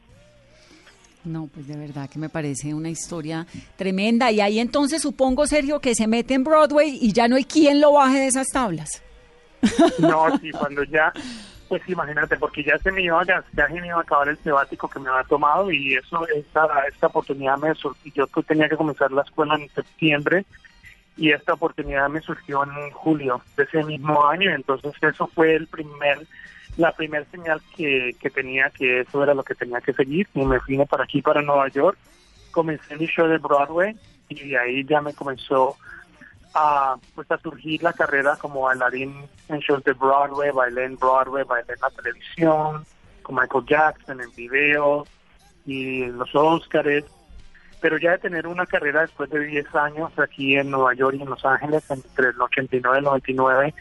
no, 1.25 1.47
pues 1.47 1.67
de 1.67 1.77
verdad 1.77 2.09
que 2.09 2.19
me 2.19 2.27
parece 2.27 2.73
una 2.73 2.89
historia 2.89 3.47
tremenda. 3.77 4.29
Y 4.31 4.41
ahí 4.41 4.59
entonces 4.59 5.01
supongo, 5.01 5.47
Sergio, 5.47 5.79
que 5.79 5.95
se 5.95 6.05
mete 6.05 6.33
en 6.33 6.43
Broadway 6.43 6.97
y 7.01 7.13
ya 7.13 7.27
no 7.27 7.37
hay 7.37 7.45
quien 7.45 7.79
lo 7.79 7.93
baje 7.93 8.19
de 8.19 8.27
esas 8.27 8.47
tablas. 8.49 9.01
No, 9.99 10.37
sí, 10.39 10.51
cuando 10.51 10.83
ya, 10.83 11.13
pues 11.73 11.89
imagínate, 11.89 12.37
porque 12.37 12.63
ya 12.63 12.77
se 12.77 12.91
me 12.91 13.01
iba, 13.01 13.25
ya, 13.25 13.43
se 13.51 13.73
me 13.73 13.87
iba 13.87 13.97
a 13.97 14.01
acabar 14.01 14.29
el 14.29 14.37
sebático 14.37 14.87
que 14.87 14.99
me 14.99 15.09
había 15.09 15.23
tomado 15.23 15.71
y 15.71 15.95
eso, 15.95 16.27
esta, 16.27 16.67
esta 16.87 17.07
oportunidad 17.07 17.57
me 17.57 17.73
surgió, 17.73 18.27
yo 18.27 18.43
tenía 18.43 18.69
que 18.69 18.77
comenzar 18.77 19.11
la 19.11 19.23
escuela 19.23 19.55
en 19.55 19.67
septiembre 19.69 20.45
y 21.17 21.31
esta 21.31 21.53
oportunidad 21.53 22.09
me 22.09 22.21
surgió 22.21 22.63
en 22.63 22.91
julio 22.91 23.41
de 23.57 23.63
ese 23.63 23.83
mismo 23.85 24.23
año, 24.27 24.53
entonces 24.53 24.93
eso 25.01 25.25
fue 25.33 25.55
el 25.55 25.65
primer, 25.65 26.19
la 26.77 26.91
primera 26.91 27.25
señal 27.31 27.59
que, 27.75 28.15
que 28.21 28.29
tenía 28.29 28.69
que 28.69 28.99
eso 28.99 29.23
era 29.23 29.33
lo 29.33 29.43
que 29.43 29.55
tenía 29.55 29.81
que 29.81 29.93
seguir. 29.93 30.27
Y 30.35 30.45
me 30.45 30.59
vine 30.67 30.85
para 30.85 31.05
aquí, 31.05 31.23
para 31.23 31.41
Nueva 31.41 31.69
York, 31.69 31.97
comencé 32.51 32.95
mi 32.97 33.07
show 33.07 33.27
de 33.27 33.39
Broadway 33.39 33.95
y 34.29 34.53
ahí 34.53 34.85
ya 34.85 35.01
me 35.01 35.15
comenzó 35.15 35.75
a, 36.53 36.95
pues 37.15 37.29
a 37.31 37.37
surgir 37.37 37.81
la 37.83 37.93
carrera 37.93 38.35
como 38.37 38.61
bailarín 38.61 39.27
en 39.49 39.59
shows 39.59 39.83
de 39.83 39.93
Broadway, 39.93 40.51
bailé 40.51 40.85
en 40.85 40.97
Broadway, 40.97 41.43
bailé 41.43 41.73
en 41.73 41.81
la 41.81 41.89
televisión, 41.89 42.85
con 43.21 43.35
Michael 43.35 43.65
Jackson 43.65 44.21
en 44.21 44.31
video 44.35 45.05
y 45.65 46.03
en 46.03 46.17
los 46.17 46.33
Oscars. 46.33 47.05
Pero 47.81 47.97
ya 47.97 48.11
de 48.11 48.19
tener 48.19 48.47
una 48.47 48.65
carrera 48.65 49.01
después 49.01 49.29
de 49.29 49.45
10 49.45 49.75
años 49.75 50.11
aquí 50.17 50.55
en 50.55 50.71
Nueva 50.71 50.93
York 50.93 51.17
y 51.19 51.21
en 51.21 51.29
Los 51.29 51.43
Ángeles, 51.43 51.83
entre 51.91 52.29
el 52.29 52.41
89 52.41 52.95
y 52.95 52.99
el 52.99 53.03
99, 53.03 53.73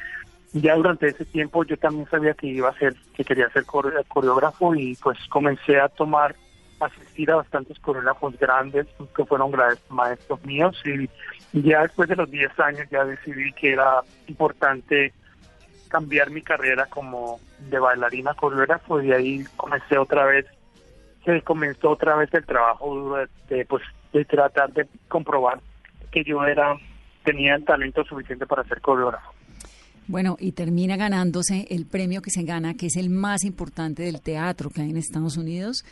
ya 0.54 0.74
durante 0.74 1.08
ese 1.08 1.24
tiempo 1.24 1.64
yo 1.64 1.76
también 1.76 2.08
sabía 2.10 2.34
que 2.34 2.48
iba 2.48 2.68
a 2.68 2.78
ser, 2.78 2.94
que 3.14 3.24
quería 3.24 3.48
ser 3.50 3.64
coreógrafo 3.64 4.74
y 4.74 4.96
pues 4.96 5.18
comencé 5.28 5.80
a 5.80 5.88
tomar 5.88 6.34
asistir 6.86 7.30
a 7.30 7.36
bastantes 7.36 7.78
coreógrafos 7.78 8.38
grandes 8.38 8.86
que 9.16 9.24
fueron 9.24 9.50
grandes 9.50 9.80
maestros 9.90 10.44
míos 10.44 10.80
y 10.84 11.08
ya 11.62 11.82
después 11.82 12.08
de 12.08 12.16
los 12.16 12.30
10 12.30 12.58
años 12.60 12.88
ya 12.90 13.04
decidí 13.04 13.52
que 13.52 13.72
era 13.72 14.00
importante 14.26 15.12
cambiar 15.88 16.30
mi 16.30 16.42
carrera 16.42 16.86
como 16.86 17.40
de 17.70 17.78
bailarina 17.78 18.34
coreógrafo 18.34 19.02
y 19.02 19.12
ahí 19.12 19.44
comencé 19.56 19.98
otra 19.98 20.24
vez 20.24 20.46
se 21.24 21.40
comenzó 21.42 21.90
otra 21.90 22.16
vez 22.16 22.32
el 22.32 22.44
trabajo 22.44 22.94
duro 22.94 23.26
de, 23.48 23.64
pues 23.66 23.82
de 24.12 24.24
tratar 24.24 24.72
de 24.72 24.88
comprobar 25.08 25.60
que 26.10 26.24
yo 26.24 26.44
era 26.44 26.76
tenía 27.24 27.54
el 27.54 27.64
talento 27.64 28.04
suficiente 28.04 28.46
para 28.46 28.64
ser 28.64 28.80
coreógrafo. 28.80 29.32
Bueno, 30.08 30.36
y 30.40 30.52
termina 30.52 30.96
ganándose 30.96 31.66
el 31.70 31.86
premio 31.86 32.22
que 32.22 32.30
se 32.30 32.42
gana, 32.42 32.74
que 32.74 32.86
es 32.86 32.96
el 32.96 33.08
más 33.08 33.44
importante 33.44 34.02
del 34.02 34.20
teatro 34.20 34.70
que 34.70 34.82
hay 34.82 34.90
en 34.90 34.96
Estados 34.96 35.36
Unidos, 35.36 35.84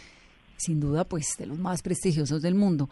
sin 0.60 0.80
duda, 0.80 1.04
pues 1.04 1.36
de 1.38 1.46
los 1.46 1.58
más 1.58 1.82
prestigiosos 1.82 2.42
del 2.42 2.54
mundo. 2.54 2.88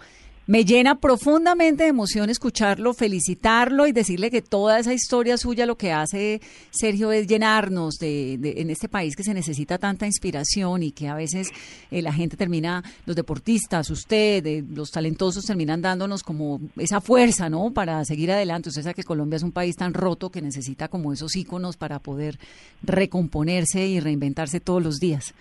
Me 0.48 0.64
llena 0.64 0.98
profundamente 0.98 1.82
de 1.82 1.90
emoción 1.90 2.30
escucharlo, 2.30 2.94
felicitarlo 2.94 3.86
y 3.86 3.92
decirle 3.92 4.30
que 4.30 4.40
toda 4.40 4.78
esa 4.78 4.94
historia 4.94 5.36
suya 5.36 5.66
lo 5.66 5.76
que 5.76 5.92
hace, 5.92 6.40
Sergio, 6.70 7.12
es 7.12 7.26
llenarnos 7.26 7.98
de, 7.98 8.32
en 8.56 8.70
este 8.70 8.88
país 8.88 9.14
que 9.14 9.24
se 9.24 9.34
necesita 9.34 9.76
tanta 9.76 10.06
inspiración 10.06 10.82
y 10.82 10.92
que 10.92 11.08
a 11.08 11.14
veces 11.14 11.50
eh, 11.90 12.00
la 12.00 12.14
gente 12.14 12.38
termina, 12.38 12.82
los 13.04 13.14
deportistas, 13.14 13.90
usted, 13.90 14.46
eh, 14.46 14.64
los 14.74 14.90
talentosos 14.90 15.44
terminan 15.44 15.82
dándonos 15.82 16.22
como 16.22 16.62
esa 16.78 17.02
fuerza, 17.02 17.50
¿no? 17.50 17.70
Para 17.74 18.02
seguir 18.06 18.32
adelante. 18.32 18.70
Usted 18.70 18.84
sabe 18.84 18.94
que 18.94 19.04
Colombia 19.04 19.36
es 19.36 19.42
un 19.42 19.52
país 19.52 19.76
tan 19.76 19.92
roto 19.92 20.30
que 20.30 20.40
necesita 20.40 20.88
como 20.88 21.12
esos 21.12 21.36
íconos 21.36 21.76
para 21.76 21.98
poder 21.98 22.38
recomponerse 22.82 23.86
y 23.86 24.00
reinventarse 24.00 24.60
todos 24.60 24.82
los 24.82 24.98
días. 24.98 25.34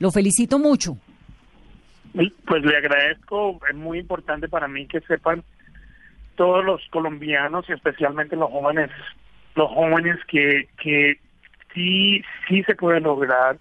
Lo 0.00 0.10
felicito 0.10 0.58
mucho. 0.58 0.98
Pues 2.12 2.64
le 2.64 2.76
agradezco, 2.76 3.60
es 3.68 3.76
muy 3.76 3.98
importante 3.98 4.48
para 4.48 4.66
mí 4.66 4.86
que 4.86 5.00
sepan 5.02 5.44
todos 6.34 6.64
los 6.64 6.80
colombianos 6.90 7.68
y 7.68 7.72
especialmente 7.72 8.34
los 8.34 8.50
jóvenes, 8.50 8.90
los 9.54 9.70
jóvenes 9.70 10.16
que, 10.26 10.68
que 10.82 11.20
sí, 11.74 12.22
sí 12.48 12.62
se 12.64 12.74
puede 12.74 13.00
lograr. 13.00 13.58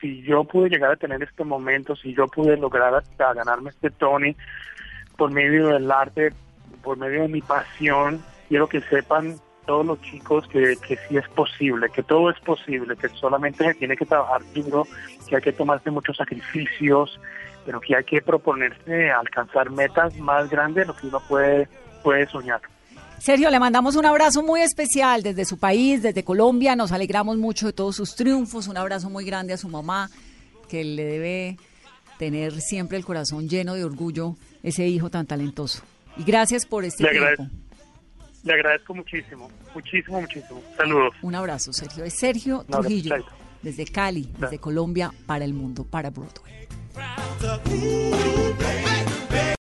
Si 0.00 0.22
yo 0.22 0.44
pude 0.44 0.70
llegar 0.70 0.92
a 0.92 0.96
tener 0.96 1.22
este 1.22 1.44
momento, 1.44 1.96
si 1.96 2.14
yo 2.14 2.28
pude 2.28 2.56
lograr 2.56 2.94
hasta 2.94 3.34
ganarme 3.34 3.70
este 3.70 3.90
Tony 3.90 4.36
por 5.16 5.32
medio 5.32 5.68
del 5.68 5.90
arte, 5.90 6.32
por 6.82 6.96
medio 6.96 7.22
de 7.22 7.28
mi 7.28 7.42
pasión, 7.42 8.22
quiero 8.48 8.68
que 8.68 8.80
sepan 8.82 9.34
todos 9.66 9.84
los 9.84 10.00
chicos 10.02 10.46
que, 10.48 10.76
que 10.86 10.96
sí 10.96 11.16
es 11.16 11.28
posible, 11.28 11.88
que 11.90 12.02
todo 12.02 12.30
es 12.30 12.40
posible, 12.40 12.96
que 12.96 13.08
solamente 13.08 13.64
se 13.64 13.74
tiene 13.74 13.96
que 13.96 14.06
trabajar 14.06 14.40
duro, 14.54 14.86
que 15.28 15.36
hay 15.36 15.42
que 15.42 15.52
tomarse 15.52 15.90
muchos 15.90 16.16
sacrificios, 16.16 17.20
pero 17.64 17.80
que 17.80 17.96
hay 17.96 18.04
que 18.04 18.22
proponerse 18.22 19.10
alcanzar 19.10 19.70
metas 19.70 20.16
más 20.18 20.48
grandes 20.50 20.86
de 20.86 20.92
lo 20.92 20.96
que 20.96 21.06
uno 21.06 21.20
puede, 21.28 21.68
puede 22.02 22.26
soñar. 22.26 22.60
Sergio, 23.18 23.50
le 23.50 23.60
mandamos 23.60 23.96
un 23.96 24.06
abrazo 24.06 24.42
muy 24.42 24.62
especial 24.62 25.22
desde 25.22 25.44
su 25.44 25.58
país, 25.58 26.02
desde 26.02 26.24
Colombia. 26.24 26.74
Nos 26.74 26.90
alegramos 26.90 27.36
mucho 27.36 27.66
de 27.66 27.74
todos 27.74 27.96
sus 27.96 28.16
triunfos. 28.16 28.66
Un 28.66 28.78
abrazo 28.78 29.10
muy 29.10 29.26
grande 29.26 29.52
a 29.52 29.58
su 29.58 29.68
mamá, 29.68 30.08
que 30.70 30.84
le 30.84 31.04
debe 31.04 31.56
tener 32.18 32.60
siempre 32.62 32.96
el 32.96 33.04
corazón 33.04 33.46
lleno 33.46 33.74
de 33.74 33.84
orgullo 33.84 34.36
ese 34.62 34.86
hijo 34.86 35.10
tan 35.10 35.26
talentoso. 35.26 35.82
Y 36.16 36.24
gracias 36.24 36.64
por 36.64 36.84
este 36.84 37.04
le 37.04 37.10
tiempo. 37.10 37.46
le 38.42 38.52
agradezco 38.54 38.94
muchísimo, 38.94 39.50
muchísimo, 39.74 40.20
muchísimo. 40.20 40.62
Saludos. 40.76 41.14
Un 41.20 41.34
abrazo, 41.34 41.74
Sergio. 41.74 42.04
Es 42.04 42.14
Sergio 42.18 42.64
Trujillo, 42.70 43.16
desde 43.62 43.84
Cali, 43.84 44.30
desde 44.38 44.58
Colombia, 44.58 45.12
para 45.26 45.44
el 45.44 45.54
mundo, 45.54 45.84
para 45.84 46.10
Broadway. 46.10 46.68